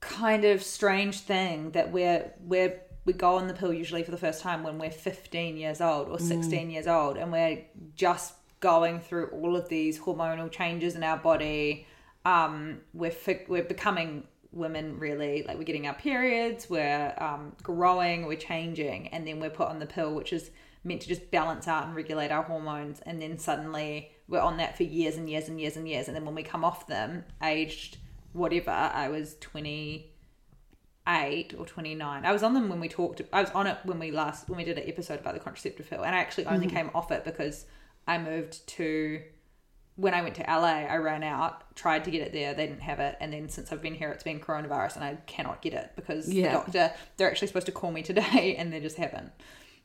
kind 0.00 0.44
of 0.44 0.62
strange 0.62 1.20
thing 1.20 1.70
that 1.72 1.92
we're 1.92 2.32
we're 2.40 2.80
we 3.04 3.12
go 3.12 3.36
on 3.36 3.46
the 3.46 3.54
pill 3.54 3.72
usually 3.72 4.02
for 4.02 4.10
the 4.10 4.16
first 4.16 4.40
time 4.40 4.62
when 4.62 4.78
we're 4.78 4.90
15 4.90 5.56
years 5.56 5.80
old 5.80 6.08
or 6.08 6.18
16 6.18 6.70
years 6.70 6.86
old 6.86 7.16
and 7.16 7.30
we're 7.32 7.58
just 7.94 8.34
going 8.60 9.00
through 9.00 9.28
all 9.28 9.56
of 9.56 9.68
these 9.68 9.98
hormonal 9.98 10.50
changes 10.50 10.96
in 10.96 11.02
our 11.02 11.16
body 11.16 11.86
um 12.24 12.80
we're 12.94 13.10
fi- 13.10 13.44
we're 13.48 13.62
becoming 13.64 14.24
women 14.56 14.98
really 14.98 15.44
like 15.46 15.58
we're 15.58 15.64
getting 15.64 15.86
our 15.86 15.94
periods 15.94 16.70
we're 16.70 17.14
um, 17.18 17.52
growing 17.62 18.26
we're 18.26 18.36
changing 18.36 19.08
and 19.08 19.26
then 19.26 19.38
we're 19.38 19.50
put 19.50 19.68
on 19.68 19.78
the 19.78 19.86
pill 19.86 20.14
which 20.14 20.32
is 20.32 20.50
meant 20.82 21.02
to 21.02 21.08
just 21.08 21.30
balance 21.30 21.68
out 21.68 21.86
and 21.86 21.94
regulate 21.94 22.30
our 22.30 22.42
hormones 22.42 23.00
and 23.04 23.20
then 23.20 23.38
suddenly 23.38 24.10
we're 24.28 24.40
on 24.40 24.56
that 24.56 24.76
for 24.76 24.84
years 24.84 25.16
and 25.16 25.28
years 25.28 25.48
and 25.48 25.60
years 25.60 25.76
and 25.76 25.88
years 25.88 26.08
and 26.08 26.16
then 26.16 26.24
when 26.24 26.34
we 26.34 26.42
come 26.42 26.64
off 26.64 26.86
them 26.86 27.24
aged 27.42 27.98
whatever 28.32 28.70
i 28.70 29.08
was 29.08 29.36
28 29.40 31.54
or 31.58 31.66
29 31.66 32.24
i 32.24 32.32
was 32.32 32.42
on 32.42 32.54
them 32.54 32.68
when 32.68 32.80
we 32.80 32.88
talked 32.88 33.20
i 33.32 33.40
was 33.40 33.50
on 33.50 33.66
it 33.66 33.76
when 33.84 33.98
we 33.98 34.10
last 34.10 34.48
when 34.48 34.56
we 34.56 34.64
did 34.64 34.78
an 34.78 34.88
episode 34.88 35.20
about 35.20 35.34
the 35.34 35.40
contraceptive 35.40 35.90
pill 35.90 36.02
and 36.02 36.14
i 36.14 36.18
actually 36.18 36.46
only 36.46 36.66
came 36.66 36.90
off 36.94 37.12
it 37.12 37.24
because 37.24 37.66
i 38.06 38.16
moved 38.16 38.66
to 38.66 39.20
when 39.96 40.12
I 40.14 40.22
went 40.22 40.34
to 40.36 40.42
LA, 40.42 40.84
I 40.84 40.96
ran 40.96 41.22
out, 41.22 41.74
tried 41.74 42.04
to 42.04 42.10
get 42.10 42.20
it 42.20 42.32
there, 42.32 42.52
they 42.54 42.66
didn't 42.66 42.82
have 42.82 43.00
it, 43.00 43.16
and 43.20 43.32
then 43.32 43.48
since 43.48 43.72
I've 43.72 43.80
been 43.82 43.94
here, 43.94 44.10
it's 44.10 44.22
been 44.22 44.40
coronavirus, 44.40 44.96
and 44.96 45.04
I 45.04 45.14
cannot 45.26 45.62
get 45.62 45.72
it 45.72 45.92
because 45.96 46.32
Yeah. 46.32 46.48
the 46.48 46.52
doctor 46.52 46.92
they're 47.16 47.30
actually 47.30 47.48
supposed 47.48 47.66
to 47.66 47.72
call 47.72 47.90
me 47.90 48.02
today, 48.02 48.54
and 48.58 48.72
they 48.72 48.80
just 48.80 48.96
haven't 48.96 49.32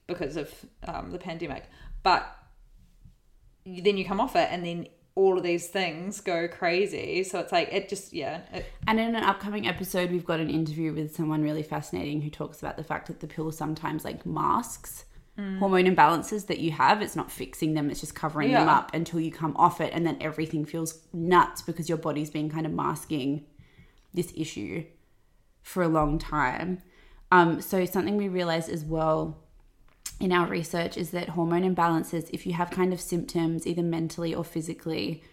because 0.08 0.36
of 0.36 0.54
um, 0.86 1.12
the 1.12 1.18
pandemic. 1.18 1.64
But 2.04 2.26
then 3.66 3.98
you 3.98 4.06
come 4.06 4.20
off 4.20 4.36
it, 4.36 4.50
and 4.52 4.66
then 4.66 4.88
all 5.16 5.38
of 5.38 5.44
these 5.44 5.68
things 5.68 6.20
go 6.22 6.48
crazy. 6.48 7.24
So 7.24 7.40
it's 7.40 7.52
like 7.52 7.70
it 7.72 7.90
just 7.90 8.12
yeah, 8.14 8.42
it, 8.54 8.66
And 8.88 9.00
in 9.00 9.16
an 9.16 9.24
upcoming 9.24 9.68
episode, 9.68 10.12
we've 10.12 10.26
got 10.26 10.40
an 10.40 10.50
interview 10.50 10.94
with 10.94 11.16
someone 11.16 11.42
really 11.42 11.64
fascinating 11.64 12.22
who 12.22 12.30
talks 12.30 12.60
about 12.60 12.78
the 12.78 12.84
fact 12.84 13.08
that 13.08 13.20
the 13.20 13.28
pill 13.28 13.52
sometimes 13.52 14.04
like 14.04 14.26
masks 14.26 15.06
hormone 15.38 15.86
imbalances 15.86 16.48
that 16.48 16.60
you 16.60 16.72
have. 16.72 17.02
It's 17.02 17.16
not 17.16 17.32
fixing 17.32 17.74
them, 17.74 17.90
it's 17.90 18.00
just 18.00 18.16
covering 18.16 18.52
them 18.52 18.70
up 18.70 18.94
until 18.94 19.20
you 19.20 19.32
come 19.32 19.56
off 19.58 19.82
it. 19.82 19.92
And 19.94 20.06
then 20.06 20.18
everything 20.22 20.66
feels 20.66 21.00
nuts 21.14 21.62
because 21.62 21.90
your 21.90 21.98
body's 21.98 22.30
been 22.30 22.50
kind 22.50 22.66
of 22.66 22.72
masking 22.72 23.46
this 24.14 24.34
issue 24.36 24.86
for 25.64 25.84
a 25.84 25.88
long 25.88 26.20
time. 26.20 26.82
Um, 27.32 27.62
so, 27.62 27.86
something 27.86 28.18
we 28.18 28.28
realized 28.28 28.70
as 28.70 28.84
well 28.84 29.42
in 30.20 30.32
our 30.32 30.48
research 30.48 30.98
is 30.98 31.12
that 31.12 31.30
hormone 31.30 31.64
imbalances, 31.64 32.30
if 32.32 32.46
you 32.46 32.54
have 32.54 32.70
kind 32.70 32.94
of 32.94 33.00
symptoms, 33.00 33.66
either 33.66 33.82
mentally 33.82 34.36
or 34.36 34.44
physically, 34.44 35.24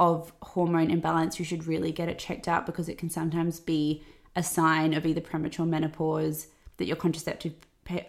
of 0.00 0.32
hormone 0.42 0.90
imbalance, 0.90 1.38
you 1.38 1.44
should 1.44 1.66
really 1.66 1.92
get 1.92 2.08
it 2.08 2.18
checked 2.18 2.46
out 2.48 2.66
because 2.66 2.88
it 2.88 2.98
can 2.98 3.10
sometimes 3.10 3.60
be 3.60 4.02
a 4.36 4.42
sign 4.42 4.94
of 4.94 5.06
either 5.06 5.20
premature 5.20 5.66
menopause, 5.66 6.48
that 6.76 6.86
your 6.86 6.96
contraceptive 6.96 7.54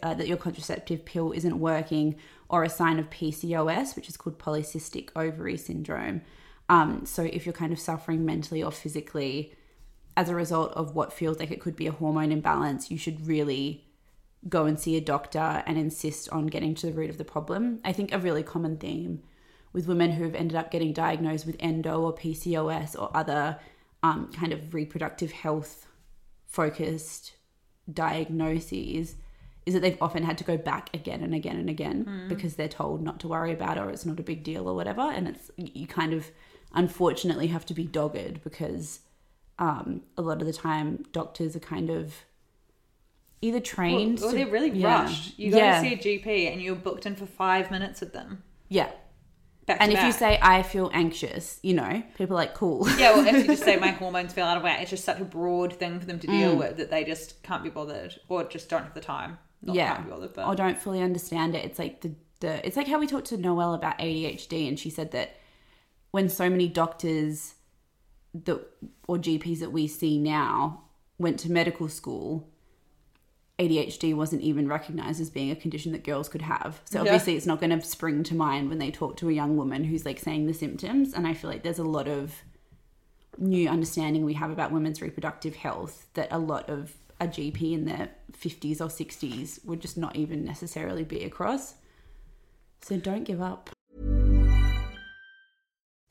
uh, 0.04 0.14
that 0.14 0.28
your 0.28 0.38
contraceptive 0.38 1.06
pill 1.06 1.32
isn't 1.32 1.60
working, 1.60 2.16
or 2.50 2.64
a 2.64 2.70
sign 2.70 3.00
of 3.00 3.10
PCOS, 3.10 3.96
which 3.96 4.10
is 4.10 4.18
called 4.18 4.40
polycystic 4.40 5.10
ovary 5.16 5.58
syndrome. 5.58 6.22
Um, 6.68 7.06
so 7.06 7.24
if 7.24 7.46
you're 7.46 7.54
kind 7.54 7.74
of 7.74 7.80
suffering 7.80 8.26
mentally 8.26 8.62
or 8.62 8.72
physically 8.72 9.54
as 10.16 10.30
a 10.30 10.36
result 10.36 10.72
of 10.74 10.96
what 10.96 11.14
feels 11.14 11.40
like 11.40 11.52
it 11.52 11.62
could 11.62 11.76
be 11.76 11.88
a 11.88 11.92
hormone 11.92 12.32
imbalance, 12.32 12.92
you 12.92 12.98
should 12.98 13.26
really 13.26 13.86
go 14.48 14.66
and 14.66 14.80
see 14.80 14.96
a 14.96 15.02
doctor 15.02 15.64
and 15.66 15.78
insist 15.78 16.30
on 16.30 16.48
getting 16.48 16.76
to 16.76 16.88
the 16.88 16.94
root 16.94 17.10
of 17.10 17.18
the 17.18 17.26
problem. 17.26 17.80
I 17.84 17.92
think 17.92 18.14
a 18.14 18.20
really 18.20 18.44
common 18.44 18.78
theme 18.78 19.22
with 19.74 19.88
women 19.88 20.12
who 20.12 20.24
have 20.24 20.36
ended 20.36 20.58
up 20.58 20.72
getting 20.72 20.94
diagnosed 20.94 21.46
with 21.46 21.56
endo 21.60 22.02
or 22.02 22.14
PCOS 22.14 23.00
or 23.00 23.16
other 23.16 23.60
um, 24.02 24.32
kind 24.34 24.54
of 24.54 24.74
reproductive 24.74 25.32
health 25.32 25.88
focused 26.46 27.34
diagnoses 27.92 29.16
is 29.66 29.74
that 29.74 29.82
they've 29.82 29.98
often 30.02 30.24
had 30.24 30.38
to 30.40 30.44
go 30.44 30.58
back 30.58 30.90
again 30.94 31.22
and 31.22 31.34
again 31.36 31.58
and 31.58 31.70
again 31.70 32.26
because 32.28 32.56
they're 32.56 32.68
told 32.68 33.04
not 33.04 33.20
to 33.20 33.28
worry 33.28 33.52
about 33.54 33.78
it 33.78 33.82
or 33.82 33.90
it's 33.90 34.06
not 34.06 34.20
a 34.20 34.24
big 34.24 34.44
deal 34.44 34.68
or 34.68 34.74
whatever. 34.76 35.02
And 35.02 35.28
it's 35.28 35.52
you 35.58 35.86
kind 35.86 36.14
of 36.14 36.32
unfortunately 36.74 37.48
have 37.48 37.66
to 37.68 37.74
be 37.74 37.84
dogged 37.84 38.44
because 38.44 39.02
um, 39.60 40.02
a 40.18 40.22
lot 40.22 40.42
of 40.42 40.48
the 40.48 40.54
time 40.54 41.06
doctors 41.12 41.56
are 41.56 41.60
kind 41.60 41.90
of 41.90 42.14
either 43.42 43.60
trained 43.60 44.20
well, 44.20 44.32
to- 44.32 44.38
they're 44.38 44.48
really 44.48 44.72
yeah. 44.72 45.02
rushed. 45.04 45.38
You 45.38 45.52
go 45.52 45.58
yeah. 45.58 45.82
to 45.82 45.88
see 45.90 45.94
a 45.94 45.98
GP, 46.20 46.52
and 46.52 46.62
you're 46.62 46.76
booked 46.76 47.06
in 47.06 47.16
for 47.16 47.26
five 47.26 47.70
minutes 47.72 48.02
with 48.02 48.14
them. 48.14 48.44
yeah 48.70 48.90
Back 49.66 49.78
and 49.82 49.94
if 49.94 50.04
you 50.04 50.12
say 50.12 50.40
i 50.42 50.64
feel 50.64 50.90
anxious 50.96 51.60
you 51.62 51.76
know 51.76 52.02
people 52.18 52.36
are 52.36 52.40
like 52.44 52.56
cool 52.56 52.90
Yeah, 52.98 53.16
well, 53.16 53.28
if 53.28 53.36
you 53.36 53.44
just 53.44 53.64
say 53.64 53.76
my 53.88 53.92
hormones 53.92 54.34
feel 54.34 54.46
out 54.46 54.58
of 54.58 54.64
whack, 54.64 54.82
it's 54.82 54.90
just 54.90 55.06
such 55.06 55.20
a 55.20 55.26
broad 55.26 55.74
thing 55.74 56.00
for 56.00 56.08
them 56.08 56.18
to 56.20 56.26
deal 56.28 56.56
Mm. 56.56 56.58
with 56.58 56.78
that 56.78 56.90
they 56.90 57.04
just 57.04 57.44
can't 57.44 57.64
be 57.64 57.70
bothered 57.70 58.16
or 58.30 58.44
just 58.46 58.68
don't 58.68 58.84
have 58.84 58.96
the 58.96 59.00
time. 59.02 59.38
Not 59.62 59.76
yeah. 59.76 59.94
can't 59.96 60.06
be 60.06 60.12
bothered, 60.12 60.34
but 60.34 60.48
or 60.48 60.56
don't 60.56 60.82
fully 60.82 61.02
understand 61.02 61.56
it. 61.56 61.66
It's 61.66 61.80
like 61.80 62.02
the, 62.02 62.14
the 62.40 62.66
it's 62.66 62.78
like 62.78 62.88
how 62.88 63.00
we 63.00 63.08
talked 63.08 63.28
to 63.28 63.38
noelle 63.38 63.74
about 63.74 64.00
adhd 64.00 64.68
and 64.68 64.80
she 64.80 64.90
said 64.90 65.12
that 65.12 65.36
when 66.12 66.30
so 66.30 66.50
many 66.50 66.68
doctors 66.70 67.56
that 68.34 68.60
or 69.08 69.18
gps 69.18 69.60
that 69.60 69.72
we 69.72 69.88
see 69.88 70.18
now 70.18 70.84
went 71.18 71.38
to 71.40 71.52
medical 71.52 71.90
school 71.90 72.48
adhd 73.60 74.16
wasn't 74.16 74.42
even 74.42 74.68
recognized 74.70 75.20
as 75.20 75.30
being 75.30 75.52
a 75.52 75.56
condition 75.56 75.92
that 75.92 76.06
girls 76.06 76.30
could 76.30 76.42
have. 76.44 76.80
So 76.86 77.00
Yeah. 77.00 77.02
obviously 77.12 77.36
it's 77.36 77.46
not 77.46 77.60
going 77.60 77.78
to 77.78 77.86
spring 77.86 78.24
to 78.24 78.36
mind 78.36 78.70
when 78.70 78.78
they 78.80 78.90
talk 78.92 79.18
to 79.18 79.28
a 79.28 79.34
young 79.34 79.58
woman 79.58 79.84
who's 79.84 80.06
like 80.06 80.20
saying 80.20 80.46
the 80.48 80.54
symptoms 80.54 81.14
and 81.14 81.28
i 81.28 81.34
feel 81.34 81.50
like 81.50 81.64
there's 81.64 81.80
a 81.80 81.84
lot 81.84 82.08
of 82.08 82.44
new 83.38 83.68
understanding 83.70 84.24
we 84.24 84.34
have 84.36 84.52
about 84.52 84.72
women's 84.72 85.02
reproductive 85.02 85.56
health 85.56 86.08
that 86.14 86.30
a 86.32 86.40
lot 86.40 86.70
of 86.70 86.94
a 87.20 87.28
GP 87.28 87.74
in 87.74 87.86
their 87.86 88.10
50s 88.32 88.82
or 88.82 88.88
60s 88.88 89.64
would 89.66 89.82
just 89.82 89.98
not 89.98 90.16
even 90.16 90.46
necessarily 90.46 91.04
be 91.04 91.24
across. 91.24 91.76
So 92.82 92.98
don't 92.98 93.24
give 93.24 93.42
up. 93.42 93.70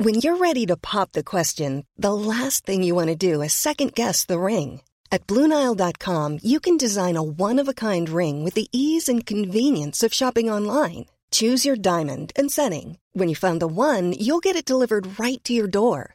When 0.00 0.14
you're 0.14 0.36
ready 0.36 0.64
to 0.66 0.76
pop 0.76 1.10
the 1.12 1.24
question, 1.24 1.84
the 1.96 2.14
last 2.14 2.64
thing 2.64 2.84
you 2.84 2.94
want 2.94 3.08
to 3.08 3.16
do 3.16 3.42
is 3.42 3.52
second 3.52 3.94
guess 3.94 4.24
the 4.24 4.38
ring. 4.38 4.80
At 5.10 5.26
Bluenile.com, 5.26 6.38
you 6.42 6.60
can 6.60 6.76
design 6.76 7.16
a 7.16 7.22
one 7.22 7.58
of 7.58 7.66
a 7.66 7.74
kind 7.74 8.08
ring 8.08 8.44
with 8.44 8.54
the 8.54 8.68
ease 8.70 9.08
and 9.08 9.26
convenience 9.26 10.04
of 10.04 10.14
shopping 10.14 10.48
online. 10.48 11.06
Choose 11.32 11.66
your 11.66 11.76
diamond 11.76 12.32
and 12.36 12.50
setting. 12.50 12.98
When 13.12 13.28
you 13.28 13.34
find 13.34 13.60
the 13.60 13.66
one, 13.66 14.12
you'll 14.12 14.38
get 14.38 14.54
it 14.54 14.64
delivered 14.64 15.18
right 15.18 15.42
to 15.44 15.52
your 15.52 15.66
door. 15.66 16.14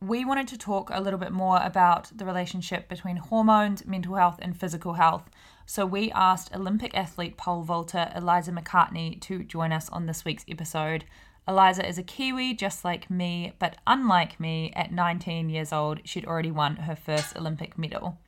we 0.00 0.24
wanted 0.24 0.46
to 0.46 0.56
talk 0.56 0.90
a 0.92 1.00
little 1.00 1.18
bit 1.18 1.32
more 1.32 1.60
about 1.60 2.16
the 2.16 2.24
relationship 2.24 2.88
between 2.88 3.16
hormones, 3.16 3.84
mental 3.84 4.14
health, 4.14 4.38
and 4.40 4.56
physical 4.56 4.92
health. 4.92 5.28
So 5.66 5.84
we 5.84 6.12
asked 6.12 6.54
Olympic 6.54 6.96
athlete 6.96 7.36
pole 7.36 7.62
vaulter 7.62 8.12
Eliza 8.14 8.52
McCartney 8.52 9.20
to 9.22 9.42
join 9.42 9.72
us 9.72 9.88
on 9.88 10.06
this 10.06 10.24
week's 10.24 10.44
episode. 10.48 11.04
Eliza 11.48 11.86
is 11.86 11.98
a 11.98 12.04
Kiwi 12.04 12.54
just 12.54 12.84
like 12.84 13.10
me, 13.10 13.54
but 13.58 13.76
unlike 13.88 14.38
me, 14.38 14.72
at 14.76 14.92
19 14.92 15.50
years 15.50 15.72
old, 15.72 16.00
she'd 16.04 16.26
already 16.26 16.52
won 16.52 16.76
her 16.76 16.94
first 16.94 17.36
Olympic 17.36 17.76
medal. 17.76 18.18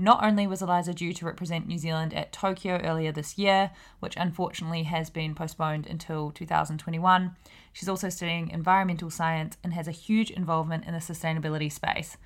Not 0.00 0.22
only 0.22 0.46
was 0.46 0.62
Eliza 0.62 0.94
due 0.94 1.12
to 1.12 1.26
represent 1.26 1.66
New 1.66 1.76
Zealand 1.76 2.14
at 2.14 2.32
Tokyo 2.32 2.76
earlier 2.84 3.10
this 3.10 3.36
year, 3.36 3.72
which 3.98 4.14
unfortunately 4.16 4.84
has 4.84 5.10
been 5.10 5.34
postponed 5.34 5.88
until 5.88 6.30
2021, 6.30 7.34
she's 7.78 7.88
also 7.88 8.08
studying 8.08 8.50
environmental 8.50 9.08
science 9.08 9.56
and 9.62 9.72
has 9.72 9.86
a 9.86 9.92
huge 9.92 10.32
involvement 10.32 10.84
in 10.84 10.92
the 10.92 10.98
sustainability 10.98 11.70
space. 11.70 12.16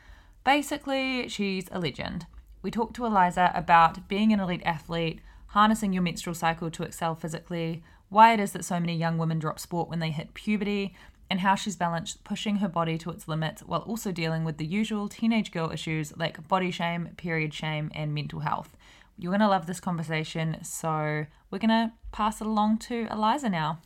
Basically, 0.45 1.29
she's 1.29 1.69
a 1.71 1.79
legend. 1.79 2.25
We 2.63 2.71
talked 2.71 2.97
to 2.97 3.05
Eliza 3.05 3.53
about 3.55 4.09
being 4.09 4.33
an 4.33 4.41
elite 4.41 4.63
athlete, 4.65 5.21
harnessing 5.49 5.93
your 5.93 6.03
menstrual 6.03 6.35
cycle 6.35 6.71
to 6.71 6.85
excel 6.85 7.15
physically, 7.15 7.83
why 8.09 8.33
it 8.33 8.41
is 8.41 8.53
that 8.53 8.65
so 8.65 8.81
many 8.81 8.97
young 8.97 9.19
women 9.19 9.39
drop 9.39 9.61
sport 9.61 9.91
when 9.91 9.99
they 9.99 10.11
hit 10.11 10.33
puberty, 10.33 10.95
and 11.29 11.41
how 11.41 11.55
she's 11.55 11.77
balanced 11.77 12.25
pushing 12.25 12.57
her 12.57 12.69
body 12.69 12.97
to 12.97 13.11
its 13.11 13.29
limits 13.29 13.61
while 13.63 13.81
also 13.81 14.11
dealing 14.11 14.45
with 14.45 14.57
the 14.57 14.65
usual 14.65 15.07
teenage 15.07 15.53
girl 15.53 15.71
issues 15.71 16.17
like 16.17 16.49
body 16.49 16.71
shame, 16.71 17.11
period 17.19 17.53
shame, 17.53 17.91
and 17.95 18.15
mental 18.15 18.41
health. 18.41 18.75
You're 19.19 19.33
going 19.33 19.41
to 19.41 19.49
love 19.49 19.67
this 19.67 19.81
conversation, 19.81 20.65
so 20.65 21.27
we're 21.51 21.59
going 21.59 21.69
to 21.69 21.93
pass 22.11 22.41
it 22.41 22.47
along 22.47 22.79
to 22.79 23.07
Eliza 23.11 23.51
now. 23.51 23.81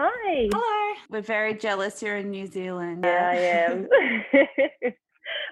Hi. 0.00 0.48
Hello. 0.52 0.96
We're 1.10 1.22
very 1.22 1.54
jealous 1.54 2.00
you're 2.02 2.18
in 2.18 2.30
New 2.30 2.46
Zealand. 2.46 3.02
Yeah, 3.04 3.30
I 3.32 3.34
am. 3.34 3.88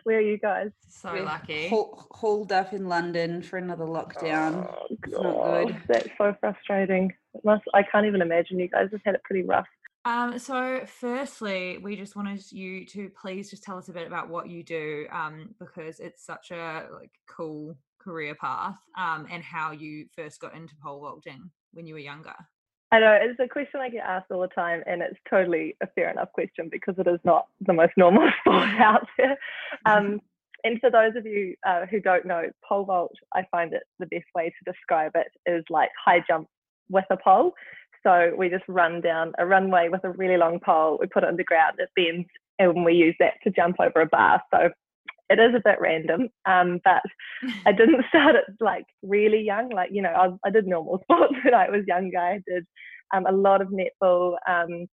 Where 0.04 0.18
are 0.18 0.20
you 0.20 0.38
guys? 0.38 0.70
So 0.88 1.12
We're 1.12 1.24
lucky. 1.24 1.66
haul- 1.66 2.06
hauled 2.12 2.52
up 2.52 2.72
in 2.72 2.86
London 2.88 3.42
for 3.42 3.56
another 3.56 3.86
lockdown. 3.86 4.68
Oh, 4.70 4.86
It's 4.88 5.12
not 5.12 5.22
God, 5.22 5.66
good. 5.66 5.76
That's 5.88 6.08
so 6.16 6.36
frustrating. 6.38 7.12
It 7.34 7.44
must. 7.44 7.64
I 7.74 7.82
can't 7.82 8.06
even 8.06 8.22
imagine 8.22 8.60
you 8.60 8.68
guys 8.68 8.88
have 8.92 9.00
had 9.04 9.16
it 9.16 9.24
pretty 9.24 9.42
rough. 9.42 9.66
Um, 10.04 10.38
so 10.38 10.82
firstly, 10.86 11.78
we 11.78 11.96
just 11.96 12.14
wanted 12.14 12.40
you 12.52 12.86
to 12.86 13.10
please 13.20 13.50
just 13.50 13.64
tell 13.64 13.76
us 13.78 13.88
a 13.88 13.92
bit 13.92 14.06
about 14.06 14.28
what 14.28 14.48
you 14.48 14.62
do, 14.62 15.08
um, 15.10 15.56
because 15.58 15.98
it's 15.98 16.24
such 16.24 16.52
a 16.52 16.86
like 16.92 17.10
cool, 17.28 17.76
career 17.98 18.36
path 18.36 18.76
um, 18.96 19.26
and 19.28 19.42
how 19.42 19.72
you 19.72 20.06
first 20.14 20.40
got 20.40 20.54
into 20.54 20.74
pole 20.80 21.00
vaulting 21.00 21.50
when 21.72 21.88
you 21.88 21.94
were 21.94 22.00
younger. 22.00 22.34
I 22.92 23.00
know 23.00 23.18
it's 23.20 23.40
a 23.40 23.48
question 23.48 23.80
I 23.80 23.88
get 23.88 24.04
asked 24.04 24.30
all 24.30 24.40
the 24.40 24.48
time, 24.48 24.82
and 24.86 25.02
it's 25.02 25.18
totally 25.28 25.76
a 25.82 25.88
fair 25.88 26.10
enough 26.10 26.32
question 26.32 26.68
because 26.70 26.94
it 26.98 27.08
is 27.08 27.18
not 27.24 27.46
the 27.66 27.72
most 27.72 27.92
normal 27.96 28.28
sport 28.40 28.68
out 28.78 29.06
there. 29.18 29.36
Um, 29.84 30.20
and 30.64 30.80
for 30.80 30.90
those 30.90 31.16
of 31.16 31.26
you 31.26 31.54
uh, 31.66 31.86
who 31.86 32.00
don't 32.00 32.26
know, 32.26 32.44
pole 32.66 32.84
vault, 32.84 33.12
I 33.34 33.44
find 33.50 33.72
it 33.72 33.82
the 33.98 34.06
best 34.06 34.26
way 34.34 34.50
to 34.50 34.72
describe 34.72 35.12
it 35.14 35.28
is 35.50 35.64
like 35.68 35.90
high 36.02 36.24
jump 36.26 36.48
with 36.88 37.04
a 37.10 37.16
pole. 37.16 37.54
So 38.02 38.32
we 38.36 38.48
just 38.48 38.64
run 38.68 39.00
down 39.00 39.32
a 39.38 39.46
runway 39.46 39.88
with 39.88 40.04
a 40.04 40.10
really 40.10 40.36
long 40.36 40.60
pole, 40.60 40.98
we 41.00 41.08
put 41.08 41.24
it 41.24 41.28
on 41.28 41.36
the 41.36 41.44
ground, 41.44 41.78
it 41.78 41.90
bends, 41.96 42.28
and 42.58 42.84
we 42.84 42.94
use 42.94 43.16
that 43.18 43.34
to 43.42 43.50
jump 43.50 43.76
over 43.80 44.00
a 44.00 44.06
bar. 44.06 44.42
So 44.52 44.70
it 45.28 45.38
is 45.38 45.54
a 45.54 45.62
bit 45.64 45.80
random, 45.80 46.28
um, 46.44 46.80
but 46.84 47.02
I 47.64 47.72
didn't 47.76 48.04
start 48.08 48.36
it 48.36 48.44
like 48.60 48.84
really 49.02 49.40
young. 49.40 49.70
Like, 49.70 49.90
you 49.92 50.02
know, 50.02 50.10
I, 50.10 50.48
I 50.48 50.50
did 50.50 50.66
normal 50.66 50.98
sports 51.02 51.34
when 51.44 51.54
I 51.54 51.68
was 51.70 51.84
younger. 51.86 52.18
I 52.18 52.40
did 52.46 52.64
um, 53.14 53.26
a 53.26 53.32
lot 53.32 53.60
of 53.60 53.68
netball, 53.68 54.36
um, 54.48 54.86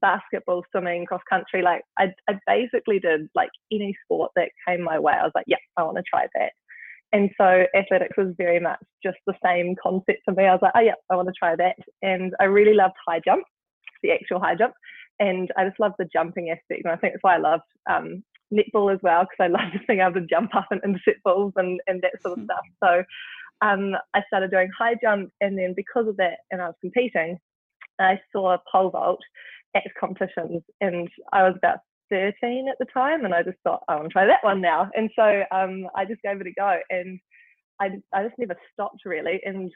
basketball, 0.00 0.62
swimming, 0.70 1.06
cross 1.06 1.22
country. 1.28 1.62
Like, 1.62 1.82
I, 1.98 2.12
I 2.28 2.38
basically 2.46 3.00
did 3.00 3.28
like 3.34 3.50
any 3.72 3.96
sport 4.04 4.30
that 4.36 4.50
came 4.66 4.82
my 4.82 4.98
way. 4.98 5.14
I 5.14 5.24
was 5.24 5.32
like, 5.34 5.46
yeah, 5.48 5.56
I 5.76 5.82
want 5.82 5.96
to 5.96 6.04
try 6.08 6.26
that. 6.34 6.52
And 7.12 7.30
so 7.36 7.64
athletics 7.74 8.16
was 8.16 8.34
very 8.38 8.60
much 8.60 8.78
just 9.02 9.18
the 9.26 9.34
same 9.44 9.74
concept 9.82 10.20
for 10.24 10.32
me. 10.32 10.44
I 10.44 10.52
was 10.52 10.60
like, 10.62 10.72
oh, 10.76 10.80
yeah, 10.80 10.94
I 11.10 11.16
want 11.16 11.26
to 11.26 11.34
try 11.36 11.56
that. 11.56 11.74
And 12.02 12.32
I 12.40 12.44
really 12.44 12.74
loved 12.74 12.94
high 13.06 13.20
jump, 13.24 13.42
the 14.04 14.12
actual 14.12 14.38
high 14.38 14.54
jump. 14.54 14.74
And 15.18 15.50
I 15.56 15.64
just 15.64 15.80
loved 15.80 15.96
the 15.98 16.08
jumping 16.12 16.50
aspect. 16.50 16.82
And 16.84 16.92
I 16.92 16.96
think 16.96 17.14
that's 17.14 17.22
why 17.22 17.34
I 17.34 17.38
loved 17.38 17.64
um, 17.90 18.22
netball 18.52 18.92
as 18.92 19.00
well, 19.02 19.22
because 19.24 19.38
I 19.40 19.48
loved 19.48 19.78
being 19.86 20.00
able 20.00 20.20
to 20.20 20.26
jump 20.26 20.54
up 20.54 20.66
and 20.70 20.80
intercept 20.84 21.22
balls 21.24 21.52
and, 21.56 21.80
and 21.86 22.02
that 22.02 22.20
sort 22.22 22.38
of 22.38 22.44
stuff. 22.44 22.64
So 22.82 23.04
um, 23.62 23.94
I 24.14 24.22
started 24.26 24.50
doing 24.50 24.70
high 24.76 24.94
jump. 25.00 25.30
And 25.40 25.58
then 25.58 25.74
because 25.76 26.08
of 26.08 26.16
that, 26.16 26.38
and 26.50 26.60
I 26.60 26.66
was 26.66 26.76
competing, 26.80 27.38
I 27.98 28.18
saw 28.32 28.56
pole 28.70 28.90
vault 28.90 29.20
at 29.74 29.84
competitions. 29.98 30.62
And 30.80 31.08
I 31.32 31.42
was 31.42 31.54
about 31.56 31.78
13 32.10 32.68
at 32.68 32.76
the 32.78 32.86
time, 32.92 33.24
and 33.24 33.34
I 33.34 33.42
just 33.42 33.58
thought, 33.62 33.82
I 33.88 33.96
want 33.96 34.08
to 34.08 34.12
try 34.12 34.26
that 34.26 34.42
one 34.44 34.60
now. 34.60 34.90
And 34.94 35.10
so 35.14 35.42
um, 35.52 35.86
I 35.94 36.04
just 36.04 36.22
gave 36.22 36.40
it 36.40 36.46
a 36.46 36.52
go, 36.52 36.78
and 36.90 37.18
I, 37.80 37.90
I 38.12 38.24
just 38.24 38.38
never 38.38 38.56
stopped 38.72 39.02
really. 39.04 39.40
And 39.44 39.72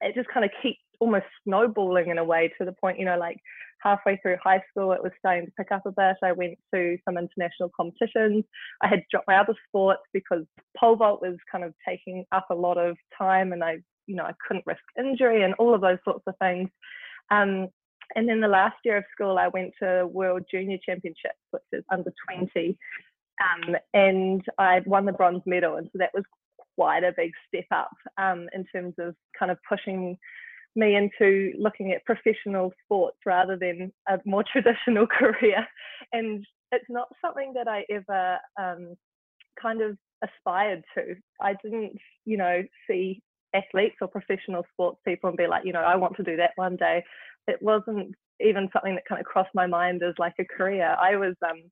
it 0.00 0.14
just 0.14 0.28
kind 0.28 0.44
of 0.44 0.50
keeps 0.62 0.78
almost 1.00 1.26
snowballing 1.44 2.08
in 2.08 2.18
a 2.18 2.24
way 2.24 2.52
to 2.58 2.64
the 2.64 2.72
point, 2.72 2.98
you 2.98 3.04
know, 3.04 3.18
like 3.18 3.38
halfway 3.82 4.16
through 4.16 4.36
high 4.42 4.62
school, 4.70 4.92
it 4.92 5.02
was 5.02 5.12
starting 5.18 5.46
to 5.46 5.52
pick 5.58 5.70
up 5.70 5.84
a 5.86 5.92
bit. 5.92 6.16
I 6.22 6.32
went 6.32 6.58
to 6.72 6.96
some 7.04 7.18
international 7.18 7.70
competitions. 7.76 8.44
I 8.82 8.88
had 8.88 9.02
dropped 9.10 9.28
my 9.28 9.36
other 9.36 9.54
sports 9.68 10.02
because 10.12 10.44
pole 10.76 10.96
vault 10.96 11.20
was 11.20 11.36
kind 11.50 11.64
of 11.64 11.74
taking 11.86 12.24
up 12.32 12.46
a 12.50 12.54
lot 12.54 12.78
of 12.78 12.96
time, 13.16 13.52
and 13.52 13.62
I, 13.62 13.78
you 14.06 14.16
know, 14.16 14.24
I 14.24 14.32
couldn't 14.46 14.66
risk 14.66 14.80
injury 14.98 15.42
and 15.42 15.54
all 15.54 15.74
of 15.74 15.80
those 15.80 15.98
sorts 16.04 16.24
of 16.26 16.34
things. 16.40 16.70
Um, 17.30 17.68
and 18.16 18.28
then 18.28 18.40
the 18.40 18.48
last 18.48 18.76
year 18.84 18.98
of 18.98 19.04
school, 19.12 19.38
I 19.38 19.48
went 19.48 19.72
to 19.82 20.06
World 20.06 20.42
Junior 20.50 20.78
Championships, 20.84 21.38
which 21.50 21.62
is 21.72 21.84
under 21.90 22.12
20. 22.30 22.78
Um, 23.42 23.76
and 23.92 24.42
I 24.58 24.82
won 24.86 25.06
the 25.06 25.12
bronze 25.12 25.42
medal. 25.46 25.76
And 25.76 25.88
so 25.92 25.98
that 25.98 26.10
was 26.14 26.24
quite 26.74 27.04
a 27.04 27.14
big 27.16 27.30
step 27.48 27.66
up 27.70 27.90
um, 28.18 28.48
in 28.54 28.64
terms 28.74 28.94
of 28.98 29.14
kind 29.38 29.50
of 29.50 29.58
pushing 29.68 30.16
me 30.76 30.96
into 30.96 31.52
looking 31.58 31.92
at 31.92 32.04
professional 32.04 32.72
sports 32.84 33.18
rather 33.24 33.56
than 33.56 33.92
a 34.08 34.18
more 34.24 34.44
traditional 34.52 35.06
career. 35.06 35.66
And 36.12 36.44
it's 36.72 36.84
not 36.88 37.08
something 37.24 37.52
that 37.54 37.68
I 37.68 37.84
ever 37.90 38.38
um, 38.60 38.94
kind 39.60 39.82
of 39.82 39.96
aspired 40.22 40.82
to. 40.96 41.14
I 41.40 41.54
didn't, 41.62 41.96
you 42.24 42.36
know, 42.36 42.62
see 42.88 43.22
athletes 43.54 43.96
or 44.00 44.08
professional 44.08 44.64
sports 44.72 44.98
people 45.06 45.28
and 45.28 45.36
be 45.36 45.46
like, 45.46 45.64
you 45.64 45.72
know, 45.72 45.82
I 45.82 45.94
want 45.94 46.16
to 46.16 46.24
do 46.24 46.36
that 46.36 46.52
one 46.56 46.76
day 46.76 47.04
it 47.46 47.60
wasn't 47.62 48.14
even 48.40 48.68
something 48.72 48.94
that 48.94 49.04
kind 49.08 49.20
of 49.20 49.26
crossed 49.26 49.54
my 49.54 49.66
mind 49.66 50.02
as 50.02 50.14
like 50.18 50.34
a 50.38 50.44
career. 50.44 50.96
I 51.00 51.16
was 51.16 51.34
um, 51.48 51.62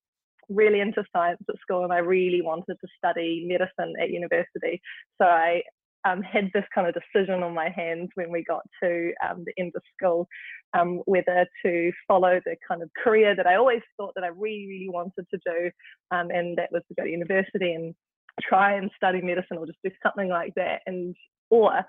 really 0.53 0.81
into 0.81 1.05
science 1.13 1.43
at 1.49 1.61
school 1.61 1.85
and 1.85 1.93
I 1.93 1.99
really 1.99 2.43
wanted 2.43 2.77
to 2.81 2.89
study 2.97 3.47
medicine 3.49 3.95
at 4.01 4.11
university. 4.11 4.81
So 5.21 5.27
I 5.27 5.63
um, 6.05 6.23
had 6.23 6.51
this 6.53 6.65
kind 6.75 6.87
of 6.89 6.95
decision 6.95 7.43
on 7.43 7.55
my 7.55 7.71
hands 7.71 8.11
when 8.15 8.33
we 8.33 8.45
got 8.45 8.63
to 8.83 9.13
um, 9.25 9.45
the 9.47 9.53
end 9.59 9.73
of 9.77 9.83
school 9.97 10.29
um, 10.75 11.01
whether 11.05 11.47
to 11.65 11.93
follow 12.09 12.41
the 12.45 12.57
kind 12.67 12.83
of 12.83 12.91
career 13.03 13.35
that 13.37 13.47
I 13.47 13.57
always 13.57 13.83
thought 13.97 14.15
that 14.15 14.25
I 14.25 14.29
really, 14.29 14.67
really 14.69 14.89
wanted 14.89 15.27
to 15.31 15.39
do, 15.45 15.71
um, 16.11 16.31
and 16.31 16.57
that 16.57 16.73
was 16.73 16.83
to 16.89 16.95
go 16.95 17.05
to 17.05 17.11
university 17.11 17.73
and 17.73 17.95
try 18.41 18.77
and 18.77 18.91
study 18.97 19.21
medicine 19.21 19.59
or 19.59 19.67
just 19.67 19.79
do 19.85 19.91
something 20.03 20.29
like 20.29 20.55
that, 20.57 20.81
and 20.87 21.15
or 21.51 21.85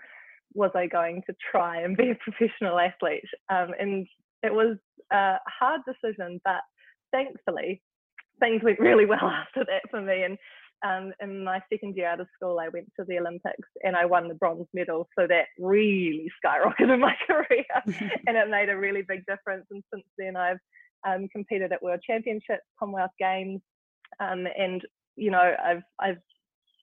was 0.53 0.71
I 0.75 0.87
going 0.87 1.23
to 1.27 1.35
try 1.51 1.81
and 1.81 1.97
be 1.97 2.11
a 2.11 2.15
professional 2.31 2.79
athlete? 2.79 3.23
Um, 3.49 3.69
and 3.79 4.07
it 4.43 4.53
was 4.53 4.77
a 5.11 5.35
hard 5.47 5.81
decision, 5.85 6.41
but 6.43 6.61
thankfully, 7.11 7.81
things 8.43 8.61
went 8.63 8.79
really 8.79 9.05
well 9.05 9.19
after 9.23 9.65
that 9.65 9.89
for 9.89 10.01
me. 10.01 10.23
And 10.23 10.37
um, 10.85 11.13
in 11.21 11.43
my 11.43 11.61
second 11.71 11.95
year 11.95 12.09
out 12.09 12.19
of 12.19 12.27
school, 12.35 12.59
I 12.59 12.67
went 12.67 12.91
to 12.99 13.05
the 13.07 13.17
Olympics 13.17 13.69
and 13.83 13.95
I 13.95 14.05
won 14.05 14.27
the 14.27 14.33
bronze 14.33 14.67
medal. 14.73 15.07
So 15.17 15.25
that 15.27 15.45
really 15.57 16.29
skyrocketed 16.43 16.99
my 16.99 17.15
career 17.25 17.65
and 18.27 18.37
it 18.37 18.49
made 18.49 18.69
a 18.69 18.77
really 18.77 19.01
big 19.01 19.25
difference. 19.25 19.65
And 19.71 19.83
since 19.93 20.05
then, 20.17 20.35
I've 20.35 20.59
um, 21.07 21.27
competed 21.29 21.71
at 21.71 21.81
World 21.81 22.01
Championships, 22.05 22.63
Commonwealth 22.79 23.11
Games, 23.19 23.61
um, 24.19 24.45
and 24.57 24.81
you 25.15 25.31
know, 25.31 25.53
I've 25.63 25.83
I've 25.99 26.17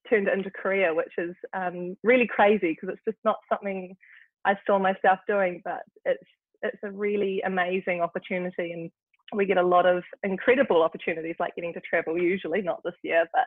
turned 0.08 0.28
it 0.28 0.34
into 0.34 0.48
a 0.48 0.62
career, 0.62 0.94
which 0.94 1.12
is 1.18 1.34
um, 1.52 1.96
really 2.02 2.26
crazy 2.26 2.76
because 2.78 2.90
it's 2.90 3.04
just 3.06 3.18
not 3.24 3.36
something 3.48 3.96
I 4.44 4.56
saw 4.66 4.78
myself 4.78 5.20
doing, 5.26 5.62
but 5.64 5.80
it's 6.04 6.28
it's 6.62 6.82
a 6.84 6.90
really 6.90 7.40
amazing 7.46 8.02
opportunity 8.02 8.72
and 8.72 8.90
we 9.32 9.46
get 9.46 9.56
a 9.56 9.62
lot 9.62 9.86
of 9.86 10.02
incredible 10.22 10.82
opportunities 10.82 11.36
like 11.38 11.54
getting 11.54 11.72
to 11.74 11.80
travel 11.80 12.18
usually 12.18 12.62
not 12.62 12.82
this 12.84 12.94
year 13.02 13.24
but 13.32 13.44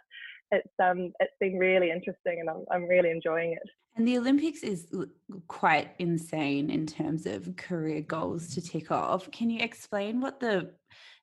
it's 0.52 0.74
um 0.82 1.12
it's 1.20 1.34
been 1.40 1.58
really 1.58 1.92
interesting 1.92 2.40
and 2.40 2.50
I'm, 2.50 2.64
I'm 2.72 2.88
really 2.88 3.10
enjoying 3.10 3.54
it. 3.54 3.70
And 3.96 4.08
the 4.08 4.18
olympics 4.18 4.64
is 4.64 4.88
quite 5.48 5.92
insane 6.00 6.70
in 6.70 6.86
terms 6.86 7.26
of 7.26 7.56
career 7.58 8.02
goals 8.02 8.54
to 8.56 8.62
tick 8.62 8.92
off. 8.92 9.30
Can 9.32 9.50
you 9.50 9.60
explain 9.62 10.22
what 10.22 10.40
the 10.40 10.72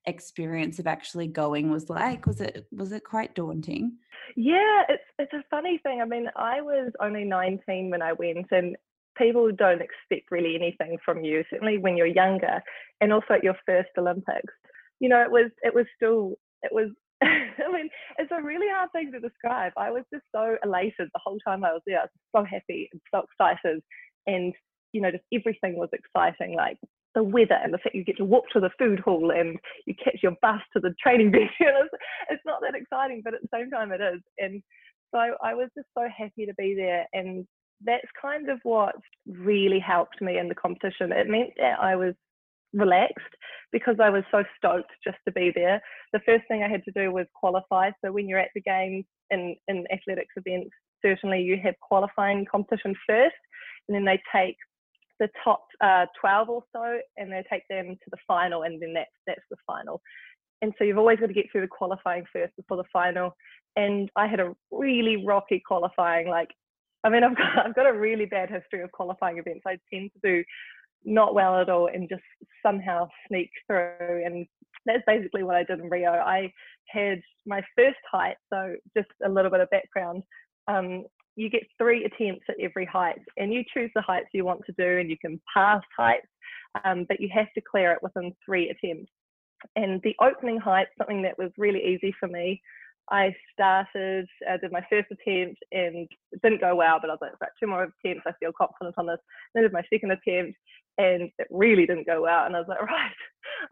experience 0.06 0.78
of 0.78 0.86
actually 0.86 1.26
going 1.26 1.70
was 1.70 1.90
like? 1.90 2.26
Was 2.26 2.40
it 2.40 2.66
was 2.72 2.92
it 2.92 3.04
quite 3.04 3.34
daunting? 3.34 3.98
Yeah, 4.36 4.82
it's 4.88 5.04
it's 5.18 5.32
a 5.32 5.44
funny 5.50 5.78
thing. 5.82 6.00
I 6.00 6.04
mean, 6.04 6.28
I 6.36 6.60
was 6.60 6.92
only 7.00 7.24
19 7.24 7.90
when 7.90 8.02
I 8.02 8.12
went, 8.12 8.46
and 8.50 8.76
people 9.16 9.50
don't 9.52 9.82
expect 9.82 10.30
really 10.30 10.54
anything 10.54 10.98
from 11.04 11.24
you. 11.24 11.44
Certainly 11.50 11.78
when 11.78 11.96
you're 11.96 12.06
younger, 12.06 12.62
and 13.00 13.12
also 13.12 13.34
at 13.34 13.44
your 13.44 13.56
first 13.66 13.90
Olympics. 13.98 14.54
You 15.00 15.08
know, 15.08 15.22
it 15.22 15.30
was 15.30 15.50
it 15.62 15.74
was 15.74 15.86
still 15.96 16.34
it 16.62 16.72
was. 16.72 16.90
I 17.22 17.70
mean, 17.70 17.90
it's 18.18 18.32
a 18.32 18.42
really 18.42 18.66
hard 18.70 18.90
thing 18.92 19.12
to 19.12 19.20
describe. 19.20 19.72
I 19.76 19.90
was 19.90 20.04
just 20.12 20.24
so 20.34 20.56
elated 20.64 21.08
the 21.12 21.20
whole 21.22 21.38
time 21.46 21.64
I 21.64 21.72
was 21.72 21.82
there. 21.86 22.00
I 22.00 22.04
was 22.04 22.10
so 22.34 22.44
happy 22.44 22.88
and 22.92 23.00
so 23.12 23.24
excited, 23.24 23.82
and 24.26 24.54
you 24.92 25.00
know, 25.00 25.10
just 25.10 25.24
everything 25.32 25.76
was 25.76 25.90
exciting. 25.92 26.56
Like 26.56 26.78
the 27.14 27.22
weather 27.22 27.58
and 27.62 27.74
the 27.74 27.78
fact 27.78 27.94
you 27.94 28.04
get 28.04 28.16
to 28.18 28.24
walk 28.24 28.44
to 28.52 28.60
the 28.60 28.70
food 28.78 29.00
hall 29.00 29.32
and 29.32 29.58
you 29.86 29.94
catch 30.02 30.18
your 30.22 30.36
bus 30.40 30.60
to 30.72 30.80
the 30.80 30.94
training 31.02 31.30
venue. 31.32 31.48
it's, 31.58 31.94
it's 32.30 32.42
not 32.46 32.60
that 32.60 32.74
exciting, 32.74 33.20
but 33.24 33.34
at 33.34 33.40
the 33.42 33.48
same 33.52 33.70
time 33.70 33.92
it 33.92 34.00
is. 34.00 34.20
And 34.38 34.62
so 35.12 35.18
I 35.42 35.54
was 35.54 35.68
just 35.76 35.88
so 35.96 36.06
happy 36.16 36.46
to 36.46 36.54
be 36.56 36.74
there. 36.76 37.06
And 37.12 37.46
that's 37.84 38.06
kind 38.20 38.48
of 38.48 38.58
what 38.62 38.94
really 39.26 39.78
helped 39.78 40.20
me 40.20 40.38
in 40.38 40.48
the 40.48 40.54
competition. 40.54 41.12
It 41.12 41.28
meant 41.28 41.50
that 41.58 41.80
I 41.80 41.96
was 41.96 42.14
relaxed 42.72 43.34
because 43.72 43.96
I 44.00 44.10
was 44.10 44.24
so 44.30 44.44
stoked 44.56 44.92
just 45.04 45.18
to 45.26 45.32
be 45.32 45.52
there. 45.54 45.80
The 46.12 46.20
first 46.26 46.44
thing 46.48 46.62
I 46.62 46.68
had 46.68 46.84
to 46.84 46.92
do 46.92 47.12
was 47.12 47.26
qualify. 47.34 47.90
So 48.04 48.12
when 48.12 48.28
you're 48.28 48.38
at 48.38 48.50
the 48.54 48.60
games 48.60 49.04
in, 49.30 49.56
in 49.68 49.84
athletics 49.92 50.34
events, 50.36 50.70
certainly 51.02 51.42
you 51.42 51.58
have 51.62 51.74
qualifying 51.80 52.46
competition 52.50 52.94
first, 53.08 53.36
and 53.88 53.94
then 53.94 54.04
they 54.04 54.20
take 54.34 54.56
the 55.20 55.28
top 55.44 55.66
uh, 55.80 56.06
12 56.20 56.48
or 56.48 56.62
so 56.72 56.98
and 57.16 57.30
they 57.30 57.44
take 57.48 57.62
them 57.68 57.90
to 57.90 58.10
the 58.10 58.16
final 58.26 58.62
and 58.62 58.82
then 58.82 58.94
that's 58.94 59.10
that's 59.26 59.42
the 59.50 59.56
final 59.66 60.00
and 60.62 60.72
so 60.78 60.84
you've 60.84 60.98
always 60.98 61.20
got 61.20 61.26
to 61.26 61.34
get 61.34 61.46
through 61.52 61.60
the 61.60 61.68
qualifying 61.68 62.24
first 62.32 62.56
before 62.56 62.78
the 62.78 62.88
final 62.90 63.36
and 63.76 64.10
i 64.16 64.26
had 64.26 64.40
a 64.40 64.54
really 64.72 65.22
rocky 65.24 65.62
qualifying 65.64 66.26
like 66.26 66.48
i 67.04 67.08
mean 67.08 67.24
i've 67.24 67.36
got 67.36 67.58
i've 67.66 67.74
got 67.74 67.86
a 67.86 67.98
really 67.98 68.26
bad 68.26 68.50
history 68.50 68.82
of 68.82 68.92
qualifying 68.92 69.38
events. 69.38 69.62
I 69.66 69.78
tend 69.92 70.10
to 70.12 70.20
do 70.22 70.44
not 71.04 71.34
well 71.34 71.58
at 71.58 71.70
all 71.70 71.86
and 71.86 72.08
just 72.08 72.22
somehow 72.64 73.08
sneak 73.28 73.50
through 73.66 74.22
and 74.24 74.46
that's 74.86 75.02
basically 75.06 75.42
what 75.42 75.56
i 75.56 75.64
did 75.64 75.80
in 75.80 75.88
rio. 75.88 76.10
I 76.10 76.52
had 76.88 77.20
my 77.46 77.62
first 77.76 77.98
height 78.10 78.36
so 78.52 78.74
just 78.96 79.08
a 79.24 79.28
little 79.28 79.50
bit 79.50 79.60
of 79.60 79.70
background 79.70 80.22
um, 80.68 81.04
you 81.36 81.48
get 81.48 81.62
three 81.78 82.04
attempts 82.04 82.44
at 82.48 82.56
every 82.60 82.84
height 82.84 83.18
and 83.38 83.52
you 83.52 83.64
choose 83.72 83.90
the 83.94 84.02
heights 84.02 84.28
you 84.34 84.44
want 84.44 84.60
to 84.66 84.74
do 84.76 84.98
and 84.98 85.08
you 85.08 85.16
can 85.18 85.40
pass 85.54 85.82
heights 85.96 86.26
um, 86.84 87.04
but 87.08 87.20
you 87.20 87.28
have 87.32 87.52
to 87.54 87.60
clear 87.60 87.92
it 87.92 88.02
within 88.02 88.34
three 88.44 88.70
attempts. 88.70 89.10
And 89.76 90.00
the 90.02 90.16
opening 90.20 90.58
height 90.58 90.88
something 90.96 91.22
that 91.22 91.38
was 91.38 91.50
really 91.58 91.84
easy 91.84 92.14
for 92.18 92.28
me 92.28 92.62
I 93.10 93.34
started, 93.52 94.26
I 94.48 94.56
did 94.56 94.72
my 94.72 94.84
first 94.88 95.08
attempt 95.10 95.58
and 95.72 96.08
it 96.32 96.42
didn't 96.42 96.60
go 96.60 96.76
well, 96.76 96.98
but 97.00 97.10
I 97.10 97.14
was 97.14 97.18
like, 97.20 97.32
right, 97.40 97.50
two 97.58 97.66
more 97.66 97.84
attempts, 98.04 98.24
I 98.26 98.32
feel 98.38 98.52
confident 98.56 98.94
on 98.98 99.06
this. 99.06 99.18
Then 99.54 99.64
I 99.64 99.66
did 99.66 99.72
my 99.72 99.82
second 99.92 100.12
attempt 100.12 100.58
and 100.98 101.30
it 101.38 101.48
really 101.50 101.86
didn't 101.86 102.06
go 102.06 102.22
well. 102.22 102.46
And 102.46 102.54
I 102.54 102.60
was 102.60 102.68
like, 102.68 102.82
right, 102.82 103.12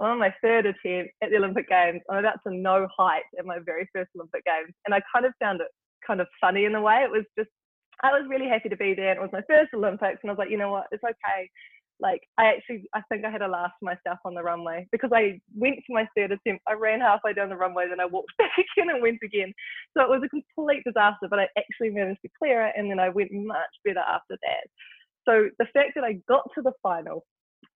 I'm 0.01 0.07
on 0.07 0.19
my 0.19 0.35
third 0.43 0.67
attempt 0.67 1.13
at 1.23 1.31
the 1.31 1.37
Olympic 1.37 1.69
Games. 1.69 2.01
I'm 2.11 2.19
about 2.19 2.41
to 2.47 2.55
no 2.55 2.89
height 2.97 3.23
at 3.39 3.47
my 3.47 3.59
very 3.65 3.89
first 3.95 4.11
Olympic 4.17 4.45
Games. 4.45 4.75
And 4.87 4.95
I 4.95 5.03
kind 5.15 5.27
of 5.27 5.33
found 5.39 5.61
it 5.61 5.69
kind 6.07 6.21
of 6.21 6.27
funny 6.41 6.65
in 6.65 6.75
a 6.75 6.81
way. 6.81 7.03
It 7.05 7.11
was 7.11 7.25
just, 7.39 7.51
I 8.03 8.13
was 8.13 8.29
really 8.29 8.49
happy 8.49 8.69
to 8.69 8.77
be 8.77 8.95
there. 8.95 9.11
And 9.11 9.19
it 9.19 9.23
was 9.23 9.33
my 9.33 9.43
first 9.49 9.75
Olympics. 9.75 10.21
And 10.23 10.31
I 10.31 10.33
was 10.33 10.39
like, 10.39 10.51
you 10.51 10.59
know 10.59 10.71
what, 10.71 10.87
it's 10.91 11.05
okay 11.05 11.51
like 12.01 12.23
I 12.39 12.47
actually 12.47 12.89
I 12.95 13.03
think 13.09 13.25
I 13.25 13.31
had 13.31 13.43
a 13.43 13.49
laugh 13.49 13.73
to 13.79 13.85
myself 13.85 14.19
on 14.25 14.35
the 14.35 14.43
runway 14.43 14.87
because 14.93 15.11
I 15.13 15.41
went 15.55 15.77
to 15.77 15.95
my 15.95 16.07
third 16.17 16.33
attempt. 16.33 16.63
I 16.69 16.75
ran 16.75 17.01
halfway 17.01 17.33
down 17.33 17.49
the 17.49 17.57
runway, 17.57 17.87
then 17.89 18.01
I 18.01 18.07
walked 18.07 18.33
back 18.39 18.53
again 18.57 18.91
and 18.91 19.03
went 19.03 19.19
again. 19.23 19.53
So 19.97 20.03
it 20.03 20.09
was 20.09 20.23
a 20.25 20.29
complete 20.29 20.85
disaster, 20.85 21.29
but 21.29 21.39
I 21.39 21.49
actually 21.59 21.91
managed 21.91 22.23
to 22.23 22.31
clear 22.39 22.67
it 22.67 22.75
and 22.77 22.91
then 22.91 23.01
I 23.01 23.09
went 23.09 23.33
much 23.33 23.75
better 23.85 24.01
after 24.01 24.37
that. 24.43 24.69
So 25.29 25.49
the 25.59 25.67
fact 25.73 25.93
that 25.97 26.05
I 26.05 26.21
got 26.29 26.49
to 26.55 26.63
the 26.63 26.73
final, 26.83 27.25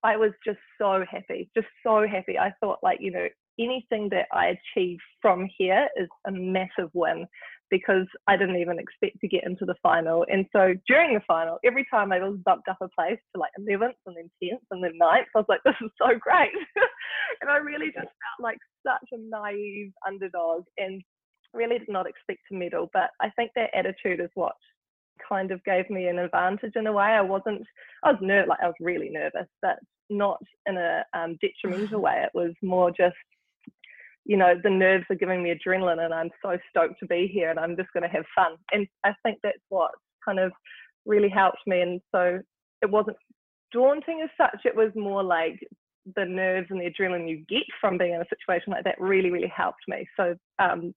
I 0.02 0.16
was 0.16 0.32
just 0.44 0.58
so 0.80 1.04
happy, 1.10 1.50
just 1.54 1.68
so 1.84 2.06
happy. 2.06 2.38
I 2.38 2.52
thought 2.60 2.78
like, 2.82 2.98
you 3.00 3.10
know, 3.10 3.28
anything 3.58 4.08
that 4.10 4.26
I 4.32 4.56
achieve 4.76 4.98
from 5.20 5.48
here 5.58 5.88
is 5.96 6.08
a 6.26 6.32
massive 6.32 6.90
win 6.94 7.26
because 7.72 8.06
I 8.28 8.36
didn't 8.36 8.58
even 8.58 8.78
expect 8.78 9.18
to 9.22 9.28
get 9.28 9.44
into 9.44 9.64
the 9.64 9.74
final. 9.82 10.26
And 10.30 10.44
so 10.52 10.74
during 10.86 11.14
the 11.14 11.22
final, 11.26 11.58
every 11.64 11.86
time 11.90 12.12
I 12.12 12.18
was 12.18 12.38
bumped 12.44 12.68
up 12.68 12.76
a 12.82 12.88
place 12.94 13.18
to 13.34 13.40
like 13.40 13.50
11th 13.58 13.96
and 14.06 14.14
then 14.14 14.30
10th 14.44 14.60
and 14.70 14.84
then 14.84 14.92
9th, 15.00 15.24
I 15.34 15.38
was 15.38 15.46
like, 15.48 15.62
this 15.64 15.74
is 15.80 15.90
so 15.98 16.08
great. 16.20 16.52
and 17.40 17.50
I 17.50 17.56
really 17.56 17.86
just 17.86 17.96
felt 17.96 18.40
like 18.40 18.58
such 18.86 19.08
a 19.12 19.16
naive 19.18 19.90
underdog 20.06 20.64
and 20.76 21.00
really 21.54 21.78
did 21.78 21.88
not 21.88 22.06
expect 22.06 22.40
to 22.50 22.58
medal. 22.58 22.90
But 22.92 23.08
I 23.22 23.30
think 23.36 23.52
that 23.56 23.70
attitude 23.74 24.20
is 24.20 24.30
what 24.34 24.52
kind 25.26 25.50
of 25.50 25.64
gave 25.64 25.88
me 25.88 26.08
an 26.08 26.18
advantage 26.18 26.72
in 26.76 26.86
a 26.86 26.92
way. 26.92 27.06
I 27.06 27.22
wasn't, 27.22 27.62
I 28.04 28.12
was 28.12 28.20
nervous, 28.20 28.50
like 28.50 28.60
I 28.62 28.66
was 28.66 28.76
really 28.80 29.08
nervous, 29.08 29.48
but 29.62 29.78
not 30.10 30.42
in 30.66 30.76
a 30.76 31.04
um, 31.14 31.38
detrimental 31.42 32.02
way. 32.02 32.22
It 32.22 32.36
was 32.36 32.52
more 32.62 32.90
just 32.90 33.16
you 34.24 34.36
know, 34.36 34.54
the 34.62 34.70
nerves 34.70 35.04
are 35.10 35.16
giving 35.16 35.42
me 35.42 35.52
adrenaline 35.52 36.04
and 36.04 36.14
I'm 36.14 36.30
so 36.42 36.56
stoked 36.70 37.00
to 37.00 37.06
be 37.06 37.30
here 37.32 37.50
and 37.50 37.58
I'm 37.58 37.76
just 37.76 37.92
going 37.92 38.04
to 38.04 38.08
have 38.08 38.24
fun. 38.34 38.56
And 38.72 38.86
I 39.04 39.12
think 39.22 39.38
that's 39.42 39.58
what 39.68 39.90
kind 40.24 40.38
of 40.38 40.52
really 41.04 41.28
helped 41.28 41.58
me. 41.66 41.80
And 41.80 42.00
so 42.14 42.40
it 42.82 42.90
wasn't 42.90 43.16
daunting 43.72 44.20
as 44.22 44.30
such, 44.36 44.60
it 44.64 44.76
was 44.76 44.90
more 44.94 45.22
like 45.22 45.58
the 46.16 46.24
nerves 46.24 46.68
and 46.70 46.80
the 46.80 46.90
adrenaline 46.90 47.28
you 47.28 47.44
get 47.48 47.64
from 47.80 47.98
being 47.98 48.14
in 48.14 48.20
a 48.20 48.26
situation 48.28 48.72
like 48.72 48.84
that 48.84 49.00
really, 49.00 49.30
really 49.30 49.52
helped 49.54 49.82
me. 49.88 50.06
So 50.16 50.34
um, 50.58 50.94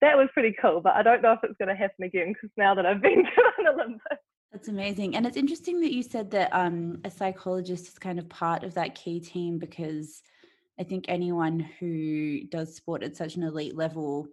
that 0.00 0.16
was 0.16 0.28
pretty 0.34 0.54
cool, 0.60 0.80
but 0.80 0.94
I 0.94 1.02
don't 1.02 1.22
know 1.22 1.32
if 1.32 1.40
it's 1.42 1.58
going 1.58 1.68
to 1.68 1.74
happen 1.74 2.04
again 2.04 2.32
because 2.32 2.50
now 2.56 2.74
that 2.74 2.86
I've 2.86 3.02
been 3.02 3.24
to 3.24 3.42
an 3.58 3.68
Olympics. 3.68 4.22
That's 4.52 4.68
amazing. 4.68 5.14
And 5.14 5.26
it's 5.26 5.36
interesting 5.36 5.80
that 5.82 5.92
you 5.92 6.02
said 6.02 6.30
that 6.32 6.52
um, 6.52 7.00
a 7.04 7.10
psychologist 7.10 7.88
is 7.88 7.98
kind 7.98 8.18
of 8.18 8.28
part 8.28 8.64
of 8.64 8.74
that 8.74 8.96
key 8.96 9.20
team 9.20 9.58
because– 9.58 10.22
I 10.78 10.84
think 10.84 11.06
anyone 11.08 11.60
who 11.80 12.40
does 12.50 12.76
sport 12.76 13.02
at 13.02 13.16
such 13.16 13.36
an 13.36 13.42
elite 13.42 13.76
level 13.76 14.28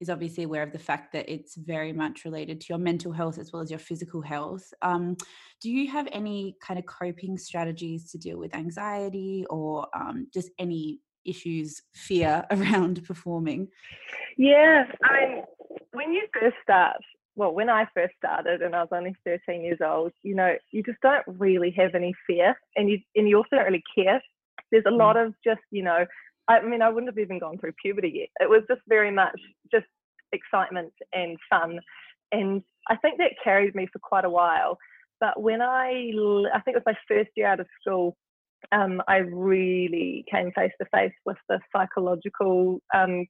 is 0.00 0.10
obviously 0.10 0.44
aware 0.44 0.62
of 0.62 0.72
the 0.72 0.78
fact 0.78 1.12
that 1.12 1.28
it's 1.28 1.56
very 1.56 1.92
much 1.92 2.24
related 2.24 2.60
to 2.60 2.66
your 2.70 2.78
mental 2.78 3.10
health 3.10 3.38
as 3.38 3.52
well 3.52 3.62
as 3.62 3.70
your 3.70 3.80
physical 3.80 4.22
health. 4.22 4.72
Um, 4.82 5.16
do 5.60 5.70
you 5.70 5.90
have 5.90 6.08
any 6.12 6.56
kind 6.62 6.78
of 6.78 6.86
coping 6.86 7.36
strategies 7.36 8.10
to 8.12 8.18
deal 8.18 8.38
with 8.38 8.54
anxiety 8.54 9.44
or 9.50 9.88
um, 9.94 10.28
just 10.32 10.50
any 10.58 11.00
issues, 11.24 11.82
fear 11.94 12.44
around 12.50 13.04
performing? 13.04 13.68
Yeah, 14.36 14.84
I 15.02 15.26
mean, 15.26 15.42
when 15.92 16.12
you 16.12 16.28
first 16.32 16.56
start, 16.62 16.96
well, 17.34 17.52
when 17.52 17.68
I 17.68 17.86
first 17.94 18.14
started 18.16 18.62
and 18.62 18.74
I 18.74 18.80
was 18.80 18.88
only 18.92 19.14
13 19.24 19.62
years 19.62 19.78
old, 19.84 20.12
you 20.22 20.34
know, 20.34 20.54
you 20.70 20.82
just 20.82 21.00
don't 21.02 21.24
really 21.26 21.72
have 21.76 21.94
any 21.94 22.14
fear 22.26 22.56
and 22.76 22.88
you, 22.88 22.98
and 23.16 23.28
you 23.28 23.36
also 23.36 23.56
don't 23.56 23.64
really 23.64 23.84
care 23.94 24.22
there's 24.70 24.84
a 24.86 24.90
lot 24.90 25.16
mm. 25.16 25.26
of 25.26 25.34
just, 25.44 25.60
you 25.70 25.82
know, 25.82 26.06
I 26.48 26.62
mean, 26.62 26.82
I 26.82 26.88
wouldn't 26.88 27.12
have 27.12 27.18
even 27.18 27.38
gone 27.38 27.58
through 27.58 27.72
puberty 27.82 28.12
yet. 28.14 28.28
It 28.40 28.48
was 28.48 28.62
just 28.68 28.80
very 28.88 29.10
much 29.10 29.38
just 29.70 29.86
excitement 30.32 30.92
and 31.12 31.36
fun. 31.50 31.78
And 32.32 32.62
I 32.88 32.96
think 32.96 33.18
that 33.18 33.32
carried 33.42 33.74
me 33.74 33.86
for 33.92 33.98
quite 33.98 34.24
a 34.24 34.30
while. 34.30 34.78
But 35.20 35.40
when 35.40 35.60
I, 35.60 36.10
I 36.54 36.60
think 36.60 36.76
it 36.76 36.82
was 36.86 36.94
my 36.94 36.96
first 37.06 37.30
year 37.36 37.48
out 37.48 37.60
of 37.60 37.66
school, 37.80 38.16
um, 38.72 39.02
I 39.08 39.18
really 39.18 40.24
came 40.30 40.50
face 40.52 40.72
to 40.80 40.86
face 40.92 41.12
with 41.24 41.36
the 41.48 41.60
psychological, 41.74 42.80
um, 42.94 43.26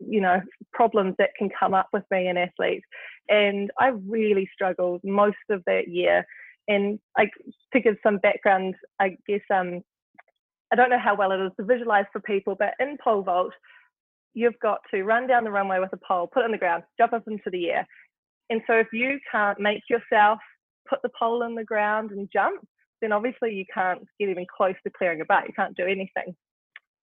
you 0.00 0.20
know, 0.20 0.40
problems 0.72 1.14
that 1.18 1.30
can 1.38 1.48
come 1.58 1.72
up 1.74 1.88
with 1.92 2.02
being 2.10 2.28
an 2.28 2.36
athlete. 2.36 2.82
And 3.28 3.70
I 3.78 3.92
really 4.06 4.48
struggled 4.52 5.00
most 5.04 5.36
of 5.50 5.62
that 5.66 5.88
year. 5.88 6.26
And 6.68 6.98
I, 7.16 7.26
to 7.72 7.80
give 7.80 7.96
some 8.02 8.18
background, 8.18 8.74
I 9.00 9.16
guess 9.26 9.40
um, 9.52 9.82
I 10.74 10.76
don't 10.76 10.90
know 10.90 10.98
how 10.98 11.14
well 11.14 11.30
it 11.30 11.38
is 11.38 11.52
to 11.56 11.64
visualize 11.64 12.06
for 12.12 12.20
people, 12.20 12.56
but 12.58 12.74
in 12.80 12.98
pole 13.02 13.22
vault, 13.22 13.52
you've 14.32 14.58
got 14.60 14.80
to 14.90 15.04
run 15.04 15.28
down 15.28 15.44
the 15.44 15.50
runway 15.52 15.78
with 15.78 15.92
a 15.92 15.96
pole, 16.04 16.26
put 16.26 16.40
it 16.40 16.46
on 16.46 16.50
the 16.50 16.58
ground, 16.58 16.82
jump 16.98 17.12
up 17.12 17.22
into 17.28 17.48
the 17.52 17.70
air. 17.70 17.86
And 18.50 18.60
so 18.66 18.72
if 18.74 18.88
you 18.92 19.20
can't 19.30 19.60
make 19.60 19.82
yourself 19.88 20.40
put 20.90 21.00
the 21.02 21.10
pole 21.16 21.44
in 21.44 21.54
the 21.54 21.62
ground 21.62 22.10
and 22.10 22.28
jump, 22.32 22.66
then 23.00 23.12
obviously 23.12 23.54
you 23.54 23.64
can't 23.72 24.04
get 24.18 24.30
even 24.30 24.46
close 24.56 24.74
to 24.82 24.90
clearing 24.90 25.20
a 25.20 25.24
butt. 25.24 25.44
You 25.46 25.54
can't 25.54 25.76
do 25.76 25.84
anything. 25.84 26.34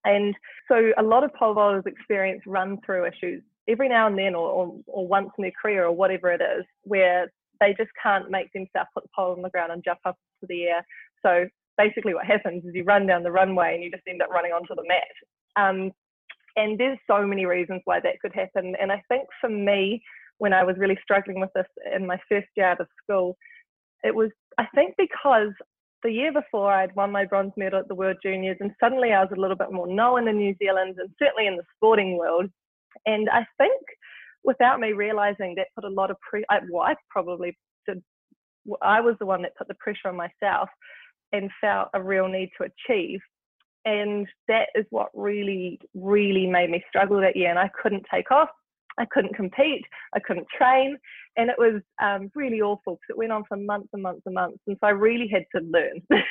And 0.04 0.36
so 0.68 0.92
a 0.98 1.04
lot 1.04 1.24
of 1.24 1.34
pole 1.34 1.56
vaulters 1.56 1.88
experience 1.88 2.42
run 2.46 2.78
through 2.86 3.06
issues 3.08 3.42
every 3.70 3.88
now 3.88 4.08
and 4.08 4.20
then 4.20 4.36
or, 4.36 4.50
or, 4.50 4.76
or 4.88 5.08
once 5.08 5.30
in 5.38 5.44
their 5.44 5.54
career 5.62 5.86
or 5.86 5.94
whatever 5.94 6.30
it 6.30 6.42
is, 6.42 6.66
where 6.84 7.32
they 7.62 7.74
just 7.78 7.92
can't 8.04 8.30
make 8.30 8.52
themselves 8.52 8.90
put 8.94 9.04
the 9.04 9.10
pole 9.16 9.32
on 9.32 9.42
the 9.42 9.50
ground 9.50 9.72
and 9.72 9.82
jump 9.82 10.00
up 10.04 10.18
to 10.42 10.48
the 10.48 10.64
air. 10.64 10.86
So 11.24 11.48
basically 11.84 12.14
what 12.14 12.26
happens 12.26 12.64
is 12.66 12.72
you 12.74 12.84
run 12.84 13.06
down 13.08 13.24
the 13.24 13.32
runway 13.32 13.74
and 13.74 13.84
you 13.84 13.92
just 13.92 14.04
end 14.08 14.22
up 14.22 14.30
running 14.30 14.52
onto 14.52 14.76
the 14.76 14.88
mat. 14.88 15.16
Um, 15.56 15.92
and 16.56 16.80
there's 16.80 17.00
so 17.10 17.26
many 17.26 17.46
reasons 17.46 17.82
why 17.86 18.00
that 18.02 18.20
could 18.22 18.34
happen. 18.34 18.76
And 18.80 18.92
I 18.92 19.02
think 19.08 19.26
for 19.40 19.50
me, 19.50 20.02
when 20.38 20.54
I 20.54 20.64
was 20.64 20.76
really 20.78 21.00
struggling 21.02 21.40
with 21.40 21.52
this 21.56 21.68
in 21.96 22.06
my 22.06 22.20
first 22.30 22.48
year 22.56 22.68
out 22.68 22.82
of 22.82 22.88
school, 23.04 23.38
it 24.04 24.14
was, 24.14 24.32
I 24.58 24.66
think, 24.76 24.96
because 24.98 25.54
the 26.04 26.12
year 26.12 26.34
before 26.34 26.72
I'd 26.74 26.96
won 26.96 27.12
my 27.12 27.26
bronze 27.26 27.54
medal 27.56 27.80
at 27.80 27.88
the 27.88 27.96
World 27.96 28.18
Juniors, 28.24 28.58
and 28.60 28.72
suddenly 28.80 29.14
I 29.14 29.22
was 29.22 29.32
a 29.36 29.40
little 29.40 29.56
bit 29.56 29.72
more 29.72 29.88
known 29.88 30.28
in 30.28 30.38
New 30.38 30.56
Zealand 30.60 30.96
and 31.00 31.10
certainly 31.22 31.48
in 31.48 31.58
the 31.58 31.64
sporting 31.76 32.18
world. 32.18 32.50
And 33.06 33.30
I 33.30 33.46
think 33.58 33.82
without 34.44 34.80
me 34.80 34.94
realizing 34.94 35.54
that 35.56 35.68
put 35.76 35.86
a 35.86 35.90
lot 35.90 36.12
of 36.12 36.18
pressure, 36.28 36.46
well, 36.72 36.84
I 36.84 36.96
probably 37.10 37.56
did, 37.88 38.02
I 38.82 39.00
was 39.00 39.16
the 39.20 39.26
one 39.28 39.44
that 39.44 39.56
put 39.56 39.68
the 39.68 39.76
pressure 39.76 40.08
on 40.08 40.16
myself 40.16 40.70
and 41.32 41.50
felt 41.60 41.90
a 41.94 42.02
real 42.02 42.28
need 42.28 42.52
to 42.58 42.68
achieve. 42.68 43.20
And 43.86 44.28
that 44.48 44.68
is 44.76 44.86
what 44.90 45.10
really, 45.14 45.80
really 45.96 46.46
made 46.46 46.70
me 46.70 46.84
struggle 46.90 47.20
that 47.22 47.36
year. 47.36 47.50
And 47.50 47.60
I 47.60 47.70
couldn't 47.82 48.06
take 48.14 48.32
off. 48.32 48.50
I 49.00 49.06
couldn't 49.10 49.36
compete. 49.36 49.86
I 50.14 50.20
couldn't 50.20 50.48
train. 50.56 50.98
And 51.38 51.50
it 51.50 51.56
was 51.58 51.82
um, 52.02 52.30
really 52.36 52.62
awful 52.62 52.96
because 52.96 53.10
it 53.10 53.18
went 53.18 53.32
on 53.32 53.44
for 53.48 53.58
months 53.58 53.90
and 53.94 54.04
months 54.04 54.22
and 54.26 54.36
months. 54.36 54.60
And 54.68 54.78
so 54.80 54.88
I 54.88 54.92
really 54.92 55.28
had 55.28 55.46
to 55.56 55.66
learn 55.66 56.02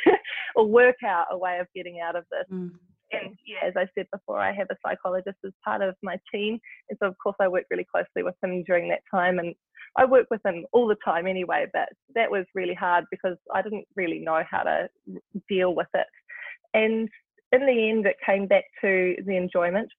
or 0.57 0.67
work 0.67 0.97
out 1.05 1.27
a 1.31 1.39
way 1.39 1.59
of 1.59 1.67
getting 1.75 2.01
out 2.01 2.17
of 2.17 2.25
this. 2.31 2.45
Mm. 2.53 2.71
And 3.13 3.37
yeah, 3.45 3.67
as 3.67 3.75
I 3.77 3.87
said 3.95 4.07
before, 4.13 4.39
I 4.39 4.53
have 4.53 4.69
a 4.71 4.77
psychologist 4.87 5.39
as 5.45 5.53
part 5.65 5.83
of 5.83 5.97
my 6.03 6.17
team. 6.33 6.59
And 6.89 6.99
so, 7.03 7.09
of 7.09 7.17
course, 7.23 7.37
I 7.41 7.49
work 7.49 7.65
really 7.71 7.87
closely 7.91 8.23
with 8.23 8.37
him 8.43 8.63
during 8.65 8.89
that 8.91 9.01
time. 9.11 9.39
And 9.39 9.55
I 9.97 10.05
work 10.05 10.27
with 10.31 10.45
him 10.45 10.65
all 10.73 10.87
the 10.87 10.97
time 11.05 11.27
anyway, 11.27 11.67
but 11.73 11.89
that 12.15 12.31
was 12.31 12.45
really 12.55 12.75
hard 12.75 13.05
because 13.11 13.37
I 13.53 13.63
didn't 13.63 13.87
really 13.97 14.21
know 14.21 14.43
how 14.49 14.63
to 14.63 14.89
deal 15.49 15.75
with 15.75 15.89
it. 15.95 16.07
And 16.75 17.09
in 17.53 17.67
the 17.67 17.91
end, 17.91 18.07
it 18.07 18.17
came 18.25 18.47
back 18.47 18.65
to 18.81 19.17
the 19.27 19.37
enjoyment. 19.37 19.91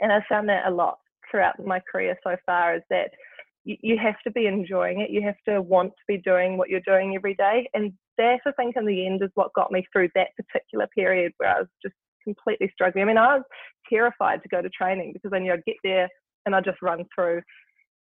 And 0.00 0.12
I 0.12 0.24
found 0.28 0.48
that 0.48 0.66
a 0.66 0.70
lot 0.70 0.98
throughout 1.30 1.62
my 1.64 1.80
career 1.90 2.16
so 2.24 2.36
far 2.46 2.76
is 2.76 2.82
that 2.90 3.10
you, 3.64 3.98
have 3.98 4.18
to 4.24 4.30
be 4.30 4.46
enjoying 4.46 5.00
it. 5.00 5.10
You 5.10 5.20
have 5.22 5.36
to 5.46 5.60
want 5.60 5.90
to 5.90 6.04
be 6.06 6.16
doing 6.18 6.56
what 6.56 6.70
you're 6.70 6.80
doing 6.80 7.14
every 7.14 7.34
day. 7.34 7.68
And 7.74 7.92
that, 8.16 8.40
I 8.46 8.52
think, 8.52 8.76
in 8.76 8.86
the 8.86 9.06
end, 9.06 9.22
is 9.22 9.30
what 9.34 9.52
got 9.52 9.70
me 9.70 9.86
through 9.92 10.08
that 10.14 10.28
particular 10.36 10.86
period 10.94 11.32
where 11.36 11.54
I 11.54 11.58
was 11.60 11.68
just 11.82 11.94
completely 12.24 12.70
struggling. 12.72 13.02
I 13.02 13.06
mean, 13.06 13.18
I 13.18 13.36
was 13.36 13.44
terrified 13.88 14.42
to 14.42 14.48
go 14.48 14.62
to 14.62 14.70
training 14.70 15.12
because 15.12 15.32
I 15.34 15.38
knew 15.38 15.52
I'd 15.52 15.64
get 15.66 15.76
there 15.84 16.08
and 16.46 16.54
I'd 16.54 16.64
just 16.64 16.80
run 16.80 17.04
through 17.14 17.42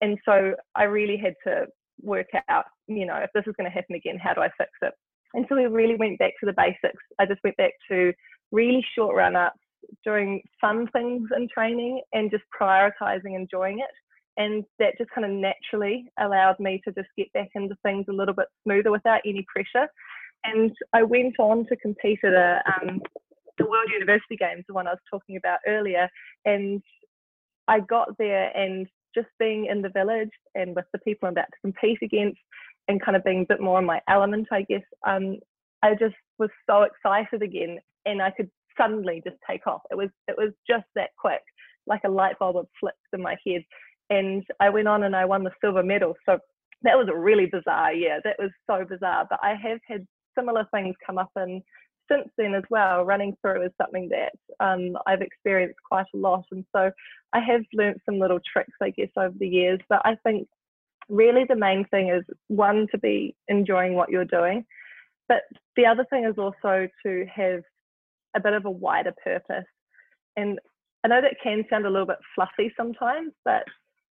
and 0.01 0.17
so 0.25 0.53
I 0.75 0.83
really 0.83 1.17
had 1.17 1.35
to 1.45 1.67
work 2.01 2.27
out, 2.49 2.65
you 2.87 3.05
know, 3.05 3.17
if 3.17 3.29
this 3.33 3.43
is 3.47 3.55
going 3.57 3.69
to 3.69 3.73
happen 3.73 3.95
again, 3.95 4.17
how 4.17 4.33
do 4.33 4.41
I 4.41 4.49
fix 4.57 4.71
it? 4.81 4.93
And 5.33 5.45
so 5.47 5.55
we 5.55 5.65
really 5.65 5.95
went 5.95 6.19
back 6.19 6.33
to 6.39 6.45
the 6.45 6.53
basics. 6.53 7.03
I 7.19 7.25
just 7.25 7.43
went 7.43 7.57
back 7.57 7.73
to 7.89 8.11
really 8.51 8.85
short 8.95 9.15
run 9.15 9.35
ups, 9.35 9.59
doing 10.03 10.41
fun 10.59 10.87
things 10.91 11.29
in 11.35 11.47
training 11.47 12.01
and 12.13 12.31
just 12.31 12.43
prioritizing 12.59 13.35
enjoying 13.35 13.79
it. 13.79 13.89
And 14.37 14.63
that 14.79 14.97
just 14.97 15.11
kind 15.11 15.25
of 15.25 15.31
naturally 15.31 16.05
allowed 16.19 16.59
me 16.59 16.81
to 16.85 16.93
just 16.93 17.09
get 17.17 17.31
back 17.33 17.49
into 17.53 17.75
things 17.83 18.05
a 18.09 18.13
little 18.13 18.33
bit 18.33 18.47
smoother 18.63 18.91
without 18.91 19.21
any 19.25 19.45
pressure. 19.53 19.87
And 20.43 20.71
I 20.93 21.03
went 21.03 21.35
on 21.39 21.65
to 21.67 21.75
compete 21.77 22.19
at 22.23 22.33
a, 22.33 22.61
um, 22.65 23.01
the 23.57 23.65
World 23.65 23.89
University 23.93 24.37
Games, 24.37 24.63
the 24.67 24.73
one 24.73 24.87
I 24.87 24.91
was 24.91 24.99
talking 25.09 25.37
about 25.37 25.59
earlier. 25.67 26.09
And 26.45 26.81
I 27.67 27.81
got 27.81 28.17
there 28.17 28.55
and 28.57 28.87
just 29.15 29.27
being 29.39 29.67
in 29.67 29.81
the 29.81 29.89
village 29.89 30.31
and 30.55 30.75
with 30.75 30.85
the 30.93 30.99
people 30.99 31.27
I'm 31.27 31.33
about 31.33 31.45
to 31.51 31.61
compete 31.61 31.99
against 32.01 32.39
and 32.87 33.01
kind 33.01 33.15
of 33.15 33.23
being 33.23 33.41
a 33.43 33.53
bit 33.53 33.61
more 33.61 33.79
in 33.79 33.85
my 33.85 34.01
element, 34.09 34.47
I 34.51 34.63
guess, 34.63 34.81
um, 35.07 35.37
I 35.83 35.93
just 35.93 36.15
was 36.37 36.49
so 36.69 36.83
excited 36.83 37.41
again 37.41 37.79
and 38.05 38.21
I 38.21 38.31
could 38.31 38.49
suddenly 38.79 39.21
just 39.23 39.37
take 39.49 39.67
off. 39.67 39.81
It 39.91 39.95
was 39.95 40.09
it 40.27 40.35
was 40.37 40.53
just 40.67 40.85
that 40.95 41.09
quick, 41.17 41.41
like 41.87 42.01
a 42.05 42.09
light 42.09 42.37
bulb 42.39 42.55
had 42.55 42.65
flipped 42.79 42.97
in 43.13 43.21
my 43.21 43.35
head. 43.45 43.63
And 44.09 44.43
I 44.59 44.69
went 44.69 44.87
on 44.87 45.03
and 45.03 45.15
I 45.15 45.25
won 45.25 45.43
the 45.43 45.51
silver 45.61 45.83
medal. 45.83 46.15
So 46.25 46.39
that 46.83 46.97
was 46.97 47.07
a 47.09 47.17
really 47.17 47.45
bizarre 47.45 47.93
year. 47.93 48.19
That 48.23 48.37
was 48.39 48.51
so 48.67 48.85
bizarre. 48.87 49.25
But 49.29 49.39
I 49.41 49.55
have 49.55 49.79
had 49.87 50.05
similar 50.37 50.67
things 50.73 50.95
come 51.05 51.17
up 51.17 51.31
in 51.37 51.61
since 52.11 52.29
then 52.37 52.53
as 52.55 52.63
well. 52.69 53.03
Running 53.03 53.35
through 53.41 53.63
is 53.63 53.71
something 53.81 54.09
that 54.09 54.33
um, 54.59 54.97
I've 55.07 55.21
experienced 55.21 55.79
quite 55.87 56.05
a 56.13 56.17
lot. 56.17 56.45
And 56.51 56.65
so 56.75 56.91
I 57.33 57.39
have 57.39 57.61
learned 57.73 58.01
some 58.05 58.19
little 58.19 58.39
tricks, 58.51 58.73
I 58.81 58.89
guess, 58.89 59.09
over 59.17 59.35
the 59.39 59.47
years. 59.47 59.79
But 59.89 60.01
I 60.03 60.15
think 60.23 60.47
really 61.09 61.45
the 61.47 61.55
main 61.55 61.85
thing 61.85 62.09
is 62.09 62.23
one, 62.47 62.87
to 62.91 62.97
be 62.97 63.35
enjoying 63.47 63.93
what 63.93 64.09
you're 64.09 64.25
doing. 64.25 64.65
But 65.27 65.43
the 65.75 65.85
other 65.85 66.05
thing 66.09 66.25
is 66.25 66.35
also 66.37 66.87
to 67.05 67.25
have 67.33 67.61
a 68.35 68.39
bit 68.39 68.53
of 68.53 68.65
a 68.65 68.71
wider 68.71 69.13
purpose. 69.23 69.65
And 70.35 70.59
I 71.03 71.07
know 71.07 71.21
that 71.21 71.35
can 71.41 71.63
sound 71.69 71.85
a 71.85 71.89
little 71.89 72.07
bit 72.07 72.17
fluffy 72.35 72.73
sometimes, 72.77 73.31
but 73.43 73.63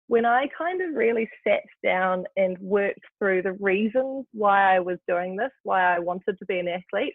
when 0.08 0.26
I 0.26 0.48
kind 0.58 0.82
of 0.82 0.96
really 0.96 1.30
sat 1.46 1.62
down 1.84 2.24
and 2.36 2.58
worked 2.58 3.04
through 3.18 3.42
the 3.42 3.52
reasons 3.52 4.26
why 4.32 4.74
I 4.74 4.80
was 4.80 4.98
doing 5.06 5.36
this, 5.36 5.52
why 5.62 5.94
I 5.94 6.00
wanted 6.00 6.36
to 6.38 6.46
be 6.46 6.58
an 6.58 6.66
athlete, 6.66 7.14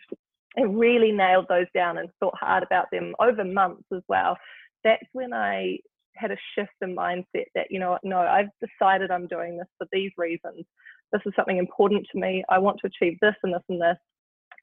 and 0.55 0.79
really 0.79 1.11
nailed 1.11 1.47
those 1.49 1.67
down 1.73 1.97
and 1.97 2.09
thought 2.19 2.35
hard 2.39 2.63
about 2.63 2.87
them 2.91 3.13
over 3.19 3.43
months 3.43 3.83
as 3.93 4.01
well, 4.07 4.37
that's 4.83 5.05
when 5.13 5.33
I 5.33 5.79
had 6.15 6.31
a 6.31 6.37
shift 6.55 6.71
in 6.81 6.95
mindset 6.95 7.45
that, 7.55 7.67
you 7.69 7.79
know 7.79 7.97
no, 8.03 8.19
I've 8.19 8.49
decided 8.61 9.11
I'm 9.11 9.27
doing 9.27 9.57
this 9.57 9.67
for 9.77 9.87
these 9.91 10.11
reasons. 10.17 10.65
This 11.11 11.21
is 11.25 11.33
something 11.35 11.57
important 11.57 12.07
to 12.11 12.19
me. 12.19 12.43
I 12.49 12.59
want 12.59 12.79
to 12.81 12.87
achieve 12.87 13.17
this 13.21 13.35
and 13.43 13.53
this 13.53 13.63
and 13.69 13.81
this. 13.81 13.97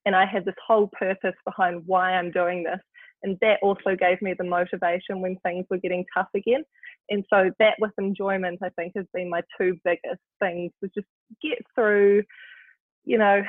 And 0.05 0.17
I 0.17 0.27
had 0.27 0.45
this 0.45 0.55
whole 0.67 0.91
purpose 0.99 1.35
behind 1.45 1.83
why 1.87 2.13
I'm 2.13 2.31
doing 2.33 2.65
this. 2.65 2.81
And 3.23 3.39
that 3.41 3.61
also 3.63 3.95
gave 3.97 4.21
me 4.21 4.35
the 4.37 4.45
motivation 4.45 5.21
when 5.21 5.37
things 5.45 5.65
were 5.71 5.79
getting 5.79 6.05
tough 6.13 6.29
again. 6.35 6.65
And 7.09 7.25
so 7.31 7.51
that 7.61 7.75
with 7.79 7.93
enjoyment, 7.99 8.59
I 8.63 8.71
think, 8.71 8.95
has 8.97 9.07
been 9.15 9.31
my 9.31 9.43
two 9.59 9.79
biggest 9.85 10.21
things 10.41 10.73
to 10.83 10.91
just 10.95 11.07
get 11.41 11.59
through, 11.75 12.25
you 13.05 13.19
know, 13.19 13.43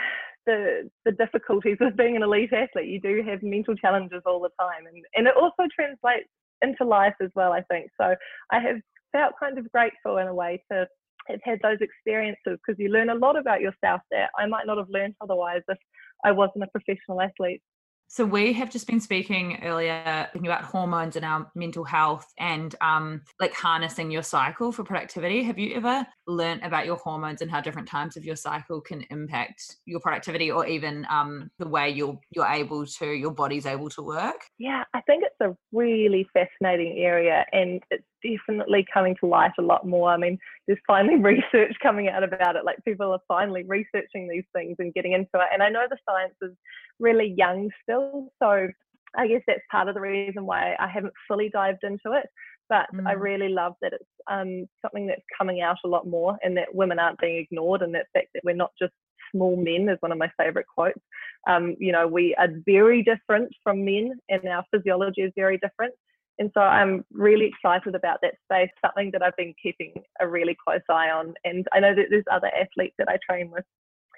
the 0.46 0.90
the 1.06 1.12
difficulties 1.12 1.78
of 1.82 1.98
being 1.98 2.16
an 2.16 2.24
elite 2.24 2.54
athlete. 2.54 2.90
You 2.90 3.00
do 3.00 3.24
have 3.28 3.44
mental 3.44 3.76
challenges 3.76 4.22
all 4.26 4.42
the 4.42 4.50
time. 4.60 4.86
And 4.88 5.04
and 5.16 5.28
it 5.28 5.36
also 5.36 5.68
translates 5.74 6.30
into 6.62 6.86
life 6.86 7.16
as 7.22 7.30
well, 7.36 7.52
I 7.52 7.62
think. 7.64 7.90
So 8.00 8.16
I 8.52 8.60
have 8.60 8.78
felt 9.12 9.34
kind 9.40 9.58
of 9.58 9.72
grateful 9.72 10.18
in 10.18 10.28
a 10.28 10.34
way 10.34 10.62
to 10.72 10.88
have 11.28 11.40
had 11.44 11.60
those 11.62 11.78
experiences 11.80 12.60
because 12.66 12.80
you 12.80 12.90
learn 12.90 13.10
a 13.10 13.16
lot 13.16 13.38
about 13.38 13.62
yourself 13.62 14.02
that 14.12 14.30
I 14.38 14.46
might 14.46 14.66
not 14.66 14.78
have 14.78 14.90
learned 14.90 15.16
otherwise 15.22 15.62
if 15.68 15.78
I 16.26 16.32
wasn't 16.32 16.64
a 16.64 16.68
professional 16.68 17.22
athlete. 17.22 17.62
So 18.08 18.26
we 18.26 18.54
have 18.54 18.70
just 18.70 18.86
been 18.86 19.00
speaking 19.00 19.60
earlier 19.64 20.30
about 20.36 20.64
hormones 20.64 21.16
and 21.16 21.26
our 21.26 21.52
mental 21.56 21.84
health 21.84 22.32
and 22.38 22.76
um, 22.80 23.22
like 23.40 23.54
harnessing 23.54 24.12
your 24.12 24.22
cycle 24.22 24.72
for 24.72 24.84
productivity. 24.84 25.42
Have 25.44 25.58
you 25.58 25.76
ever 25.76 26.06
learned 26.28 26.64
about 26.64 26.86
your 26.86 26.98
hormones 26.98 27.42
and 27.42 27.50
how 27.50 27.60
different 27.60 27.88
times 27.88 28.16
of 28.16 28.24
your 28.24 28.36
cycle 28.36 28.82
can 28.82 29.04
impact 29.10 29.78
your 29.86 30.00
productivity 30.00 30.52
or 30.52 30.68
even 30.68 31.08
um, 31.10 31.50
the 31.58 31.68
way 31.68 31.90
you're 31.90 32.20
you're 32.30 32.46
able 32.46 32.86
to 32.86 33.08
your 33.08 33.32
body's 33.32 33.66
able 33.66 33.90
to 33.90 34.04
work? 34.04 34.42
Yeah, 34.60 34.84
I 34.94 35.02
think 35.02 35.24
it's 35.26 35.42
a 35.42 35.58
really 35.72 36.28
fascinating 36.34 37.00
area 37.00 37.46
and 37.52 37.82
it's 37.90 38.06
definitely 38.24 38.86
coming 38.94 39.16
to 39.20 39.28
light 39.28 39.52
a 39.60 39.62
lot 39.62 39.86
more. 39.86 40.10
I 40.10 40.18
mean, 40.18 40.40
there's 40.68 40.80
finally 40.88 41.16
research 41.22 41.76
coming 41.82 42.08
out 42.08 42.24
about 42.24 42.56
it. 42.56 42.66
Like 42.66 42.84
people 42.86 43.12
are 43.12 43.20
finally 43.28 43.64
researching 43.64 44.28
these 44.28 44.46
things 44.54 44.76
and 44.80 44.94
getting 44.94 45.14
into 45.14 45.30
it. 45.36 45.48
And 45.54 45.62
I 45.62 45.70
know 45.70 45.86
the 45.90 45.98
science 46.08 46.36
is 46.42 46.56
really 47.00 47.34
young 47.38 47.70
still. 47.84 48.30
So 48.42 48.68
I 49.16 49.28
guess 49.28 49.42
that's 49.48 49.62
part 49.72 49.88
of 49.88 49.96
the 49.96 50.02
reason 50.02 50.46
why 50.46 50.76
I 50.80 50.88
haven't 50.88 51.14
fully 51.28 51.50
dived 51.50 51.84
into 51.84 52.18
it. 52.18 52.28
But 52.70 52.88
mm. 52.94 53.06
I 53.06 53.14
really 53.14 53.50
love 53.50 53.74
that 53.82 53.94
it's 53.94 54.10
um, 54.32 54.68
something 54.82 55.06
that's 55.08 55.22
coming 55.38 55.62
out 55.62 55.78
a 55.84 55.88
lot 55.88 56.08
more 56.08 56.38
and 56.44 56.56
that 56.58 56.74
women 56.74 56.98
aren't 56.98 57.20
being 57.20 57.38
ignored 57.38 57.82
and 57.82 57.94
that 57.94 58.08
fact 58.14 58.30
that 58.34 58.44
we're 58.44 58.56
not 58.56 58.72
just 58.80 58.94
small 59.34 59.56
men 59.56 59.90
is 59.90 59.98
one 60.00 60.12
of 60.12 60.18
my 60.18 60.32
favorite 60.38 60.66
quotes. 60.74 61.00
Um, 61.48 61.76
you 61.80 61.92
know, 61.92 62.08
we 62.08 62.36
are 62.36 62.48
very 62.66 63.04
different 63.04 63.52
from 63.64 63.84
men 63.84 64.14
and 64.30 64.48
our 64.48 64.64
physiology 64.72 65.22
is 65.22 65.32
very 65.36 65.58
different. 65.58 65.94
And 66.40 66.50
so 66.54 66.62
I'm 66.62 67.06
really 67.12 67.46
excited 67.46 67.96
about 67.96 68.20
that 68.22 68.36
space, 68.46 68.70
something 68.84 69.12
that 69.12 69.22
I've 69.22 69.38
been 69.38 69.54
keeping 69.62 69.94
a 70.20 70.28
really 70.28 70.58
close 70.68 70.82
eye 70.90 71.10
on. 71.10 71.34
And 71.44 71.68
I 71.74 71.80
know 71.80 71.94
that 71.96 72.08
there's 72.10 72.24
other 72.32 72.48
athletes 72.48 72.96
that 72.98 73.08
I 73.08 73.18
train 73.28 73.52
with 73.52 73.66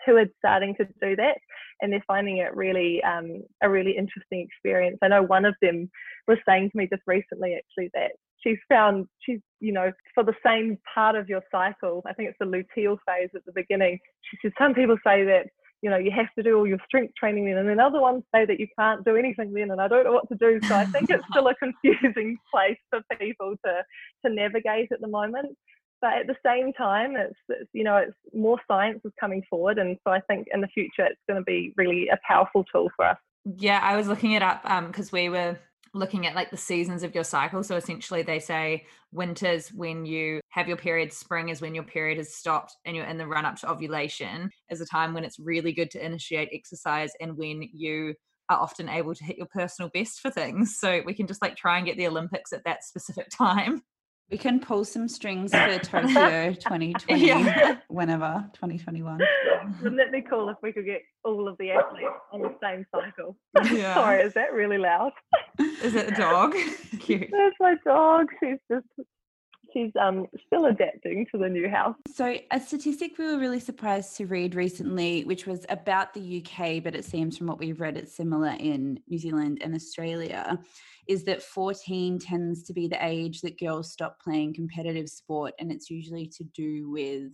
who 0.06 0.18
are 0.18 0.26
starting 0.40 0.76
to 0.76 0.86
do 1.02 1.16
that 1.16 1.38
and 1.82 1.92
they're 1.92 2.04
finding 2.08 2.38
it 2.38 2.56
really 2.56 3.04
um, 3.04 3.42
a 3.62 3.70
really 3.70 3.98
interesting 3.98 4.42
experience. 4.42 4.98
I 5.02 5.08
know 5.08 5.24
one 5.24 5.46
of 5.46 5.56
them 5.62 5.90
was 6.28 6.38
saying 6.48 6.72
to 6.72 6.78
me 6.78 6.88
just 6.90 7.02
recently 7.08 7.56
actually 7.56 7.90
that 7.94 8.12
she's 8.46 8.58
found 8.70 9.08
she's 9.20 9.40
you 9.60 9.72
know 9.72 9.92
for 10.14 10.24
the 10.24 10.36
same 10.46 10.78
part 10.94 11.16
of 11.16 11.28
your 11.28 11.42
cycle 11.52 12.04
i 12.06 12.14
think 12.14 12.30
it's 12.30 12.38
the 12.40 12.46
luteal 12.46 12.98
phase 13.06 13.30
at 13.36 13.46
the 13.46 13.52
beginning 13.54 14.00
she 14.22 14.38
said 14.42 14.52
some 14.58 14.74
people 14.74 14.98
say 15.06 15.24
that 15.24 15.48
you 15.86 15.92
know 15.92 15.98
you 15.98 16.10
have 16.10 16.34
to 16.36 16.42
do 16.42 16.58
all 16.58 16.66
your 16.66 16.80
strength 16.88 17.14
training 17.14 17.46
then 17.46 17.58
and 17.58 17.70
then 17.70 17.80
other 17.80 18.02
ones 18.02 18.24
say 18.34 18.44
that 18.44 18.60
you 18.60 18.68
can't 18.78 19.06
do 19.06 19.16
anything 19.16 19.54
then 19.54 19.70
and 19.70 19.80
i 19.80 19.88
don't 19.88 20.04
know 20.04 20.14
what 20.14 20.28
to 20.28 20.36
do. 20.36 20.60
So 20.68 20.74
i 20.76 20.84
think 20.86 21.12
it's 21.12 21.24
still 21.30 21.48
a 21.48 21.54
confusing 21.64 22.40
place 22.52 22.80
for 22.90 23.02
people 23.20 23.54
to 23.64 23.84
to 24.26 24.34
navigate 24.34 24.92
at 24.92 25.00
the 25.00 25.08
moment. 25.08 25.56
But 26.02 26.14
at 26.14 26.28
the 26.28 26.36
same 26.44 26.74
time 26.74 27.16
it's, 27.16 27.38
it's, 27.50 27.70
you 27.72 27.84
know 27.84 27.98
it's 27.98 28.18
more 28.34 28.60
science 28.68 29.02
is 29.06 29.12
coming 29.20 29.44
forward 29.48 29.78
and 29.78 29.96
so 30.04 30.12
i 30.12 30.22
think 30.22 30.48
in 30.52 30.62
the 30.62 30.68
future 30.70 31.06
it's 31.06 31.22
going 31.30 31.40
to 31.40 31.46
be 31.46 31.72
really 31.78 32.08
a 32.08 32.18
powerful 32.28 32.64
tool 32.64 32.90
for 32.96 33.06
us. 33.06 33.18
Yeah 33.56 33.80
i 33.84 33.96
was 33.96 34.08
looking 34.08 34.32
it 34.32 34.42
up 34.42 34.64
because 34.88 35.14
um, 35.14 35.18
we 35.20 35.30
were 35.30 35.56
looking 35.96 36.28
at 36.28 36.36
like 36.36 36.52
the 36.52 36.58
seasons 36.58 37.04
of 37.04 37.16
your 37.16 37.24
cycle. 37.24 37.64
So 37.64 37.76
essentially, 37.78 38.22
they 38.22 38.40
say 38.40 38.86
winter's 39.12 39.70
when 39.70 40.06
you 40.06 40.42
have 40.50 40.68
your 40.68 40.78
period, 40.78 41.12
spring 41.14 41.50
is 41.50 41.62
when 41.62 41.74
your 41.74 41.86
period 41.86 42.18
has 42.18 42.36
stopped 42.36 42.76
and 42.86 42.96
you're 42.96 43.06
in 43.06 43.18
the 43.18 43.26
run 43.26 43.46
up 43.46 43.56
to 43.58 43.72
ovulation, 43.72 44.52
is 44.70 44.82
a 44.82 44.86
time 44.86 45.14
when 45.14 45.24
it's 45.24 45.40
really 45.40 45.72
good 45.72 45.90
to 45.92 46.06
initiate 46.06 46.50
exercise 46.52 47.12
and 47.22 47.38
when 47.38 47.64
you 47.74 48.14
are 48.50 48.60
often 48.60 48.90
able 48.90 49.16
to 49.16 49.24
hit 49.24 49.38
your 49.38 49.48
personal 49.48 49.90
best 49.94 50.20
for 50.20 50.30
things. 50.30 50.78
So 50.86 51.02
we 51.06 51.14
can 51.14 51.26
just 51.26 51.42
like 51.42 51.56
try 51.56 51.78
and 51.78 51.86
get 51.86 51.98
the 51.98 52.08
Olympics 52.08 52.54
at 52.54 52.64
that 52.66 52.84
specific 52.84 53.30
time. 53.36 53.82
We 54.32 54.38
can 54.38 54.60
pull 54.60 54.86
some 54.86 55.08
strings 55.08 55.52
for 55.56 55.80
Tokyo 55.80 56.54
2020, 56.54 57.26
yeah. 57.26 57.78
whenever 57.90 58.50
2021. 58.54 59.20
Wouldn't 59.84 60.02
it 60.02 60.12
be 60.12 60.22
cool 60.22 60.50
if 60.50 60.58
we 60.64 60.72
could 60.72 60.86
get 60.86 61.02
all 61.24 61.48
of 61.48 61.58
the 61.58 61.72
athletes 61.72 62.08
on 62.32 62.42
the 62.42 62.56
same 62.62 62.86
cycle? 62.94 63.38
Yeah. 63.72 63.94
Sorry, 63.94 64.22
is 64.22 64.34
that 64.34 64.54
really 64.54 64.78
loud? 64.78 65.12
Is 65.84 65.96
it 65.96 66.08
a 66.08 66.16
dog? 66.16 66.56
Cute. 67.00 67.30
That's 67.32 67.56
my 67.60 67.76
dog. 67.86 68.28
She's 68.42 68.60
just 68.70 68.88
she's 69.76 69.92
um, 70.00 70.28
still 70.48 70.66
adapting 70.66 71.28
to 71.32 71.38
the 71.38 71.50
new 71.50 71.70
house. 71.70 71.96
So, 72.14 72.38
a 72.52 72.60
statistic 72.60 73.18
we 73.18 73.26
were 73.26 73.38
really 73.38 73.60
surprised 73.60 74.16
to 74.18 74.26
read 74.26 74.56
recently, 74.56 75.26
which 75.26 75.46
was 75.46 75.66
about 75.70 76.14
the 76.14 76.44
UK, 76.44 76.84
but 76.84 76.96
it 76.96 77.06
seems 77.06 77.38
from 77.38 77.48
what 77.48 77.60
we've 77.60 77.80
read, 77.80 77.98
it's 77.98 78.16
similar 78.16 78.56
in 78.60 79.00
New 79.08 79.18
Zealand 79.18 79.60
and 79.62 79.76
Australia, 79.76 80.60
is 81.08 81.24
that 81.26 81.42
14 81.42 82.20
tends 82.20 82.64
to 82.64 82.74
be 82.74 82.88
the 82.88 83.04
age 83.06 83.42
that 83.42 83.60
girls 83.60 83.92
stop 83.92 84.20
playing 84.22 84.54
competitive 84.54 85.10
sport. 85.10 85.54
And 85.60 85.72
it's 85.72 85.90
usually 85.90 86.28
to 86.38 86.44
do 86.44 86.90
with 86.90 87.34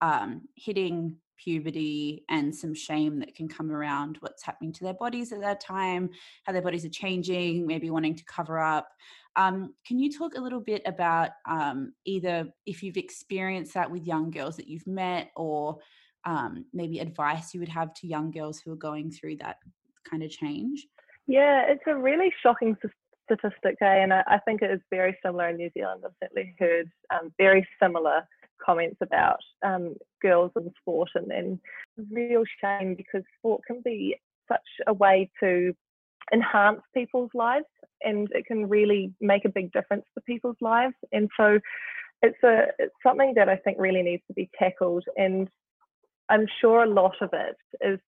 um, 0.00 0.42
hitting 0.56 1.16
puberty 1.42 2.24
and 2.28 2.54
some 2.54 2.74
shame 2.74 3.18
that 3.18 3.34
can 3.34 3.48
come 3.48 3.70
around 3.70 4.18
what's 4.20 4.44
happening 4.44 4.72
to 4.74 4.84
their 4.84 4.94
bodies 4.94 5.32
at 5.32 5.40
that 5.40 5.60
time, 5.60 6.10
how 6.44 6.52
their 6.52 6.62
bodies 6.62 6.84
are 6.84 6.90
changing, 6.90 7.66
maybe 7.66 7.90
wanting 7.90 8.14
to 8.14 8.24
cover 8.24 8.58
up. 8.58 8.88
Um, 9.36 9.74
can 9.86 9.98
you 9.98 10.12
talk 10.12 10.34
a 10.34 10.40
little 10.40 10.60
bit 10.60 10.82
about 10.86 11.30
um, 11.48 11.94
either 12.04 12.48
if 12.66 12.82
you've 12.82 12.96
experienced 12.96 13.74
that 13.74 13.90
with 13.90 14.06
young 14.06 14.30
girls 14.30 14.56
that 14.56 14.68
you've 14.68 14.86
met 14.86 15.30
or 15.36 15.78
um, 16.26 16.66
maybe 16.74 16.98
advice 16.98 17.54
you 17.54 17.60
would 17.60 17.68
have 17.68 17.94
to 17.94 18.06
young 18.06 18.30
girls 18.30 18.60
who 18.60 18.72
are 18.72 18.76
going 18.76 19.10
through 19.10 19.36
that 19.36 19.56
kind 20.08 20.22
of 20.22 20.30
change? 20.30 20.86
Yeah, 21.26 21.62
it's 21.68 21.82
a 21.86 21.94
really 21.94 22.32
shocking 22.42 22.76
statistic, 23.30 23.76
eh? 23.80 24.02
and 24.02 24.12
I, 24.12 24.22
I 24.26 24.38
think 24.38 24.62
it 24.62 24.70
is 24.70 24.80
very 24.90 25.16
similar 25.24 25.48
in 25.48 25.56
New 25.56 25.70
Zealand. 25.76 26.02
I've 26.04 26.12
certainly 26.22 26.54
heard 26.58 26.90
um, 27.12 27.32
very 27.38 27.66
similar 27.82 28.26
comments 28.64 28.98
about 29.00 29.40
um, 29.64 29.94
girls 30.20 30.52
in 30.56 30.70
sport 30.80 31.10
and, 31.14 31.30
and 31.30 31.58
real 32.10 32.44
shame 32.60 32.94
because 32.94 33.22
sport 33.38 33.62
can 33.66 33.80
be 33.84 34.16
such 34.48 34.60
a 34.86 34.92
way 34.92 35.30
to 35.40 35.74
enhance 36.32 36.80
people's 36.94 37.30
lives 37.34 37.66
and 38.02 38.28
it 38.32 38.46
can 38.46 38.68
really 38.68 39.12
make 39.20 39.44
a 39.44 39.50
big 39.50 39.72
difference 39.72 40.04
to 40.14 40.20
people's 40.22 40.56
lives. 40.60 40.94
And 41.12 41.28
so 41.36 41.58
it's 42.22 42.42
a 42.44 42.66
it's 42.78 42.94
something 43.02 43.34
that 43.36 43.48
I 43.48 43.56
think 43.56 43.78
really 43.78 44.02
needs 44.02 44.22
to 44.28 44.34
be 44.34 44.50
tackled 44.58 45.04
and 45.16 45.48
I'm 46.28 46.46
sure 46.60 46.84
a 46.84 46.88
lot 46.88 47.16
of 47.20 47.30
it 47.32 47.56
is 47.80 47.98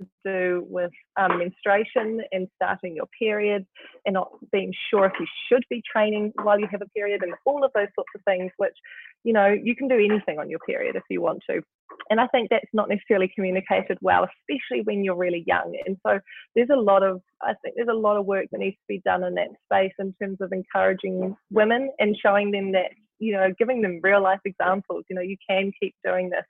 to 0.00 0.06
do 0.24 0.66
with 0.68 0.90
um, 1.16 1.38
menstruation 1.38 2.20
and 2.32 2.48
starting 2.56 2.94
your 2.96 3.08
period 3.18 3.66
and 4.06 4.14
not 4.14 4.30
being 4.52 4.72
sure 4.90 5.06
if 5.06 5.12
you 5.18 5.26
should 5.48 5.64
be 5.70 5.82
training 5.90 6.32
while 6.42 6.58
you 6.58 6.66
have 6.70 6.82
a 6.82 6.88
period 6.88 7.22
and 7.22 7.34
all 7.44 7.64
of 7.64 7.70
those 7.74 7.88
sorts 7.94 8.10
of 8.14 8.22
things, 8.24 8.50
which, 8.56 8.76
you 9.22 9.32
know, 9.32 9.46
you 9.46 9.74
can 9.76 9.88
do 9.88 9.96
anything 9.96 10.38
on 10.38 10.50
your 10.50 10.60
period 10.60 10.96
if 10.96 11.02
you 11.10 11.20
want 11.20 11.42
to. 11.48 11.60
And 12.10 12.20
I 12.20 12.26
think 12.28 12.50
that's 12.50 12.64
not 12.72 12.88
necessarily 12.88 13.30
communicated 13.34 13.98
well, 14.00 14.26
especially 14.50 14.82
when 14.82 15.04
you're 15.04 15.16
really 15.16 15.44
young. 15.46 15.78
And 15.86 15.96
so 16.06 16.18
there's 16.54 16.70
a 16.72 16.80
lot 16.80 17.02
of, 17.02 17.20
I 17.42 17.54
think 17.62 17.76
there's 17.76 17.88
a 17.88 17.94
lot 17.94 18.16
of 18.16 18.26
work 18.26 18.46
that 18.50 18.58
needs 18.58 18.76
to 18.76 18.88
be 18.88 19.02
done 19.04 19.22
in 19.24 19.34
that 19.34 19.50
space 19.66 19.92
in 19.98 20.14
terms 20.20 20.38
of 20.40 20.52
encouraging 20.52 21.36
women 21.50 21.90
and 21.98 22.16
showing 22.20 22.50
them 22.50 22.72
that, 22.72 22.90
you 23.20 23.32
know, 23.32 23.52
giving 23.58 23.80
them 23.80 24.00
real 24.02 24.22
life 24.22 24.40
examples, 24.44 25.04
you 25.08 25.16
know, 25.16 25.22
you 25.22 25.36
can 25.48 25.70
keep 25.80 25.94
doing 26.04 26.30
this. 26.30 26.44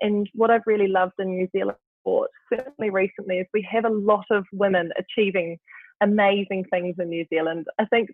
And 0.00 0.28
what 0.34 0.50
I've 0.50 0.66
really 0.66 0.88
loved 0.88 1.14
in 1.18 1.36
New 1.36 1.48
Zealand 1.52 1.76
sport, 2.04 2.30
certainly 2.52 2.90
recently, 2.90 3.38
is 3.38 3.46
we 3.54 3.66
have 3.70 3.84
a 3.84 3.90
lot 3.90 4.26
of 4.30 4.44
women 4.52 4.90
achieving 4.98 5.58
amazing 6.00 6.64
things 6.70 6.96
in 6.98 7.08
New 7.08 7.24
Zealand. 7.30 7.66
I 7.78 7.86
think 7.86 8.10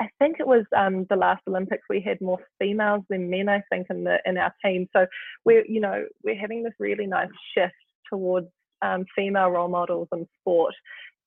I 0.00 0.08
think 0.18 0.36
it 0.40 0.46
was 0.46 0.64
um, 0.76 1.06
the 1.08 1.16
last 1.16 1.42
Olympics 1.48 1.84
we 1.88 2.00
had 2.00 2.20
more 2.20 2.38
females 2.58 3.02
than 3.08 3.30
men. 3.30 3.48
I 3.48 3.62
think 3.70 3.86
in 3.90 4.04
the 4.04 4.18
in 4.26 4.36
our 4.36 4.52
team. 4.64 4.88
So 4.94 5.06
we're 5.44 5.64
you 5.66 5.80
know 5.80 6.04
we're 6.22 6.38
having 6.38 6.62
this 6.62 6.74
really 6.78 7.06
nice 7.06 7.30
shift 7.56 7.74
towards 8.12 8.48
um, 8.82 9.04
female 9.14 9.48
role 9.48 9.68
models 9.68 10.08
in 10.12 10.26
sport. 10.40 10.74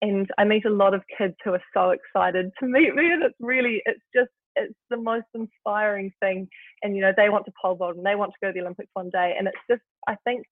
And 0.02 0.30
I 0.38 0.46
meet 0.46 0.66
a 0.66 0.70
lot 0.70 0.94
of 0.94 1.02
kids 1.18 1.36
who 1.44 1.52
are 1.54 1.64
so 1.74 1.90
excited 1.90 2.52
to 2.60 2.66
meet 2.68 2.96
me, 2.96 3.12
and 3.12 3.24
it's 3.24 3.36
really 3.40 3.82
it's 3.86 4.04
just 4.16 4.30
it's 4.56 4.74
the 4.90 4.98
most 4.98 5.26
inspiring 5.34 6.12
thing. 6.20 6.48
And 6.84 6.96
you 6.96 7.02
know 7.02 7.14
they 7.16 7.30
want 7.30 7.46
to 7.46 7.54
pole 7.62 7.76
vault 7.76 7.96
and 7.96 8.06
they 8.06 8.16
want 8.16 8.32
to 8.32 8.38
go 8.42 8.50
to 8.50 8.54
the 8.54 8.62
Olympics 8.62 8.92
one 8.94 9.10
day, 9.10 9.36
and 9.38 9.48
it's 9.48 9.58
just 9.70 9.82
I 10.08 10.16
think 10.26 10.46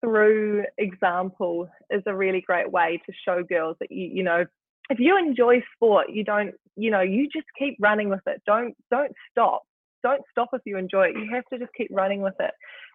through 0.00 0.64
example 0.78 1.68
is 1.90 2.02
a 2.06 2.14
really 2.14 2.40
great 2.40 2.70
way 2.70 3.00
to 3.06 3.12
show 3.24 3.42
girls 3.42 3.76
that 3.80 3.90
you 3.90 4.10
you 4.12 4.22
know 4.22 4.44
if 4.88 4.98
you 4.98 5.16
enjoy 5.18 5.62
sport 5.74 6.06
you 6.10 6.24
don't 6.24 6.54
you 6.76 6.90
know 6.90 7.00
you 7.00 7.28
just 7.28 7.46
keep 7.58 7.76
running 7.80 8.08
with 8.08 8.20
it. 8.26 8.42
Don't 8.46 8.74
don't 8.90 9.12
stop. 9.30 9.62
Don't 10.02 10.22
stop 10.30 10.48
if 10.52 10.62
you 10.64 10.78
enjoy 10.78 11.08
it. 11.08 11.16
You 11.16 11.28
have 11.34 11.44
to 11.52 11.58
just 11.58 11.72
keep 11.76 11.90
running 11.92 12.22
with 12.22 12.34
it. 12.40 12.52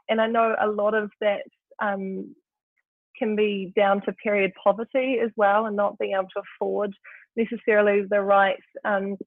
And 0.09 0.19
i 0.21 0.27
know 0.27 0.55
a 0.59 0.67
lot 0.67 0.93
of 0.93 1.11
that 1.21 1.43
um, 1.81 2.35
can 3.17 3.35
be 3.35 3.73
down 3.75 4.01
to 4.01 4.13
period 4.13 4.51
poverty 4.61 5.19
as 5.23 5.31
well 5.35 5.65
and 5.65 5.75
not 5.75 5.97
being 5.97 6.13
able 6.13 6.29
to 6.35 6.41
afford 6.41 6.93
necessarily 7.35 8.03
the 8.09 8.21
right 8.21 8.59
um, 8.83 9.17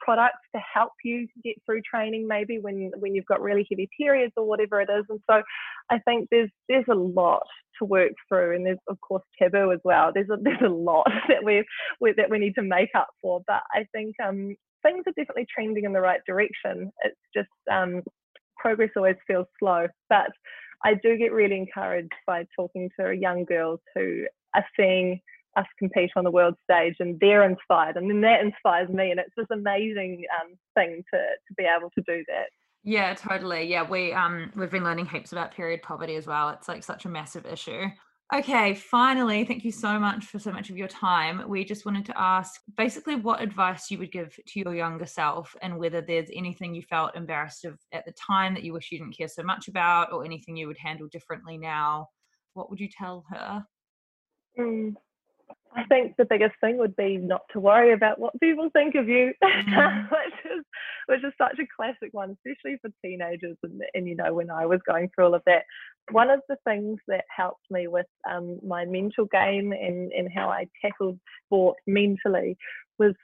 products 0.00 0.38
to 0.54 0.60
help 0.60 0.92
you 1.04 1.26
get 1.44 1.54
through 1.64 1.80
training 1.82 2.26
maybe 2.26 2.58
when 2.58 2.90
when 2.98 3.14
you've 3.14 3.26
got 3.26 3.40
really 3.40 3.66
heavy 3.70 3.88
periods 3.98 4.32
or 4.36 4.44
whatever 4.44 4.80
it 4.80 4.88
is. 4.90 5.04
And 5.08 5.20
so 5.28 5.42
i 5.90 5.98
think 6.00 6.28
there's 6.30 6.50
there's 6.68 6.84
a 6.90 6.94
lot 6.94 7.42
to 7.78 7.84
work 7.84 8.12
through 8.28 8.56
and 8.56 8.66
there's 8.66 8.78
of 8.88 9.00
course 9.00 9.22
taboo 9.38 9.72
as 9.72 9.80
well. 9.84 10.10
There's 10.12 10.30
a 10.30 10.36
there's 10.42 10.62
a 10.64 10.68
lot 10.68 11.06
that 11.28 11.44
we 11.44 11.64
that 12.16 12.30
we 12.30 12.38
need 12.38 12.54
to 12.54 12.62
make 12.62 12.90
up 12.94 13.08
for. 13.22 13.42
But 13.46 13.62
i 13.74 13.84
think 13.92 14.14
um 14.24 14.56
things 14.82 15.04
are 15.06 15.12
definitely 15.16 15.46
trending 15.52 15.84
in 15.84 15.92
the 15.92 16.00
right 16.00 16.20
direction. 16.26 16.90
It's 17.02 17.20
just 17.34 17.48
um 17.70 18.02
progress 18.56 18.90
always 18.96 19.16
feels 19.26 19.46
slow. 19.58 19.86
But 20.08 20.30
i 20.84 20.94
do 20.94 21.16
get 21.16 21.32
really 21.32 21.56
encouraged 21.56 22.12
by 22.26 22.44
talking 22.54 22.90
to 23.00 23.12
young 23.16 23.44
girls 23.44 23.80
who 23.94 24.26
are 24.54 24.66
seeing 24.76 25.20
us 25.56 25.66
compete 25.78 26.10
on 26.16 26.24
the 26.24 26.30
world 26.30 26.54
stage 26.64 26.96
and 27.00 27.18
they're 27.20 27.48
inspired 27.48 27.96
and 27.96 28.10
then 28.10 28.20
that 28.20 28.40
inspires 28.40 28.88
me 28.90 29.10
and 29.10 29.20
it's 29.20 29.32
this 29.36 29.46
amazing 29.52 30.24
um, 30.40 30.54
thing 30.74 31.02
to, 31.12 31.18
to 31.18 31.54
be 31.56 31.64
able 31.64 31.90
to 31.90 32.02
do 32.06 32.22
that. 32.28 32.46
Yeah 32.84 33.14
totally. 33.14 33.64
Yeah 33.64 33.88
we 33.88 34.12
um 34.12 34.52
we've 34.54 34.70
been 34.70 34.84
learning 34.84 35.06
heaps 35.06 35.32
about 35.32 35.54
period 35.54 35.82
poverty 35.82 36.16
as 36.16 36.26
well. 36.26 36.50
It's 36.50 36.68
like 36.68 36.84
such 36.84 37.04
a 37.04 37.08
massive 37.08 37.46
issue. 37.46 37.86
Okay 38.34 38.74
finally 38.74 39.44
thank 39.44 39.64
you 39.64 39.72
so 39.72 39.98
much 39.98 40.26
for 40.26 40.38
so 40.38 40.52
much 40.52 40.70
of 40.70 40.76
your 40.76 40.88
time. 40.88 41.48
We 41.48 41.64
just 41.64 41.86
wanted 41.86 42.06
to 42.06 42.20
ask 42.20 42.60
basically 42.76 43.16
what 43.16 43.40
advice 43.40 43.90
you 43.90 43.98
would 43.98 44.12
give 44.12 44.38
to 44.48 44.60
your 44.60 44.74
younger 44.74 45.06
self 45.06 45.56
and 45.62 45.78
whether 45.78 46.00
there's 46.00 46.28
anything 46.34 46.74
you 46.74 46.82
felt 46.82 47.16
embarrassed 47.16 47.64
of 47.64 47.78
at 47.92 48.04
the 48.04 48.12
time 48.12 48.54
that 48.54 48.62
you 48.62 48.72
wish 48.72 48.92
you 48.92 48.98
didn't 48.98 49.16
care 49.16 49.28
so 49.28 49.42
much 49.42 49.68
about 49.68 50.12
or 50.12 50.24
anything 50.24 50.56
you 50.56 50.66
would 50.66 50.78
handle 50.78 51.08
differently 51.08 51.56
now. 51.56 52.08
What 52.54 52.70
would 52.70 52.80
you 52.80 52.88
tell 52.88 53.24
her? 53.30 53.64
Mm. 54.58 54.94
I 55.76 55.84
think 55.84 56.16
the 56.16 56.24
biggest 56.24 56.54
thing 56.60 56.78
would 56.78 56.96
be 56.96 57.18
not 57.18 57.42
to 57.52 57.60
worry 57.60 57.92
about 57.92 58.18
what 58.18 58.38
people 58.40 58.70
think 58.72 58.94
of 58.94 59.08
you, 59.08 59.32
mm. 59.44 60.10
which 60.10 60.34
is 60.44 60.64
which 61.06 61.22
is 61.22 61.32
such 61.38 61.58
a 61.58 61.66
classic 61.76 62.08
one, 62.12 62.30
especially 62.30 62.78
for 62.80 62.90
teenagers. 63.04 63.56
And, 63.62 63.82
and 63.94 64.08
you 64.08 64.16
know, 64.16 64.32
when 64.32 64.50
I 64.50 64.64
was 64.66 64.80
going 64.86 65.10
through 65.14 65.26
all 65.26 65.34
of 65.34 65.42
that, 65.46 65.64
one 66.10 66.30
of 66.30 66.40
the 66.48 66.56
things 66.64 66.98
that 67.08 67.24
helped 67.34 67.70
me 67.70 67.88
with 67.88 68.06
um, 68.30 68.58
my 68.66 68.86
mental 68.86 69.26
game 69.26 69.72
and 69.72 70.12
and 70.12 70.28
how 70.34 70.48
I 70.48 70.66
tackled 70.82 71.18
sport 71.44 71.76
mentally 71.86 72.56
was 72.98 73.14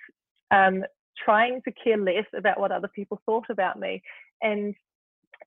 um, 0.50 0.84
trying 1.24 1.62
to 1.62 1.72
care 1.72 1.96
less 1.96 2.26
about 2.36 2.60
what 2.60 2.72
other 2.72 2.88
people 2.94 3.20
thought 3.24 3.46
about 3.48 3.80
me. 3.80 4.02
And 4.42 4.74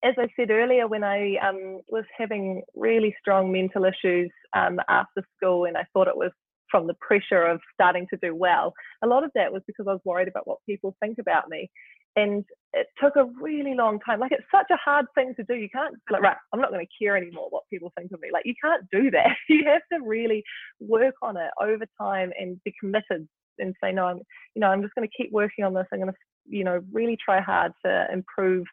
as 0.04 0.16
I 0.18 0.28
said 0.36 0.52
earlier, 0.52 0.88
when 0.88 1.04
I 1.04 1.36
um, 1.38 1.82
was 1.90 2.06
having 2.18 2.64
really 2.76 3.16
strong 3.20 3.52
mental 3.52 3.86
issues 3.86 4.32
um, 4.56 4.80
after 4.90 5.24
school, 5.36 5.66
and 5.66 5.78
I 5.78 5.86
thought 5.94 6.08
it 6.08 6.18
was 6.18 6.32
from 6.70 6.88
the 6.88 6.96
pressure 6.96 7.44
of 7.44 7.62
starting 7.74 8.08
to 8.10 8.18
do 8.22 8.36
well. 8.36 8.74
A 9.04 9.08
lot 9.08 9.24
of 9.24 9.32
that 9.36 9.52
was 9.52 9.62
because 9.68 9.86
I 9.88 9.94
was 9.94 10.02
worried 10.06 10.28
about 10.28 10.48
what 10.48 10.60
people 10.68 10.96
think 11.00 11.18
about 11.20 11.50
me. 11.50 11.70
And 12.18 12.46
it 12.74 12.88
took 13.02 13.18
a 13.18 13.26
really 13.42 13.74
long 13.74 14.00
time. 14.00 14.20
Like 14.20 14.32
it's 14.32 14.50
such 14.50 14.68
a 14.72 14.78
hard 14.78 15.06
thing 15.16 15.34
to 15.36 15.44
do. 15.44 15.56
You 15.56 15.70
can't 15.70 15.96
like, 16.10 16.22
right, 16.22 16.38
I'm 16.54 16.62
not 16.62 16.72
going 16.72 16.86
to 16.86 17.04
care 17.04 17.18
anymore 17.18 17.48
what 17.50 17.64
people 17.70 17.92
think 17.98 18.12
of 18.14 18.22
me. 18.22 18.30
Like 18.32 18.46
you 18.46 18.54
can't 18.64 18.84
do 18.92 19.12
that. 19.12 19.36
You 19.50 19.66
have 19.66 19.82
to 19.92 20.06
really 20.06 20.44
work 20.80 21.16
on 21.22 21.38
it 21.38 21.52
over 21.62 21.86
time 22.00 22.32
and 22.40 22.62
be 22.64 22.74
committed 22.80 23.28
and 23.60 23.76
say, 23.84 23.92
no, 23.92 24.06
I'm, 24.06 24.20
you 24.54 24.60
know, 24.62 24.68
I'm 24.68 24.82
just 24.82 24.96
going 24.96 25.08
to 25.08 25.24
keep 25.24 25.32
working 25.32 25.66
on 25.66 25.74
this. 25.74 25.86
I'm 25.92 26.00
going 26.00 26.12
to, 26.12 26.18
you 26.48 26.64
know, 26.64 26.82
really 26.92 27.18
try 27.24 27.42
hard 27.42 27.74
to 27.86 28.08
improve 28.12 28.66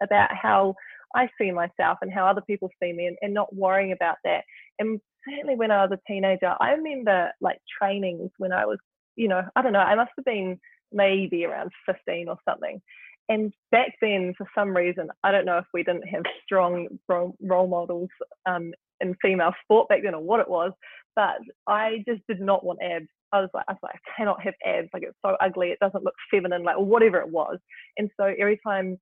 about 0.00 0.30
how 0.34 0.74
I 1.14 1.28
see 1.40 1.50
myself 1.50 1.98
and 2.02 2.12
how 2.12 2.26
other 2.26 2.42
people 2.42 2.70
see 2.82 2.92
me 2.92 3.06
and, 3.06 3.16
and 3.22 3.32
not 3.32 3.54
worrying 3.54 3.92
about 3.92 4.16
that. 4.24 4.44
And 4.78 5.00
certainly 5.28 5.56
when 5.56 5.70
I 5.70 5.84
was 5.84 5.92
a 5.92 6.12
teenager, 6.12 6.54
I 6.60 6.72
remember 6.72 7.30
like 7.40 7.58
trainings 7.80 8.30
when 8.38 8.52
I 8.52 8.66
was, 8.66 8.78
you 9.16 9.28
know, 9.28 9.42
I 9.54 9.62
don't 9.62 9.72
know, 9.72 9.80
I 9.80 9.94
must 9.94 10.12
have 10.16 10.24
been 10.24 10.58
maybe 10.92 11.44
around 11.44 11.70
15 11.86 12.28
or 12.28 12.36
something. 12.48 12.80
And 13.28 13.52
back 13.72 13.92
then, 14.00 14.34
for 14.38 14.46
some 14.54 14.76
reason, 14.76 15.08
I 15.24 15.32
don't 15.32 15.46
know 15.46 15.58
if 15.58 15.64
we 15.74 15.82
didn't 15.82 16.08
have 16.08 16.22
strong 16.44 16.88
role 17.08 17.68
models 17.68 18.08
um, 18.48 18.72
in 19.00 19.14
female 19.20 19.52
sport 19.64 19.88
back 19.88 20.00
then 20.02 20.14
or 20.14 20.22
what 20.22 20.40
it 20.40 20.48
was, 20.48 20.72
but 21.14 21.36
I 21.66 22.04
just 22.08 22.22
did 22.28 22.40
not 22.40 22.64
want 22.64 22.78
abs. 22.82 23.08
I 23.32 23.40
was 23.40 23.50
like, 23.52 23.64
I 23.68 23.72
was 23.72 23.80
like, 23.82 23.94
I 23.94 24.10
cannot 24.16 24.42
have 24.42 24.54
abs. 24.64 24.88
Like 24.94 25.02
it's 25.02 25.18
so 25.24 25.36
ugly. 25.40 25.68
It 25.68 25.78
doesn't 25.80 26.04
look 26.04 26.14
feminine, 26.30 26.62
like 26.62 26.78
or 26.78 26.84
whatever 26.84 27.18
it 27.18 27.28
was. 27.28 27.58
And 27.98 28.10
so 28.18 28.32
every 28.38 28.60
time 28.64 28.98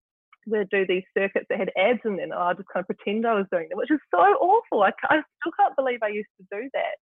we'd 0.47 0.69
do 0.71 0.87
these 0.87 1.05
circuits 1.17 1.47
that 1.49 1.59
had 1.59 1.73
ads 1.77 2.01
in 2.05 2.17
them, 2.17 2.31
and 2.31 2.35
I 2.35 2.53
just 2.53 2.69
kind 2.73 2.85
of 2.89 2.97
pretend 2.97 3.27
I 3.27 3.35
was 3.35 3.47
doing 3.51 3.69
them, 3.69 3.79
which 3.79 3.91
is 3.91 4.01
so 4.11 4.19
awful. 4.19 4.83
I, 4.83 4.93
I 5.05 5.23
still 5.41 5.53
can't 5.59 5.77
believe 5.77 6.01
I 6.03 6.09
used 6.09 6.29
to 6.41 6.47
do 6.51 6.69
that. 6.75 6.97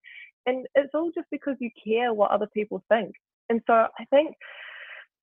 And 0.45 0.65
it's 0.75 0.93
all 0.93 1.11
just 1.15 1.27
because 1.31 1.55
you 1.59 1.69
care 1.85 2.13
what 2.13 2.31
other 2.31 2.47
people 2.53 2.83
think. 2.89 3.13
And 3.49 3.61
so 3.67 3.73
I 3.73 4.05
think, 4.09 4.35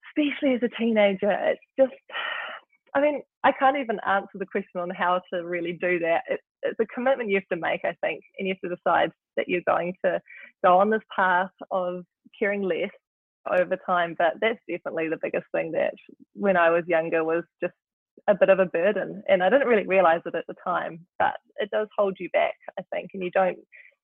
especially 0.09 0.55
as 0.55 0.63
a 0.63 0.81
teenager, 0.81 1.31
it's 1.31 1.61
just, 1.79 1.93
I 2.95 3.01
mean, 3.01 3.23
I 3.45 3.53
can't 3.53 3.77
even 3.77 4.01
answer 4.07 4.39
the 4.39 4.47
question 4.47 4.81
on 4.81 4.91
how 4.91 5.21
to 5.33 5.45
really 5.45 5.73
do 5.73 5.99
that. 6.01 6.23
It, 6.29 6.41
it's 6.63 6.81
a 6.81 6.87
commitment 6.87 7.29
you 7.29 7.37
have 7.37 7.57
to 7.57 7.63
make, 7.63 7.81
I 7.85 7.95
think, 8.01 8.23
and 8.39 8.49
you 8.49 8.55
have 8.55 8.71
to 8.71 8.77
decide 8.77 9.11
that 9.37 9.49
you're 9.49 9.63
going 9.67 9.95
to 10.05 10.21
go 10.65 10.79
on 10.79 10.91
this 10.91 11.01
path 11.15 11.51
of 11.71 12.05
caring 12.39 12.63
less 12.63 12.91
over 13.51 13.77
time. 13.87 14.15
But 14.19 14.35
that's 14.41 14.59
definitely 14.69 15.09
the 15.09 15.19
biggest 15.23 15.47
thing 15.53 15.73
that 15.73 15.95
when 16.35 16.57
I 16.57 16.71
was 16.71 16.85
younger 16.87 17.25
was 17.25 17.45
just 17.63 17.75
a 18.29 18.35
bit 18.35 18.49
of 18.49 18.59
a 18.59 18.67
burden. 18.67 19.23
And 19.29 19.43
I 19.43 19.51
didn't 19.51 19.69
really 19.69 19.87
realize 19.87 20.21
it 20.27 20.35
at 20.35 20.47
the 20.47 20.55
time, 20.65 21.07
but 21.19 21.35
it 21.57 21.71
does 21.71 21.89
hold 21.97 22.17
you 22.19 22.29
back, 22.31 22.55
I 22.79 22.83
think, 22.93 23.11
and 23.15 23.23
you 23.23 23.31
don't 23.31 23.59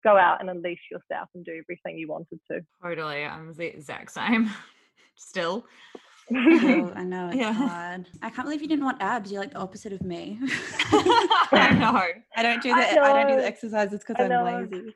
go 0.05 0.17
out 0.17 0.41
and 0.41 0.51
unleash 0.51 0.81
yourself 0.91 1.29
and 1.35 1.45
do 1.45 1.53
everything 1.53 1.99
you 1.99 2.09
wanted 2.09 2.39
to. 2.51 2.61
Totally. 2.83 3.25
I'm 3.25 3.53
the 3.55 3.67
exact 3.67 4.13
same 4.13 4.51
still. 5.17 5.67
oh, 6.35 6.93
I 6.97 7.05
know 7.05 7.29
it's 7.29 7.37
yeah. 7.37 7.53
hard. 7.53 8.09
I 8.21 8.31
can't 8.31 8.47
believe 8.47 8.61
you 8.61 8.67
didn't 8.67 8.85
want 8.85 9.01
abs. 9.01 9.31
You're 9.31 9.41
like 9.41 9.53
the 9.53 9.59
opposite 9.59 9.93
of 9.93 10.03
me. 10.03 10.41
I 10.93 11.77
know. 11.79 12.03
I 12.37 12.43
don't 12.43 12.61
do 12.61 12.71
the 12.71 12.81
I, 12.81 12.91
I 12.91 13.23
don't 13.23 13.29
do 13.29 13.37
the 13.37 13.47
exercises 13.47 14.01
because 14.05 14.17
I'm 14.19 14.45
lazy. 14.71 14.93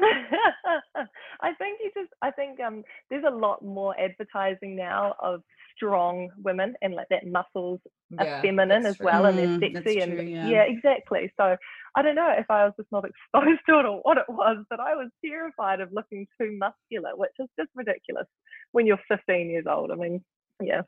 I 1.40 1.54
think 1.54 1.78
you 1.82 1.90
just 1.94 2.12
I 2.22 2.30
think 2.30 2.60
um 2.60 2.82
there's 3.10 3.24
a 3.26 3.34
lot 3.34 3.64
more 3.64 3.98
advertising 3.98 4.76
now 4.76 5.14
of 5.20 5.40
strong 5.76 6.30
women 6.42 6.74
and 6.82 6.94
like 6.94 7.08
that 7.10 7.26
muscles 7.26 7.80
yeah, 8.10 8.38
are 8.38 8.42
feminine 8.42 8.86
as 8.86 8.98
well 9.00 9.26
and 9.26 9.38
they're 9.38 9.46
mm, 9.46 9.74
sexy 9.74 10.00
and 10.00 10.12
true, 10.12 10.22
yeah. 10.22 10.48
yeah. 10.48 10.62
exactly 10.62 11.32
so 11.38 11.56
i 11.96 12.02
don't 12.02 12.14
know 12.14 12.32
if 12.36 12.46
i 12.50 12.64
was 12.64 12.72
just 12.76 12.90
not 12.92 13.04
exposed 13.04 13.60
to 13.68 13.80
it 13.80 13.84
or 13.86 14.00
what 14.02 14.18
it 14.18 14.28
was 14.28 14.58
but 14.70 14.80
i 14.80 14.94
was 14.94 15.08
terrified 15.24 15.80
of 15.80 15.92
looking 15.92 16.26
too 16.40 16.56
muscular 16.58 17.10
which 17.16 17.32
is 17.38 17.48
just 17.58 17.70
ridiculous 17.74 18.26
when 18.72 18.86
you're 18.86 19.00
15 19.08 19.50
years 19.50 19.64
old 19.68 19.90
i 19.90 19.94
mean 19.94 20.22
yeah 20.62 20.82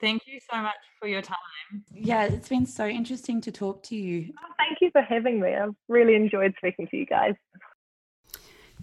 Thank 0.00 0.22
you 0.26 0.40
so 0.50 0.60
much 0.60 0.74
for 0.98 1.06
your 1.06 1.22
time. 1.22 1.36
Yeah, 1.92 2.24
it's 2.24 2.48
been 2.48 2.66
so 2.66 2.88
interesting 2.88 3.40
to 3.42 3.52
talk 3.52 3.84
to 3.84 3.94
you. 3.94 4.32
Thank 4.58 4.78
you 4.80 4.90
for 4.90 5.00
having 5.00 5.40
me. 5.40 5.54
I've 5.54 5.76
really 5.88 6.16
enjoyed 6.16 6.54
speaking 6.58 6.88
to 6.90 6.96
you 6.96 7.06
guys. 7.06 7.34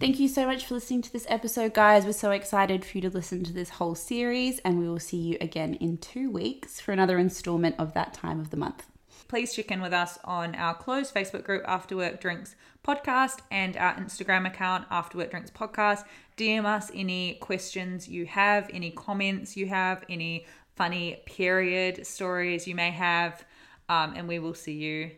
Thank 0.00 0.18
you 0.18 0.28
so 0.28 0.46
much 0.46 0.64
for 0.64 0.72
listening 0.72 1.02
to 1.02 1.12
this 1.12 1.26
episode, 1.28 1.74
guys. 1.74 2.06
We're 2.06 2.12
so 2.12 2.30
excited 2.30 2.86
for 2.86 2.96
you 2.96 3.02
to 3.02 3.10
listen 3.10 3.44
to 3.44 3.52
this 3.52 3.68
whole 3.68 3.94
series, 3.94 4.58
and 4.60 4.78
we 4.78 4.88
will 4.88 4.98
see 4.98 5.18
you 5.18 5.36
again 5.42 5.74
in 5.74 5.98
two 5.98 6.30
weeks 6.30 6.80
for 6.80 6.92
another 6.92 7.18
installment 7.18 7.74
of 7.78 7.92
that 7.92 8.14
time 8.14 8.40
of 8.40 8.48
the 8.48 8.56
month. 8.56 8.86
Please 9.28 9.54
check 9.54 9.70
in 9.70 9.82
with 9.82 9.92
us 9.92 10.18
on 10.24 10.54
our 10.54 10.72
closed 10.72 11.14
Facebook 11.14 11.44
group, 11.44 11.64
After 11.68 11.98
Work 11.98 12.18
Drinks 12.18 12.56
Podcast, 12.82 13.40
and 13.50 13.76
our 13.76 13.94
Instagram 13.96 14.46
account, 14.46 14.86
After 14.90 15.18
Work 15.18 15.32
Drinks 15.32 15.50
Podcast. 15.50 16.04
DM 16.38 16.64
us 16.64 16.90
any 16.94 17.34
questions 17.34 18.08
you 18.08 18.24
have, 18.24 18.70
any 18.72 18.92
comments 18.92 19.54
you 19.54 19.66
have, 19.66 20.02
any 20.08 20.46
funny 20.76 21.20
period 21.26 22.06
stories 22.06 22.66
you 22.66 22.74
may 22.74 22.90
have, 22.90 23.44
um, 23.90 24.14
and 24.16 24.26
we 24.26 24.38
will 24.38 24.54
see 24.54 24.72
you 24.72 25.10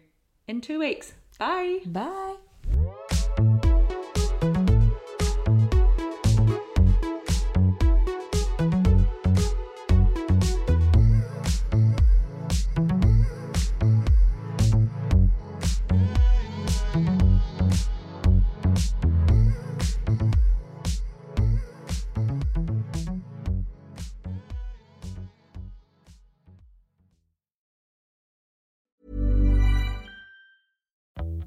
in 0.49 0.61
two 0.61 0.81
weeks. 0.81 1.13
Bye. 1.39 1.79
Bye. 1.87 2.35